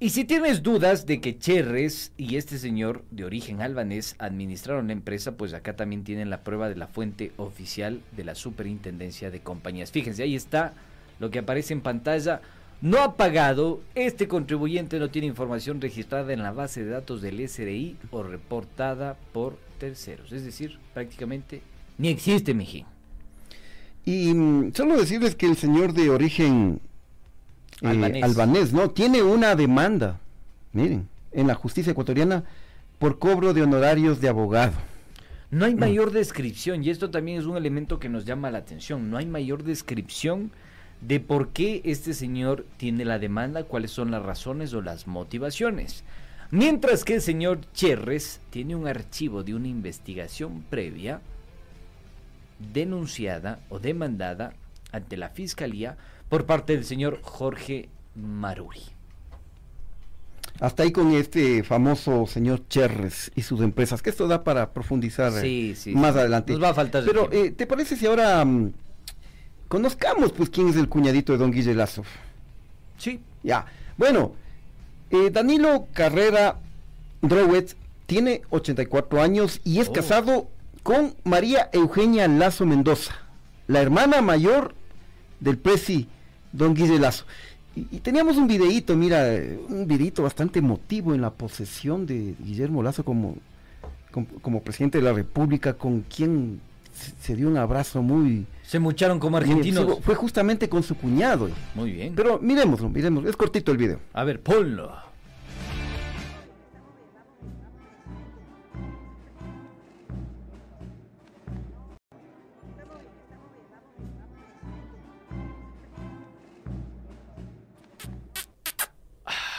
Y 0.04 0.10
si 0.10 0.26
tienes 0.26 0.64
dudas 0.64 1.06
de 1.06 1.22
que 1.22 1.38
Cherres 1.40 2.12
y 2.18 2.36
este 2.36 2.58
señor 2.58 3.06
de 3.10 3.24
origen 3.24 3.62
albanés 3.62 4.18
administraron 4.20 4.88
la 4.88 4.92
empresa, 4.92 5.38
pues 5.38 5.54
acá 5.54 5.78
también 5.78 6.04
tienen 6.04 6.30
la 6.30 6.44
prueba 6.44 6.68
de 6.68 6.76
la 6.76 6.88
fuente 6.88 7.32
oficial 7.38 8.02
de 8.12 8.26
la 8.26 8.36
Superintendencia 8.36 9.32
de 9.32 9.40
Compañías. 9.40 9.92
Fíjense, 9.92 10.24
ahí 10.24 10.36
está 10.36 10.74
lo 11.22 11.32
que 11.32 11.40
aparece 11.40 11.72
en 11.72 11.80
pantalla, 11.80 12.42
no 12.82 13.02
ha 13.02 13.16
pagado, 13.16 13.80
este 13.96 14.28
contribuyente 14.28 15.00
no 15.00 15.10
tiene 15.10 15.30
información 15.30 15.80
registrada 15.80 16.34
en 16.34 16.44
la 16.44 16.52
base 16.52 16.84
de 16.84 16.92
datos 16.92 17.22
del 17.22 17.40
SRI 17.48 17.96
o 18.12 18.24
reportada 18.24 19.16
por 19.32 19.58
terceros. 19.80 20.34
Es 20.34 20.44
decir, 20.44 20.80
prácticamente 20.94 21.62
ni 21.98 22.10
existe, 22.10 22.54
mijín. 22.54 22.86
Y 24.04 24.34
mm, 24.34 24.74
solo 24.74 24.98
decirles 24.98 25.36
que 25.36 25.46
el 25.46 25.56
señor 25.56 25.94
de 25.94 26.10
origen 26.10 26.82
eh, 27.82 28.22
albanés. 28.24 28.74
¿no? 28.74 28.90
Tiene 28.92 29.22
una 29.22 29.56
demanda, 29.56 30.20
miren, 30.72 31.08
en 31.32 31.48
la 31.48 31.56
justicia 31.56 31.92
ecuatoriana 31.92 32.44
por 33.00 33.20
cobro 33.20 33.54
de 33.54 33.64
honorarios 33.64 34.22
de 34.22 34.30
abogado. 34.30 34.74
No 35.52 35.66
hay 35.66 35.76
mm. 35.76 35.80
mayor 35.80 36.12
descripción, 36.12 36.84
y 36.84 36.90
esto 36.90 37.12
también 37.12 37.40
es 37.40 37.46
un 37.46 37.58
elemento 37.58 38.00
que 38.00 38.10
nos 38.10 38.26
llama 38.26 38.52
la 38.52 38.60
atención, 38.60 39.10
no 39.10 39.18
hay 39.18 39.26
mayor 39.26 39.64
descripción 39.64 40.52
de 41.02 41.20
por 41.20 41.50
qué 41.50 41.82
este 41.84 42.14
señor 42.14 42.66
tiene 42.78 43.06
la 43.06 43.20
demanda, 43.20 43.64
cuáles 43.64 43.92
son 43.92 44.10
las 44.10 44.24
razones 44.24 44.74
o 44.74 44.82
las 44.82 45.06
motivaciones. 45.06 46.04
Mientras 46.50 47.04
que 47.04 47.16
el 47.16 47.22
señor 47.22 47.60
Cherres 47.74 48.40
tiene 48.52 48.76
un 48.76 48.88
archivo 48.88 49.44
de 49.44 49.56
una 49.56 49.68
investigación 49.68 50.64
previa 50.70 51.20
denunciada 52.74 53.60
o 53.70 53.80
demandada 53.80 54.54
ante 54.92 55.18
la 55.18 55.30
fiscalía 55.30 55.98
por 56.34 56.48
parte 56.48 56.74
del 56.74 56.84
señor 56.84 57.20
Jorge 57.22 57.90
Maruri. 58.16 58.82
Hasta 60.60 60.82
ahí 60.82 60.92
con 60.92 61.12
este 61.12 61.62
famoso 61.62 62.26
señor 62.26 62.68
Cherres 62.70 63.32
y 63.36 63.44
sus 63.44 63.62
empresas, 63.62 64.02
que 64.02 64.10
esto 64.10 64.28
da 64.28 64.44
para 64.44 64.74
profundizar 64.74 65.32
eh, 65.44 65.76
más 65.94 66.16
adelante. 66.16 66.54
Nos 66.54 66.64
va 66.64 66.70
a 66.70 66.74
faltar. 66.74 67.04
Pero, 67.06 67.32
eh, 67.32 67.52
¿te 67.52 67.68
parece 67.68 67.96
si 67.96 68.08
ahora 68.08 68.44
mm, 68.44 68.74
conozcamos 69.68 70.32
pues 70.32 70.50
quién 70.50 70.70
es 70.70 70.76
el 70.76 70.90
cuñadito 70.90 71.34
de 71.34 71.38
don 71.38 71.52
Guille 71.52 71.76
Lazo. 71.76 72.02
Sí. 72.98 73.20
Ya. 73.44 73.68
Bueno, 73.96 74.34
eh, 75.12 75.30
Danilo 75.30 75.86
Carrera 75.94 76.58
Drowet 77.22 77.76
tiene 78.08 78.42
84 78.50 79.22
años 79.22 79.62
y 79.64 79.82
es 79.82 79.92
casado 79.92 80.50
con 80.82 81.14
María 81.26 81.70
Eugenia 81.74 82.28
Lazo 82.28 82.66
Mendoza, 82.66 83.14
la 83.68 83.82
hermana 83.82 84.24
mayor 84.24 84.74
del 85.40 85.60
presi 85.60 86.10
don 86.54 86.74
Guille 86.74 87.00
Lazo. 87.00 87.26
Y, 87.76 88.00
teníamos 88.00 88.38
un 88.38 88.48
videíto, 88.48 88.96
mira, 88.96 89.28
un 89.68 89.88
videíto 89.88 90.24
bastante 90.24 90.60
emotivo 90.60 91.14
en 91.16 91.22
la 91.22 91.32
posesión 91.32 92.06
de 92.06 92.36
Guillermo 92.40 92.84
Lazo 92.84 93.04
como, 93.04 93.36
como, 94.42 94.62
presidente 94.62 95.00
de 95.00 95.04
la 95.04 95.12
República, 95.12 95.74
con 95.74 96.02
quien 96.02 96.62
se, 97.20 97.36
dio 97.36 97.48
un 97.48 97.58
abrazo 97.58 98.04
muy... 98.04 98.46
Se 98.62 98.78
mucharon 98.80 99.20
como 99.20 99.38
argentinos. 99.38 100.00
Fue 100.02 100.14
justamente 100.14 100.70
con 100.70 100.84
su 100.84 100.96
cuñado. 100.96 101.50
Muy 101.74 101.92
bien. 101.92 102.14
Pero 102.16 102.40
miremoslo, 102.40 102.90
miremoslo, 102.90 103.30
es 103.30 103.36
cortito 103.36 103.72
el 103.72 103.78
video. 103.78 104.00
A 104.14 104.24
ver, 104.24 104.40
ponlo. 104.40 105.13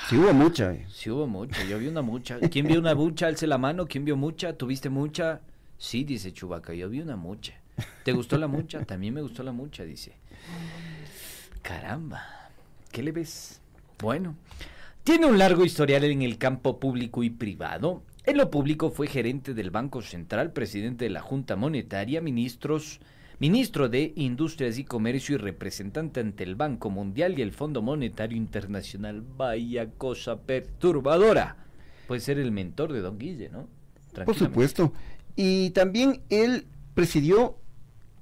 Sí 0.08 0.16
hubo 0.16 0.32
mucha. 0.34 0.72
Eh. 0.72 0.86
Sí 0.92 1.10
hubo 1.10 1.26
mucha, 1.26 1.64
yo 1.64 1.78
vi 1.78 1.88
una 1.88 2.02
mucha. 2.02 2.38
¿Quién 2.38 2.66
vio 2.66 2.78
una 2.78 2.94
mucha? 2.94 3.26
Alce 3.26 3.46
la 3.46 3.56
mano. 3.56 3.86
¿Quién 3.86 4.04
vio 4.04 4.16
mucha? 4.16 4.52
¿Tuviste 4.52 4.90
mucha? 4.90 5.40
Sí, 5.78 6.04
dice 6.04 6.32
Chubaca, 6.32 6.74
yo 6.74 6.90
vi 6.90 7.00
una 7.00 7.16
mucha. 7.16 7.54
¿Te 8.04 8.12
gustó 8.12 8.36
la 8.36 8.46
mucha? 8.46 8.84
También 8.84 9.14
me 9.14 9.22
gustó 9.22 9.42
la 9.42 9.52
mucha, 9.52 9.84
dice. 9.84 10.12
Caramba, 11.62 12.22
¿qué 12.92 13.02
le 13.02 13.12
ves? 13.12 13.60
Bueno, 13.98 14.36
tiene 15.02 15.26
un 15.26 15.38
largo 15.38 15.64
historial 15.64 16.04
en 16.04 16.22
el 16.22 16.36
campo 16.36 16.78
público 16.78 17.22
y 17.22 17.30
privado. 17.30 18.02
En 18.24 18.36
lo 18.36 18.50
público 18.50 18.90
fue 18.90 19.06
gerente 19.06 19.54
del 19.54 19.70
Banco 19.70 20.02
Central, 20.02 20.52
presidente 20.52 21.06
de 21.06 21.10
la 21.10 21.20
Junta 21.20 21.56
Monetaria, 21.56 22.20
ministros 22.20 23.00
ministro 23.38 23.88
de 23.88 24.12
Industrias 24.16 24.78
y 24.78 24.84
Comercio 24.84 25.34
y 25.34 25.38
representante 25.38 26.20
ante 26.20 26.44
el 26.44 26.54
Banco 26.54 26.90
Mundial 26.90 27.38
y 27.38 27.42
el 27.42 27.52
Fondo 27.52 27.82
Monetario 27.82 28.36
Internacional. 28.36 29.22
Vaya 29.36 29.90
cosa 29.90 30.40
perturbadora. 30.40 31.56
Puede 32.06 32.20
ser 32.20 32.38
el 32.38 32.52
mentor 32.52 32.92
de 32.92 33.00
Don 33.00 33.18
Guille, 33.18 33.48
¿no? 33.48 33.68
Por 34.24 34.36
supuesto. 34.36 34.92
Y 35.34 35.70
también 35.70 36.20
él 36.28 36.66
presidió 36.94 37.56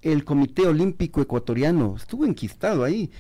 el 0.00 0.24
Comité 0.24 0.66
Olímpico 0.66 1.20
Ecuatoriano, 1.20 1.96
estuvo 1.96 2.24
enquistado 2.24 2.84
ahí. 2.84 3.10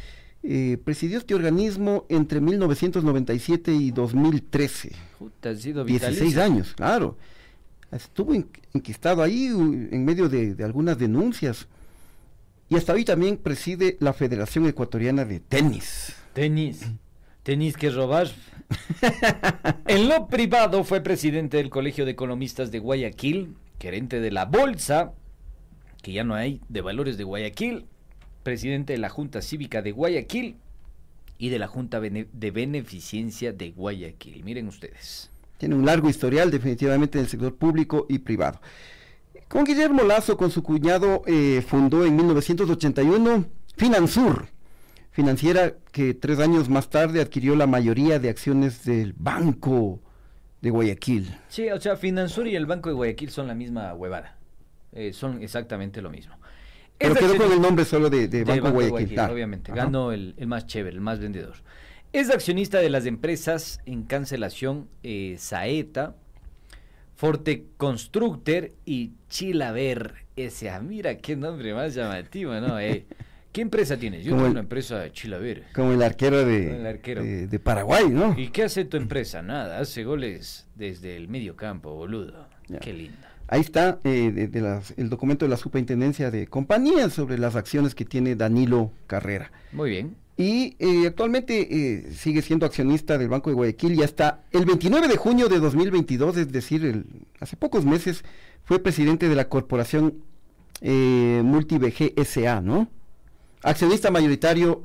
Eh, 0.44 0.76
presidió 0.82 1.18
este 1.18 1.36
organismo 1.36 2.04
entre 2.08 2.40
1997 2.40 3.72
y 3.72 3.92
2013. 3.92 4.90
Juta, 5.18 5.50
ha 5.50 5.54
sido 5.54 5.84
16 5.84 6.36
años, 6.38 6.74
claro. 6.74 7.16
Estuvo 7.92 8.34
enquistado 8.72 9.22
ahí 9.22 9.46
en 9.46 10.04
medio 10.04 10.28
de 10.28 10.64
algunas 10.64 10.98
denuncias 10.98 11.68
y 12.72 12.76
hasta 12.76 12.94
hoy 12.94 13.04
también 13.04 13.36
preside 13.36 13.98
la 14.00 14.14
Federación 14.14 14.66
Ecuatoriana 14.66 15.26
de 15.26 15.40
Tenis. 15.40 16.16
Tenis. 16.32 16.80
Tenis 17.42 17.76
que 17.76 17.90
robar. 17.90 18.28
en 19.86 20.08
lo 20.08 20.26
privado 20.26 20.82
fue 20.82 21.02
presidente 21.02 21.58
del 21.58 21.68
Colegio 21.68 22.06
de 22.06 22.12
Economistas 22.12 22.70
de 22.70 22.78
Guayaquil, 22.78 23.56
gerente 23.78 24.20
de 24.20 24.30
la 24.30 24.46
Bolsa, 24.46 25.12
que 26.00 26.12
ya 26.12 26.24
no 26.24 26.34
hay, 26.34 26.62
de 26.70 26.80
Valores 26.80 27.18
de 27.18 27.24
Guayaquil, 27.24 27.84
presidente 28.42 28.94
de 28.94 29.00
la 29.00 29.10
Junta 29.10 29.42
Cívica 29.42 29.82
de 29.82 29.92
Guayaquil 29.92 30.56
y 31.36 31.50
de 31.50 31.58
la 31.58 31.66
Junta 31.66 32.00
de 32.00 32.50
Beneficencia 32.50 33.52
de 33.52 33.72
Guayaquil. 33.72 34.44
Miren 34.44 34.68
ustedes. 34.68 35.30
Tiene 35.58 35.74
un 35.74 35.84
largo 35.84 36.08
historial 36.08 36.50
definitivamente 36.50 37.18
en 37.18 37.24
el 37.24 37.30
sector 37.30 37.54
público 37.54 38.06
y 38.08 38.20
privado. 38.20 38.62
Con 39.52 39.64
Guillermo 39.64 40.02
Lazo, 40.02 40.38
con 40.38 40.50
su 40.50 40.62
cuñado, 40.62 41.24
eh, 41.26 41.62
fundó 41.68 42.06
en 42.06 42.16
1981 42.16 43.44
Finansur, 43.76 44.46
financiera 45.10 45.74
que 45.92 46.14
tres 46.14 46.38
años 46.38 46.70
más 46.70 46.88
tarde 46.88 47.20
adquirió 47.20 47.54
la 47.54 47.66
mayoría 47.66 48.18
de 48.18 48.30
acciones 48.30 48.86
del 48.86 49.12
Banco 49.12 50.00
de 50.62 50.70
Guayaquil. 50.70 51.36
Sí, 51.50 51.68
o 51.68 51.78
sea, 51.78 51.96
Finansur 51.96 52.46
y 52.46 52.56
el 52.56 52.64
Banco 52.64 52.88
de 52.88 52.94
Guayaquil 52.94 53.28
son 53.28 53.46
la 53.46 53.54
misma 53.54 53.92
huevada. 53.92 54.38
Eh, 54.92 55.12
son 55.12 55.42
exactamente 55.42 56.00
lo 56.00 56.08
mismo. 56.08 56.34
Pero 56.96 57.14
quedó 57.14 57.36
con 57.36 57.52
el 57.52 57.60
nombre 57.60 57.84
solo 57.84 58.08
de, 58.08 58.44
Banco, 58.44 58.72
de 58.72 58.88
Guayaquil. 58.88 59.20
Obviamente, 59.20 59.70
ganó 59.70 60.12
el, 60.12 60.34
más 60.46 60.66
chévere, 60.66 60.96
el 60.96 61.02
más 61.02 61.18
vendedor. 61.20 61.56
Es 62.14 62.30
accionista 62.30 62.78
de 62.78 62.88
las 62.88 63.04
empresas 63.04 63.82
en 63.84 64.04
cancelación 64.04 64.88
eh, 65.02 65.36
Saeta, 65.38 66.16
Forte 67.22 67.66
Constructor 67.76 68.72
y 68.84 69.12
Chilaver 69.28 70.12
S.A. 70.34 70.80
Mira 70.80 71.18
qué 71.18 71.36
nombre 71.36 71.72
más 71.72 71.94
llamativo, 71.94 72.52
¿no? 72.54 72.80
Eh, 72.80 73.06
¿Qué 73.52 73.60
empresa 73.60 73.96
tienes? 73.96 74.24
Yo 74.24 74.34
tengo 74.34 74.48
una 74.48 74.58
empresa 74.58 75.08
Chilaver. 75.12 75.66
Como 75.72 75.92
el 75.92 76.02
arquero, 76.02 76.44
de, 76.44 77.46
De, 77.46 77.58
Paraguay, 77.60 78.08
¿no? 78.08 78.34
¿Y 78.36 78.48
qué 78.48 78.64
hace 78.64 78.84
tu 78.86 78.96
empresa? 78.96 79.40
Nada, 79.40 79.78
hace 79.78 80.02
goles 80.02 80.66
desde 80.74 81.16
el 81.16 81.28
medio 81.28 81.54
campo, 81.54 81.94
boludo. 81.94 82.48
Qué 82.80 82.92
linda. 82.92 83.30
Ahí 83.46 83.60
está 83.60 84.00
eh, 84.02 84.50
el 84.96 85.08
documento 85.08 85.44
de 85.44 85.50
la 85.50 85.56
Superintendencia 85.56 86.32
de 86.32 86.48
Compañías 86.48 87.12
sobre 87.12 87.38
las 87.38 87.54
acciones 87.54 87.94
que 87.94 88.04
tiene 88.04 88.34
Danilo 88.34 88.90
Carrera. 89.06 89.52
Muy 89.70 89.90
bien 89.90 90.21
y 90.42 90.74
eh, 90.80 91.06
actualmente 91.06 91.68
eh, 91.70 92.12
sigue 92.12 92.42
siendo 92.42 92.66
accionista 92.66 93.16
del 93.16 93.28
Banco 93.28 93.48
de 93.48 93.54
Guayaquil 93.54 93.94
y 93.94 94.02
hasta 94.02 94.42
el 94.50 94.64
29 94.64 95.06
de 95.06 95.16
junio 95.16 95.48
de 95.48 95.60
2022, 95.60 96.36
es 96.36 96.50
decir, 96.50 97.06
hace 97.38 97.56
pocos 97.56 97.84
meses, 97.84 98.24
fue 98.64 98.80
presidente 98.80 99.28
de 99.28 99.36
la 99.36 99.48
corporación 99.48 100.24
eh, 100.80 101.42
MultiVG 101.44 102.20
SA, 102.24 102.60
¿no? 102.60 102.88
Accionista 103.62 104.10
mayoritario 104.10 104.82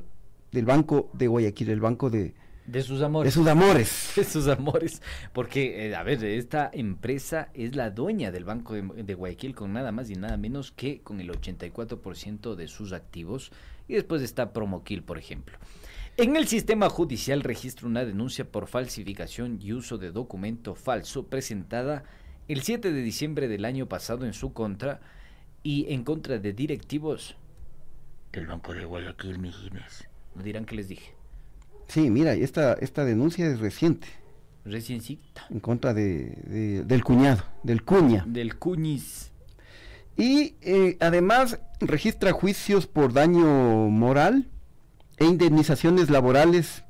del 0.52 0.64
Banco 0.64 1.10
de 1.12 1.26
Guayaquil, 1.26 1.70
el 1.70 1.80
Banco 1.80 2.08
de... 2.08 2.34
De 2.64 2.82
sus 2.82 3.02
amores. 3.02 3.34
De 3.34 3.40
sus 3.40 3.48
amores. 3.48 4.12
De 4.16 4.24
sus 4.24 4.46
amores. 4.46 5.02
Porque, 5.32 5.88
eh, 5.88 5.96
a 5.96 6.04
ver, 6.04 6.22
esta 6.22 6.70
empresa 6.72 7.48
es 7.54 7.74
la 7.74 7.90
dueña 7.90 8.30
del 8.30 8.44
Banco 8.44 8.74
de, 8.74 8.82
de 9.02 9.14
Guayaquil 9.14 9.56
con 9.56 9.72
nada 9.72 9.90
más 9.90 10.08
y 10.08 10.14
nada 10.14 10.36
menos 10.36 10.70
que 10.70 11.00
con 11.00 11.20
el 11.20 11.30
84% 11.30 12.54
de 12.54 12.68
sus 12.68 12.92
activos 12.92 13.50
y 13.88 13.94
después 13.94 14.22
está 14.22 14.52
Promoquil, 14.52 15.02
por 15.02 15.18
ejemplo. 15.18 15.58
En 16.16 16.36
el 16.36 16.46
sistema 16.46 16.88
judicial 16.88 17.42
registra 17.42 17.86
una 17.86 18.04
denuncia 18.04 18.44
por 18.44 18.66
falsificación 18.66 19.58
y 19.62 19.72
uso 19.72 19.98
de 19.98 20.10
documento 20.10 20.74
falso 20.74 21.26
presentada 21.26 22.04
el 22.48 22.62
7 22.62 22.92
de 22.92 23.02
diciembre 23.02 23.48
del 23.48 23.64
año 23.64 23.86
pasado 23.86 24.26
en 24.26 24.32
su 24.32 24.52
contra 24.52 25.00
y 25.62 25.92
en 25.92 26.02
contra 26.02 26.38
de 26.38 26.52
directivos 26.52 27.36
del 28.32 28.46
Banco 28.46 28.74
de 28.74 28.84
Guayaquil, 28.84 29.38
Mijines. 29.38 30.08
¿No 30.34 30.42
dirán 30.42 30.64
que 30.64 30.76
les 30.76 30.88
dije? 30.88 31.14
Sí, 31.86 32.10
mira, 32.10 32.34
esta, 32.34 32.74
esta 32.74 33.04
denuncia 33.04 33.46
es 33.46 33.60
reciente. 33.60 34.08
Reciencita. 34.64 35.46
En 35.50 35.60
contra 35.60 35.94
de, 35.94 36.84
del 36.84 37.02
cuñado, 37.02 37.42
del 37.62 37.84
cuña. 37.84 38.24
Del 38.26 38.58
cuñis. 38.58 39.27
Y 40.18 40.56
eh, 40.62 40.96
además 40.98 41.60
registra 41.80 42.32
juicios 42.32 42.88
por 42.88 43.12
daño 43.12 43.88
moral 43.88 44.48
e 45.16 45.24
indemnizaciones 45.24 46.10
laborales 46.10 46.82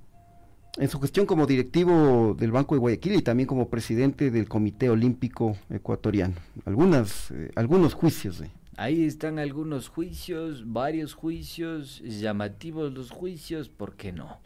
en 0.78 0.88
su 0.88 0.98
gestión 0.98 1.26
como 1.26 1.46
directivo 1.46 2.34
del 2.38 2.52
Banco 2.52 2.74
de 2.74 2.78
Guayaquil 2.78 3.16
y 3.16 3.22
también 3.22 3.46
como 3.46 3.68
presidente 3.68 4.30
del 4.30 4.48
Comité 4.48 4.88
Olímpico 4.88 5.58
Ecuatoriano. 5.68 6.36
Algunas, 6.64 7.30
eh, 7.32 7.50
algunos 7.54 7.92
juicios. 7.92 8.40
Eh. 8.40 8.50
Ahí 8.78 9.04
están 9.04 9.38
algunos 9.38 9.88
juicios, 9.88 10.62
varios 10.72 11.12
juicios, 11.12 12.00
llamativos 12.00 12.94
los 12.94 13.10
juicios, 13.10 13.68
¿por 13.68 13.94
qué 13.96 14.10
no? 14.10 14.38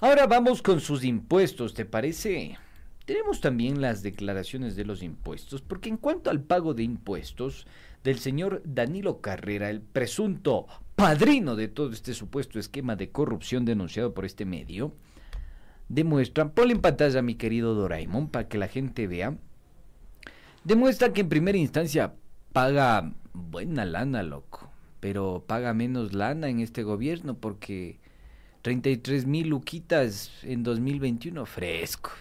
Ahora 0.00 0.26
vamos 0.26 0.62
con 0.62 0.80
sus 0.80 1.04
impuestos, 1.04 1.74
¿te 1.74 1.84
parece? 1.84 2.58
Tenemos 3.10 3.40
también 3.40 3.80
las 3.80 4.04
declaraciones 4.04 4.76
de 4.76 4.84
los 4.84 5.02
impuestos, 5.02 5.62
porque 5.62 5.88
en 5.88 5.96
cuanto 5.96 6.30
al 6.30 6.44
pago 6.44 6.74
de 6.74 6.84
impuestos, 6.84 7.66
del 8.04 8.20
señor 8.20 8.62
Danilo 8.64 9.20
Carrera, 9.20 9.68
el 9.68 9.80
presunto 9.80 10.68
padrino 10.94 11.56
de 11.56 11.66
todo 11.66 11.90
este 11.90 12.14
supuesto 12.14 12.60
esquema 12.60 12.94
de 12.94 13.10
corrupción 13.10 13.64
denunciado 13.64 14.14
por 14.14 14.24
este 14.24 14.44
medio, 14.44 14.94
demuestra, 15.88 16.52
ponle 16.52 16.74
en 16.74 16.80
pantalla 16.80 17.20
mi 17.20 17.34
querido 17.34 17.74
Doraemon 17.74 18.28
para 18.28 18.46
que 18.46 18.58
la 18.58 18.68
gente 18.68 19.08
vea, 19.08 19.36
demuestra 20.62 21.12
que 21.12 21.22
en 21.22 21.30
primera 21.30 21.58
instancia 21.58 22.14
paga 22.52 23.12
buena 23.32 23.84
lana, 23.86 24.22
loco, 24.22 24.70
pero 25.00 25.42
paga 25.48 25.74
menos 25.74 26.12
lana 26.12 26.48
en 26.48 26.60
este 26.60 26.84
gobierno 26.84 27.36
porque 27.36 27.98
33 28.62 29.26
mil 29.26 29.48
luquitas 29.48 30.30
en 30.44 30.62
2021, 30.62 31.44
fresco. 31.44 32.12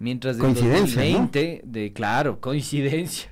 Mientras 0.00 0.36
en 0.36 0.54
2020, 0.54 1.62
de 1.64 1.92
claro, 1.92 2.40
coincidencia 2.40 3.30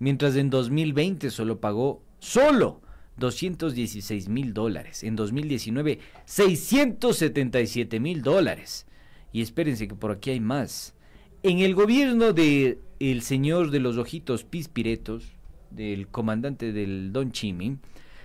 mientras 0.00 0.34
en 0.34 0.50
2020 0.50 1.30
solo 1.30 1.60
pagó 1.60 2.02
solo 2.18 2.80
216 3.18 4.28
mil 4.28 4.52
dólares, 4.52 5.04
en 5.04 5.14
2019 5.14 6.00
677 6.24 8.00
mil 8.00 8.22
dólares. 8.22 8.86
Y 9.32 9.42
espérense 9.42 9.86
que 9.86 9.94
por 9.94 10.10
aquí 10.10 10.30
hay 10.30 10.40
más. 10.40 10.94
En 11.42 11.60
el 11.60 11.74
gobierno 11.74 12.32
de 12.32 12.78
el 12.98 13.22
señor 13.22 13.70
de 13.70 13.80
los 13.80 13.96
ojitos 13.96 14.44
pispiretos, 14.44 15.24
del 15.70 16.08
comandante 16.08 16.72
del 16.72 17.12
Don 17.12 17.30
Chimi, 17.30 17.78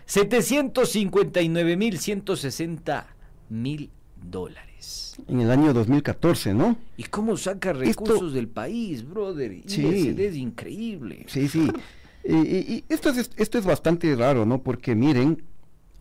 759 0.08 1.78
mil 1.78 2.00
160 2.00 3.16
mil 3.50 3.90
dólares. 4.30 5.16
En 5.28 5.40
el 5.42 5.52
año 5.52 5.74
2014, 5.74 6.54
¿no? 6.54 6.78
¿Y 6.98 7.04
cómo 7.04 7.38
saca 7.38 7.74
recursos 7.74 8.34
del 8.34 8.48
país, 8.48 9.08
brother? 9.08 9.62
Sí. 9.66 10.16
Es 10.18 10.36
increíble. 10.36 11.26
Sí, 11.28 11.48
sí. 11.48 11.72
y, 12.24 12.84
esto, 12.90 13.10
es, 13.10 13.32
esto 13.38 13.58
es 13.58 13.66
bastante 13.66 14.14
raro, 14.16 14.46
¿no? 14.46 14.62
Porque 14.62 14.96
miren, 14.96 15.44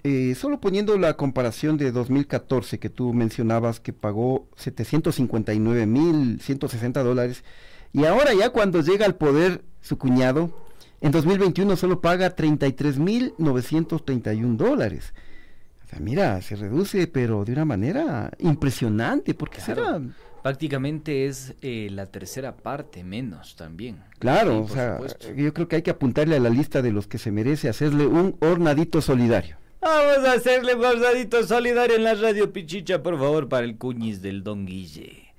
eh, 0.07 0.35
solo 0.35 0.61
poniendo 0.61 0.99
la 0.99 1.17
comparación 1.17 1.79
de 1.79 1.91
2014 1.91 2.79
que 2.79 2.91
tú 2.91 3.15
mencionabas 3.15 3.81
que 3.81 3.95
pagó 3.95 4.49
759 4.57 5.87
mil 5.87 6.41
160 6.43 7.03
dólares 7.03 7.43
y 7.95 8.05
ahora 8.05 8.35
ya 8.35 8.51
cuando 8.51 8.83
llega 8.83 9.07
al 9.07 9.15
poder 9.15 9.65
su 9.81 9.97
cuñado, 9.97 10.51
en 11.01 11.11
2021 11.11 11.77
solo 11.77 12.03
paga 12.03 12.35
33 12.35 12.99
mil 12.99 13.33
931 13.39 14.57
dólares. 14.57 15.15
O 15.85 15.89
sea, 15.89 15.99
mira, 16.01 16.41
se 16.43 16.57
reduce 16.57 17.07
pero 17.07 17.45
de 17.45 17.53
una 17.53 17.65
manera 17.65 18.31
impresionante 18.39 19.35
porque 19.35 19.61
será 19.61 20.01
prácticamente 20.45 21.25
es 21.25 21.55
eh, 21.63 21.89
la 21.91 22.05
tercera 22.05 22.55
parte 22.55 23.03
menos 23.03 23.57
también. 23.57 24.05
Claro, 24.19 24.61
o 24.61 24.69
sea, 24.69 24.99
yo 25.35 25.55
creo 25.55 25.69
que 25.69 25.77
hay 25.77 25.83
que 25.83 25.91
apuntarle 25.91 26.37
a 26.37 26.39
la 26.39 26.51
lista 26.51 26.83
de 26.83 26.93
los 26.93 27.07
que 27.07 27.17
se 27.17 27.31
merece 27.31 27.71
hacerle 27.71 28.07
un 28.07 28.37
hornadito 28.41 29.01
solidario. 29.01 29.57
Vamos 29.81 30.29
a 30.29 30.33
hacerle 30.35 30.75
un 30.75 31.49
solidario 31.49 31.97
en 31.97 32.05
la 32.05 32.15
radio 32.15 32.53
Pichicha, 32.53 33.03
por 33.03 33.19
favor, 33.19 33.49
para 33.49 33.65
el 33.65 33.79
cuñis 33.79 34.21
del 34.21 34.45
Don 34.45 34.67
Guille. 34.67 35.33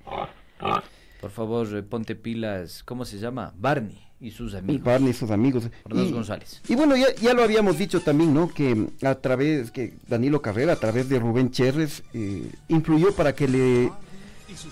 Por 1.20 1.30
favor, 1.30 1.68
eh, 1.76 1.84
ponte 1.84 2.16
pilas, 2.16 2.82
¿cómo 2.82 3.04
se 3.04 3.18
llama? 3.18 3.54
Barney 3.56 4.05
y 4.20 4.30
sus 4.30 4.54
amigos. 4.54 4.82
Barney 4.82 5.10
y 5.10 5.14
sus 5.14 5.30
amigos. 5.30 5.64
Y, 5.92 6.10
González. 6.10 6.62
Y 6.68 6.74
bueno, 6.74 6.94
ya, 6.96 7.34
lo 7.34 7.42
habíamos 7.42 7.78
dicho 7.78 8.00
también, 8.00 8.32
¿no? 8.32 8.48
Que 8.48 8.88
a 9.02 9.14
través, 9.16 9.70
que 9.70 9.94
Danilo 10.08 10.40
Carrera, 10.42 10.72
a 10.74 10.76
través 10.76 11.08
de 11.08 11.18
Rubén 11.18 11.50
Cherres, 11.50 12.02
eh, 12.14 12.50
influyó 12.68 13.14
para 13.14 13.34
que 13.34 13.48
le... 13.48 13.92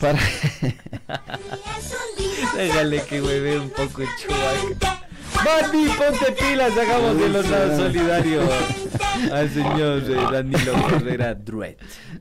Para... 0.01 0.18
Déjale 2.57 3.03
que 3.03 3.20
hueve 3.20 3.59
un 3.59 3.70
poco 3.70 4.03
el 4.03 4.09
chubaca. 4.20 5.01
Mati, 5.45 5.88
ponte 5.99 6.32
pilas, 6.32 6.72
hagamos 6.78 7.18
de 7.18 7.28
los 7.28 7.51
lados 7.51 7.76
solidarios 7.76 8.49
al 9.30 9.51
señor 9.51 10.03
eh, 10.09 10.14
Danilo 10.32 10.72
Carrera 10.88 11.34
Druet. 11.34 11.76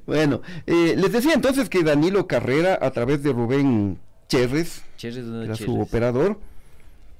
Bueno, 0.05 0.41
eh, 0.65 0.95
les 0.97 1.11
decía 1.11 1.33
entonces 1.33 1.69
que 1.69 1.83
Danilo 1.83 2.27
Carrera, 2.27 2.77
a 2.81 2.91
través 2.91 3.23
de 3.23 3.31
Rubén 3.31 3.99
Cherres, 4.27 4.83
era 5.01 5.55
su 5.55 5.79
operador, 5.79 6.39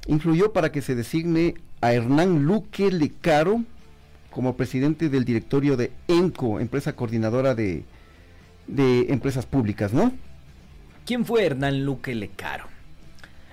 influyó 0.07 0.53
para 0.53 0.71
que 0.71 0.81
se 0.81 0.95
designe 0.95 1.55
a 1.81 1.93
Hernán 1.93 2.43
Luque 2.43 2.91
Lecaro 2.91 3.63
como 4.29 4.55
presidente 4.55 5.09
del 5.09 5.25
directorio 5.25 5.77
de 5.77 5.91
ENCO, 6.07 6.59
empresa 6.59 6.95
coordinadora 6.95 7.55
de, 7.55 7.83
de 8.67 9.11
empresas 9.11 9.45
públicas, 9.45 9.93
¿no? 9.93 10.11
¿Quién 11.05 11.25
fue 11.25 11.45
Hernán 11.45 11.85
Luque 11.85 12.15
Lecaro? 12.15 12.65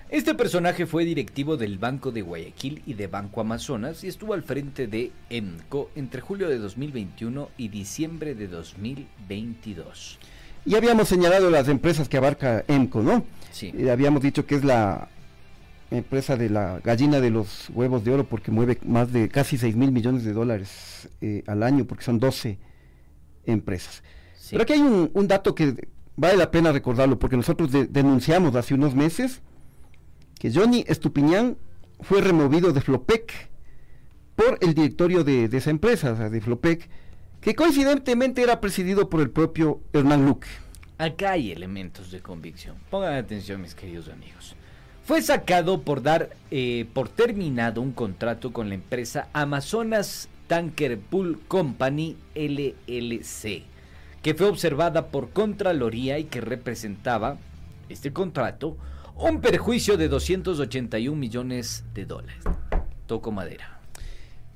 Este 0.08 0.34
personaje 0.34 0.86
fue 0.86 1.04
directivo 1.04 1.56
del 1.56 1.78
Banco 1.78 2.10
de 2.10 2.22
Guayaquil 2.22 2.82
y 2.84 2.94
de 2.94 3.06
Banco 3.06 3.40
Amazonas 3.40 4.02
y 4.02 4.08
estuvo 4.08 4.34
al 4.34 4.42
frente 4.42 4.88
de 4.88 5.12
EMCO 5.28 5.90
entre 5.94 6.20
julio 6.20 6.48
de 6.48 6.58
2021 6.58 7.48
y 7.56 7.68
diciembre 7.68 8.34
de 8.34 8.48
2022. 8.48 10.18
Y 10.66 10.74
habíamos 10.74 11.08
señalado 11.08 11.48
las 11.48 11.68
empresas 11.68 12.08
que 12.08 12.16
abarca 12.16 12.64
EMCO, 12.66 13.02
¿no? 13.02 13.24
Sí. 13.52 13.72
Habíamos 13.88 14.22
dicho 14.22 14.46
que 14.46 14.56
es 14.56 14.64
la 14.64 15.08
empresa 15.90 16.36
de 16.36 16.48
la 16.48 16.80
gallina 16.80 17.20
de 17.20 17.30
los 17.30 17.68
huevos 17.70 18.04
de 18.04 18.12
oro 18.12 18.24
porque 18.24 18.50
mueve 18.50 18.78
más 18.84 19.12
de 19.12 19.28
casi 19.28 19.58
6 19.58 19.76
mil 19.76 19.92
millones 19.92 20.24
de 20.24 20.32
dólares 20.32 21.08
eh, 21.20 21.42
al 21.46 21.62
año 21.62 21.84
porque 21.84 22.04
son 22.04 22.18
12 22.18 22.58
empresas. 23.46 24.02
Pero 24.50 24.62
aquí 24.62 24.72
hay 24.72 24.80
un, 24.80 25.28
dato 25.28 25.54
que 25.54 25.88
vale 26.16 26.36
la 26.36 26.50
pena 26.50 26.72
recordarlo 26.72 27.18
porque 27.18 27.36
nosotros 27.36 27.70
denunciamos 27.70 28.54
hace 28.56 28.74
unos 28.74 28.94
meses 28.94 29.42
que 30.38 30.52
Johnny 30.52 30.84
Estupiñán 30.88 31.56
fue 32.00 32.20
removido 32.20 32.72
de 32.72 32.80
Flopec 32.80 33.50
por 34.34 34.58
el 34.60 34.74
directorio 34.74 35.22
de, 35.22 35.44
esa 35.52 35.70
empresa, 35.70 36.12
o 36.12 36.16
sea, 36.16 36.30
de 36.30 36.40
Flopec, 36.40 36.88
que 37.40 37.54
coincidentemente 37.54 38.42
era 38.42 38.60
presidido 38.60 39.10
por 39.10 39.20
el 39.20 39.30
propio 39.30 39.82
Hernán 39.92 40.24
Luque. 40.24 40.48
Acá 40.98 41.32
hay 41.32 41.52
elementos 41.52 42.10
de 42.10 42.20
convicción. 42.20 42.76
Pongan 42.90 43.14
atención, 43.14 43.60
mis 43.60 43.74
queridos 43.74 44.08
amigos. 44.08 44.56
Fue 45.10 45.22
sacado 45.22 45.82
por 45.82 46.04
dar 46.04 46.36
eh, 46.52 46.86
por 46.94 47.08
terminado 47.08 47.82
un 47.82 47.90
contrato 47.90 48.52
con 48.52 48.68
la 48.68 48.76
empresa 48.76 49.26
Amazonas 49.32 50.28
Tanker 50.46 51.00
Pool 51.00 51.40
Company 51.48 52.16
LLC, 52.36 53.64
que 54.22 54.34
fue 54.34 54.46
observada 54.46 55.08
por 55.08 55.30
Contraloría 55.30 56.20
y 56.20 56.26
que 56.26 56.40
representaba 56.40 57.38
este 57.88 58.12
contrato 58.12 58.76
un 59.16 59.40
perjuicio 59.40 59.96
de 59.96 60.06
281 60.06 61.16
millones 61.18 61.82
de 61.92 62.06
dólares. 62.06 62.44
Toco 63.08 63.32
madera. 63.32 63.80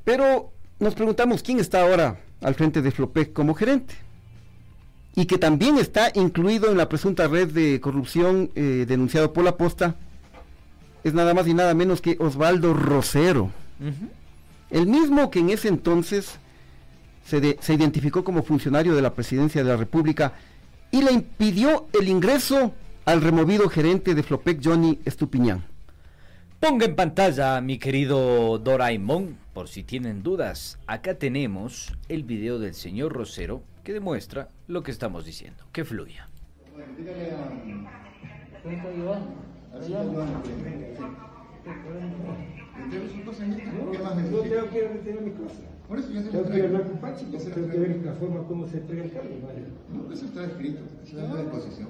Pero 0.05 0.52
nos 0.78 0.94
preguntamos 0.94 1.42
quién 1.42 1.59
está 1.59 1.82
ahora 1.82 2.20
al 2.40 2.55
frente 2.55 2.80
de 2.80 2.92
Flopec 2.92 3.32
como 3.32 3.55
gerente. 3.55 3.96
Y 5.16 5.26
que 5.26 5.36
también 5.36 5.78
está 5.78 6.12
incluido 6.14 6.70
en 6.70 6.76
la 6.76 6.88
presunta 6.88 7.26
red 7.26 7.48
de 7.48 7.80
corrupción 7.80 8.52
eh, 8.55 8.84
denunciado 8.86 9.32
por 9.32 9.42
la 9.42 9.57
posta. 9.57 9.96
Es 11.05 11.12
nada 11.14 11.34
más 11.34 11.46
y 11.46 11.55
nada 11.55 11.74
menos 11.74 12.00
que 12.00 12.16
Osvaldo 12.18 12.72
Rosero. 12.72 13.50
El 14.70 14.86
mismo 14.86 15.30
que 15.30 15.40
en 15.40 15.50
ese 15.50 15.68
entonces 15.68 16.38
se, 17.24 17.59
se 17.61 17.74
identificó 17.74 18.24
como 18.24 18.42
funcionario 18.42 18.94
de 18.94 19.02
la 19.02 19.14
presidencia 19.14 19.62
de 19.62 19.68
la 19.68 19.76
República 19.76 20.32
y 20.90 21.02
le 21.02 21.12
impidió 21.12 21.86
el 21.92 22.09
ingreso 22.09 22.72
al 23.05 23.20
removido 23.20 23.68
gerente 23.68 24.14
de 24.14 24.22
Flopec 24.22 24.61
Johnny 24.64 24.98
Estupiñán. 25.05 25.64
Ponga 26.59 26.86
en 26.86 26.96
pantalla, 26.96 27.61
mi 27.61 27.78
querido 27.78 28.59
Doraemon, 28.59 29.36
por 29.52 29.68
si 29.68 29.82
tienen 29.82 30.22
dudas. 30.22 30.78
Acá 30.86 31.14
tenemos 31.14 31.92
el 32.09 32.24
video 32.24 32.59
del 32.59 32.72
señor 32.72 33.12
Rosero 33.12 33.62
que 33.82 33.92
demuestra 33.92 34.48
lo 34.66 34.82
que 34.82 34.90
estamos 34.90 35.26
diciendo. 35.26 35.62
Que 35.72 35.84
fluya. 35.84 36.26
Por 45.89 45.99
eso 45.99 46.11
ya 46.12 46.22
se 46.22 46.31
Tengo 46.31 46.51
que 46.51 46.62
hablar 46.62 46.83
con 46.85 46.99
Pachi, 46.99 47.25
porque 47.27 47.47
tengo 47.51 47.70
que 47.70 47.79
ver 47.79 48.03
la 48.05 48.12
forma 48.14 48.43
como 48.45 48.66
se 48.68 48.79
entrega 48.79 49.05
el 49.05 49.12
cargo. 49.12 49.31
No, 49.93 50.12
eso 50.12 50.27
está 50.27 50.45
escrito, 50.45 50.81
está 51.05 51.22
la 51.22 51.43
disposición. 51.43 51.89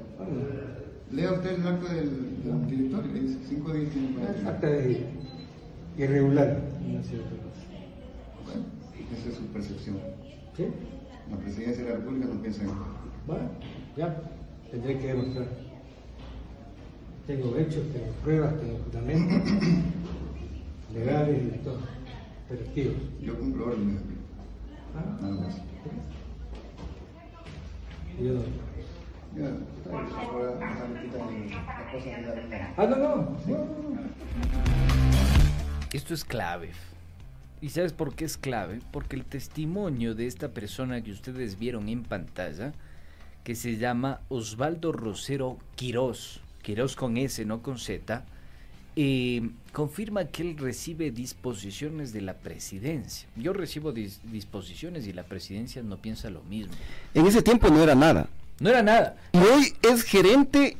Lea 1.10 1.32
usted 1.32 1.58
el 1.58 1.66
acta 1.66 1.92
del, 1.92 2.66
directorio, 2.66 3.12
le 3.12 3.20
dice 3.20 3.38
5 3.48 3.72
días 3.72 3.92
tiene 3.92 4.48
Acta 4.48 4.66
de 4.66 5.06
irregular, 5.98 6.60
no 6.86 7.02
sé 7.02 7.20
otra 7.20 7.36
cosa. 7.36 7.62
Bueno, 8.46 8.62
esa 9.12 9.28
es 9.28 9.34
su 9.36 9.44
percepción. 9.46 9.96
¿Sí? 10.56 10.66
La 11.30 11.36
presidencia 11.36 11.84
de 11.84 11.90
la 11.90 11.96
República 11.96 12.26
no 12.26 12.40
piensa 12.40 12.62
en 12.62 12.68
esto. 12.70 12.84
Bueno, 13.26 13.50
ya, 13.96 14.22
tendré 14.70 14.98
que 14.98 15.06
demostrar. 15.06 15.63
Tengo 17.26 17.56
hechos, 17.56 17.82
tengo 17.92 18.12
pruebas, 18.22 18.60
tengo 18.60 18.78
fundamentos 18.78 19.52
legales 20.94 21.54
y 21.54 21.58
todo. 21.64 21.78
Efectivos. 22.50 22.96
Yo 23.22 23.38
cumplo 23.38 23.66
órdenes. 23.66 24.00
Ah, 24.94 25.18
nada 25.20 25.34
más. 25.34 25.56
Yo 28.20 28.42
Ah, 32.76 32.86
no, 32.86 32.96
no. 32.96 33.36
Esto 35.92 36.14
es 36.14 36.24
clave. 36.24 36.70
¿Y 37.60 37.70
sabes 37.70 37.92
por 37.92 38.14
qué 38.14 38.26
es 38.26 38.36
clave? 38.36 38.80
Porque 38.92 39.16
el 39.16 39.24
testimonio 39.24 40.14
de 40.14 40.26
esta 40.26 40.50
persona 40.50 41.02
que 41.02 41.10
ustedes 41.10 41.58
vieron 41.58 41.88
en 41.88 42.02
pantalla, 42.02 42.72
que 43.42 43.54
se 43.54 43.76
llama 43.76 44.20
Osvaldo 44.28 44.92
Rosero 44.92 45.58
Quirós, 45.74 46.40
Quirós 46.64 46.96
con 46.96 47.16
S, 47.16 47.44
no 47.44 47.62
con 47.62 47.78
Z, 47.78 48.24
eh, 48.96 49.50
confirma 49.72 50.24
que 50.26 50.42
él 50.42 50.56
recibe 50.56 51.10
disposiciones 51.10 52.12
de 52.12 52.22
la 52.22 52.34
presidencia. 52.34 53.28
Yo 53.36 53.52
recibo 53.52 53.92
disposiciones 53.92 55.06
y 55.06 55.12
la 55.12 55.24
presidencia 55.24 55.82
no 55.82 55.98
piensa 55.98 56.30
lo 56.30 56.42
mismo. 56.44 56.72
En 57.12 57.26
ese 57.26 57.42
tiempo 57.42 57.68
no 57.68 57.82
era 57.82 57.94
nada. 57.94 58.28
No 58.60 58.70
era 58.70 58.82
nada. 58.82 59.16
Y 59.32 59.38
hoy 59.38 59.74
es 59.82 60.02
gerente 60.02 60.76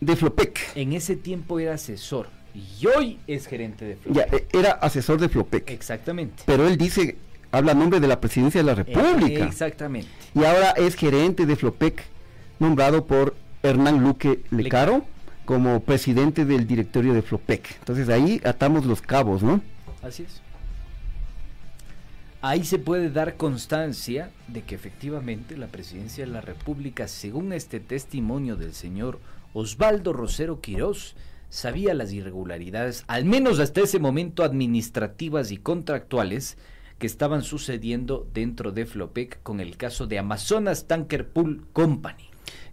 de 0.00 0.16
Flopec. 0.16 0.58
En 0.74 0.92
ese 0.92 1.14
tiempo 1.14 1.60
era 1.60 1.74
asesor. 1.74 2.28
Y 2.54 2.86
hoy 2.86 3.18
es 3.26 3.46
gerente 3.46 3.84
de 3.84 3.96
Flopec. 3.96 4.30
Ya, 4.30 4.36
e, 4.36 4.46
era 4.52 4.72
asesor 4.72 5.20
de 5.20 5.28
Flopec. 5.28 5.70
Exactamente. 5.70 6.42
Pero 6.46 6.66
él 6.66 6.76
dice, 6.76 7.16
habla 7.52 7.72
a 7.72 7.74
nombre 7.74 8.00
de 8.00 8.08
la 8.08 8.20
presidencia 8.20 8.60
de 8.60 8.66
la 8.66 8.74
República. 8.74 9.44
exactamente. 9.44 10.08
Y 10.34 10.44
ahora 10.44 10.70
es 10.70 10.96
gerente 10.96 11.46
de 11.46 11.54
Flopec, 11.54 12.02
nombrado 12.58 13.06
por 13.06 13.36
Hernán 13.62 14.02
Luque 14.02 14.40
Lecaro, 14.50 15.04
como 15.48 15.80
presidente 15.80 16.44
del 16.44 16.66
directorio 16.66 17.14
de 17.14 17.22
Flopec. 17.22 17.78
Entonces 17.78 18.10
ahí 18.10 18.38
atamos 18.44 18.84
los 18.84 19.00
cabos, 19.00 19.42
¿no? 19.42 19.62
Así 20.02 20.24
es. 20.24 20.42
Ahí 22.42 22.64
se 22.64 22.78
puede 22.78 23.08
dar 23.08 23.38
constancia 23.38 24.28
de 24.46 24.60
que 24.60 24.74
efectivamente 24.74 25.56
la 25.56 25.68
presidencia 25.68 26.26
de 26.26 26.30
la 26.30 26.42
República, 26.42 27.08
según 27.08 27.54
este 27.54 27.80
testimonio 27.80 28.56
del 28.56 28.74
señor 28.74 29.20
Osvaldo 29.54 30.12
Rosero 30.12 30.60
Quirós, 30.60 31.16
sabía 31.48 31.94
las 31.94 32.12
irregularidades, 32.12 33.04
al 33.06 33.24
menos 33.24 33.58
hasta 33.58 33.80
ese 33.80 33.98
momento 33.98 34.44
administrativas 34.44 35.50
y 35.50 35.56
contractuales, 35.56 36.58
que 36.98 37.06
estaban 37.06 37.42
sucediendo 37.42 38.28
dentro 38.34 38.70
de 38.70 38.84
Flopec 38.84 39.42
con 39.42 39.60
el 39.60 39.78
caso 39.78 40.06
de 40.06 40.18
Amazonas 40.18 40.86
Tanker 40.86 41.26
Pool 41.26 41.66
Company. 41.72 42.27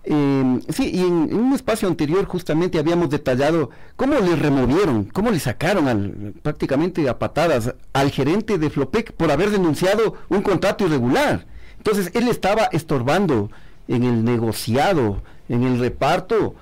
Eh, 0.08 0.60
sí, 0.70 0.92
y 0.94 1.00
en, 1.00 1.34
un 1.34 1.54
espacio 1.54 1.88
anterior 1.88 2.26
justamente 2.26 2.78
habíamos 2.78 3.10
detallado 3.10 3.72
cómo 3.96 4.20
le 4.20 4.36
removieron, 4.36 5.06
cómo 5.06 5.32
le 5.32 5.40
sacaron 5.40 5.88
al, 5.88 6.34
prácticamente 6.44 7.10
a 7.10 7.18
patadas 7.18 7.74
al 7.92 8.12
gerente 8.12 8.60
de 8.60 8.70
Flopec 8.70 9.14
por 9.14 9.32
haber 9.32 9.50
denunciado 9.50 10.14
un 10.30 10.42
contrato 10.42 10.86
irregular. 10.86 11.48
Entonces 11.78 12.12
él 12.14 12.28
estaba 12.28 12.66
estorbando 12.72 13.50
en 13.88 14.04
el 14.04 14.24
negociado, 14.24 15.24
en 15.50 15.64
el 15.64 15.80
reparto 15.80 16.56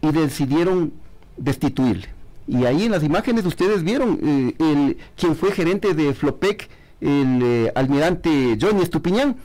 y 0.00 0.10
decidieron 0.12 0.92
destituirle. 1.36 2.08
Y 2.48 2.64
ahí 2.64 2.84
en 2.84 2.92
las 2.92 3.02
imágenes 3.02 3.44
ustedes 3.44 3.82
vieron 3.82 4.20
eh, 4.22 4.54
el, 4.58 4.96
quien 5.16 5.36
fue 5.36 5.52
gerente 5.52 5.94
de 5.94 6.14
Flopec, 6.14 6.68
el 7.00 7.40
eh, 7.42 7.72
almirante 7.74 8.56
Johnny 8.60 8.82
Estupiñán, 8.82 9.36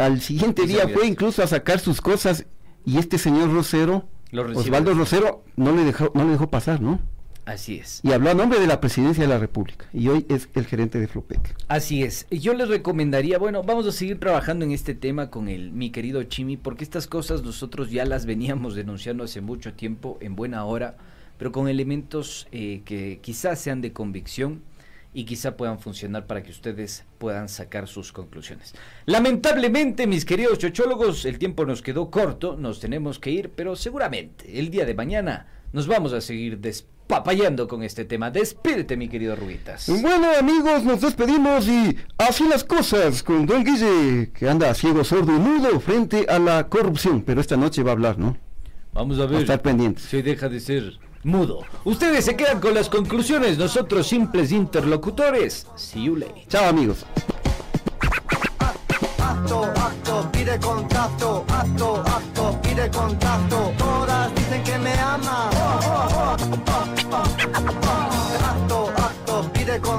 al 0.00 0.20
siguiente 0.20 0.66
día 0.66 0.88
fue 0.88 1.06
incluso 1.06 1.42
a 1.42 1.46
sacar 1.46 1.78
sus 1.78 2.00
cosas 2.00 2.46
y 2.84 2.98
este 2.98 3.18
señor 3.18 3.52
Rosero, 3.52 4.08
Osvaldo 4.54 4.94
Rosero, 4.94 5.44
no 5.56 5.74
le 5.74 5.84
dejó, 5.84 6.10
no 6.14 6.24
le 6.24 6.32
dejó 6.32 6.48
pasar, 6.48 6.80
¿no? 6.80 7.00
Así 7.44 7.76
es. 7.76 8.00
Y 8.04 8.12
habló 8.12 8.30
a 8.30 8.34
nombre 8.34 8.60
de 8.60 8.66
la 8.66 8.80
presidencia 8.80 9.24
de 9.24 9.28
la 9.28 9.38
República. 9.38 9.86
Y 9.92 10.08
hoy 10.08 10.24
es 10.28 10.48
el 10.54 10.66
gerente 10.66 11.00
de 11.00 11.08
Flopec. 11.08 11.56
Así 11.68 12.02
es. 12.02 12.26
Yo 12.30 12.54
les 12.54 12.68
recomendaría, 12.68 13.38
bueno, 13.38 13.62
vamos 13.62 13.86
a 13.86 13.92
seguir 13.92 14.20
trabajando 14.20 14.64
en 14.64 14.70
este 14.70 14.94
tema 14.94 15.30
con 15.30 15.48
el, 15.48 15.72
mi 15.72 15.90
querido 15.90 16.22
Chimi, 16.22 16.56
porque 16.56 16.84
estas 16.84 17.06
cosas 17.06 17.42
nosotros 17.42 17.90
ya 17.90 18.04
las 18.04 18.24
veníamos 18.24 18.74
denunciando 18.74 19.24
hace 19.24 19.40
mucho 19.40 19.72
tiempo, 19.74 20.16
en 20.20 20.36
buena 20.36 20.64
hora, 20.64 20.96
pero 21.38 21.50
con 21.50 21.68
elementos 21.68 22.46
eh, 22.52 22.82
que 22.84 23.18
quizás 23.20 23.58
sean 23.58 23.80
de 23.80 23.92
convicción 23.92 24.62
y 25.12 25.24
quizá 25.24 25.56
puedan 25.56 25.78
funcionar 25.78 26.26
para 26.26 26.42
que 26.42 26.50
ustedes 26.50 27.04
puedan 27.18 27.48
sacar 27.48 27.88
sus 27.88 28.12
conclusiones. 28.12 28.74
Lamentablemente, 29.06 30.06
mis 30.06 30.24
queridos 30.24 30.58
chochólogos, 30.58 31.24
el 31.24 31.38
tiempo 31.38 31.66
nos 31.66 31.82
quedó 31.82 32.10
corto, 32.10 32.56
nos 32.56 32.80
tenemos 32.80 33.18
que 33.18 33.30
ir, 33.30 33.50
pero 33.50 33.74
seguramente 33.76 34.58
el 34.58 34.70
día 34.70 34.84
de 34.84 34.94
mañana 34.94 35.46
nos 35.72 35.86
vamos 35.86 36.12
a 36.12 36.20
seguir 36.20 36.58
despapayando 36.58 37.66
con 37.66 37.82
este 37.82 38.04
tema. 38.04 38.30
Despídete, 38.30 38.96
mi 38.96 39.08
querido 39.08 39.34
Ruitas. 39.34 39.88
Bueno, 40.00 40.28
amigos, 40.38 40.84
nos 40.84 41.00
despedimos 41.00 41.66
y 41.66 41.96
así 42.18 42.48
las 42.48 42.62
cosas 42.62 43.22
con 43.22 43.46
Don 43.46 43.64
Guille, 43.64 44.30
que 44.32 44.48
anda 44.48 44.72
ciego, 44.74 45.02
sordo 45.02 45.34
y 45.34 45.38
mudo 45.38 45.80
frente 45.80 46.26
a 46.28 46.38
la 46.38 46.68
corrupción, 46.68 47.22
pero 47.22 47.40
esta 47.40 47.56
noche 47.56 47.82
va 47.82 47.90
a 47.90 47.94
hablar, 47.94 48.18
¿no? 48.18 48.36
Vamos 48.92 49.18
a 49.18 49.26
ver. 49.26 49.38
A 49.38 49.40
estar 49.40 49.62
pendientes. 49.62 50.04
Si 50.04 50.22
deja 50.22 50.48
de 50.48 50.60
ser 50.60 50.98
mudo. 51.22 51.64
Ustedes 51.84 52.24
se 52.24 52.36
quedan 52.36 52.60
con 52.60 52.74
las 52.74 52.88
conclusiones, 52.88 53.58
nosotros 53.58 54.06
simples 54.06 54.52
interlocutores. 54.52 55.66
See 55.76 56.04
you 56.04 56.16
later. 56.16 56.46
Chao 56.48 56.68
amigos. 56.68 57.04
Acto, 59.18 59.64
acto, 59.64 60.28
pide 60.32 60.58
contacto, 60.58 61.44
acto, 61.48 62.02
acto, 62.06 62.58
pide 62.62 62.90
contacto. 62.90 63.72
Todas 63.78 64.34
dicen 64.34 64.62
que 64.62 64.78
me 64.78 64.92
aman. 64.94 65.50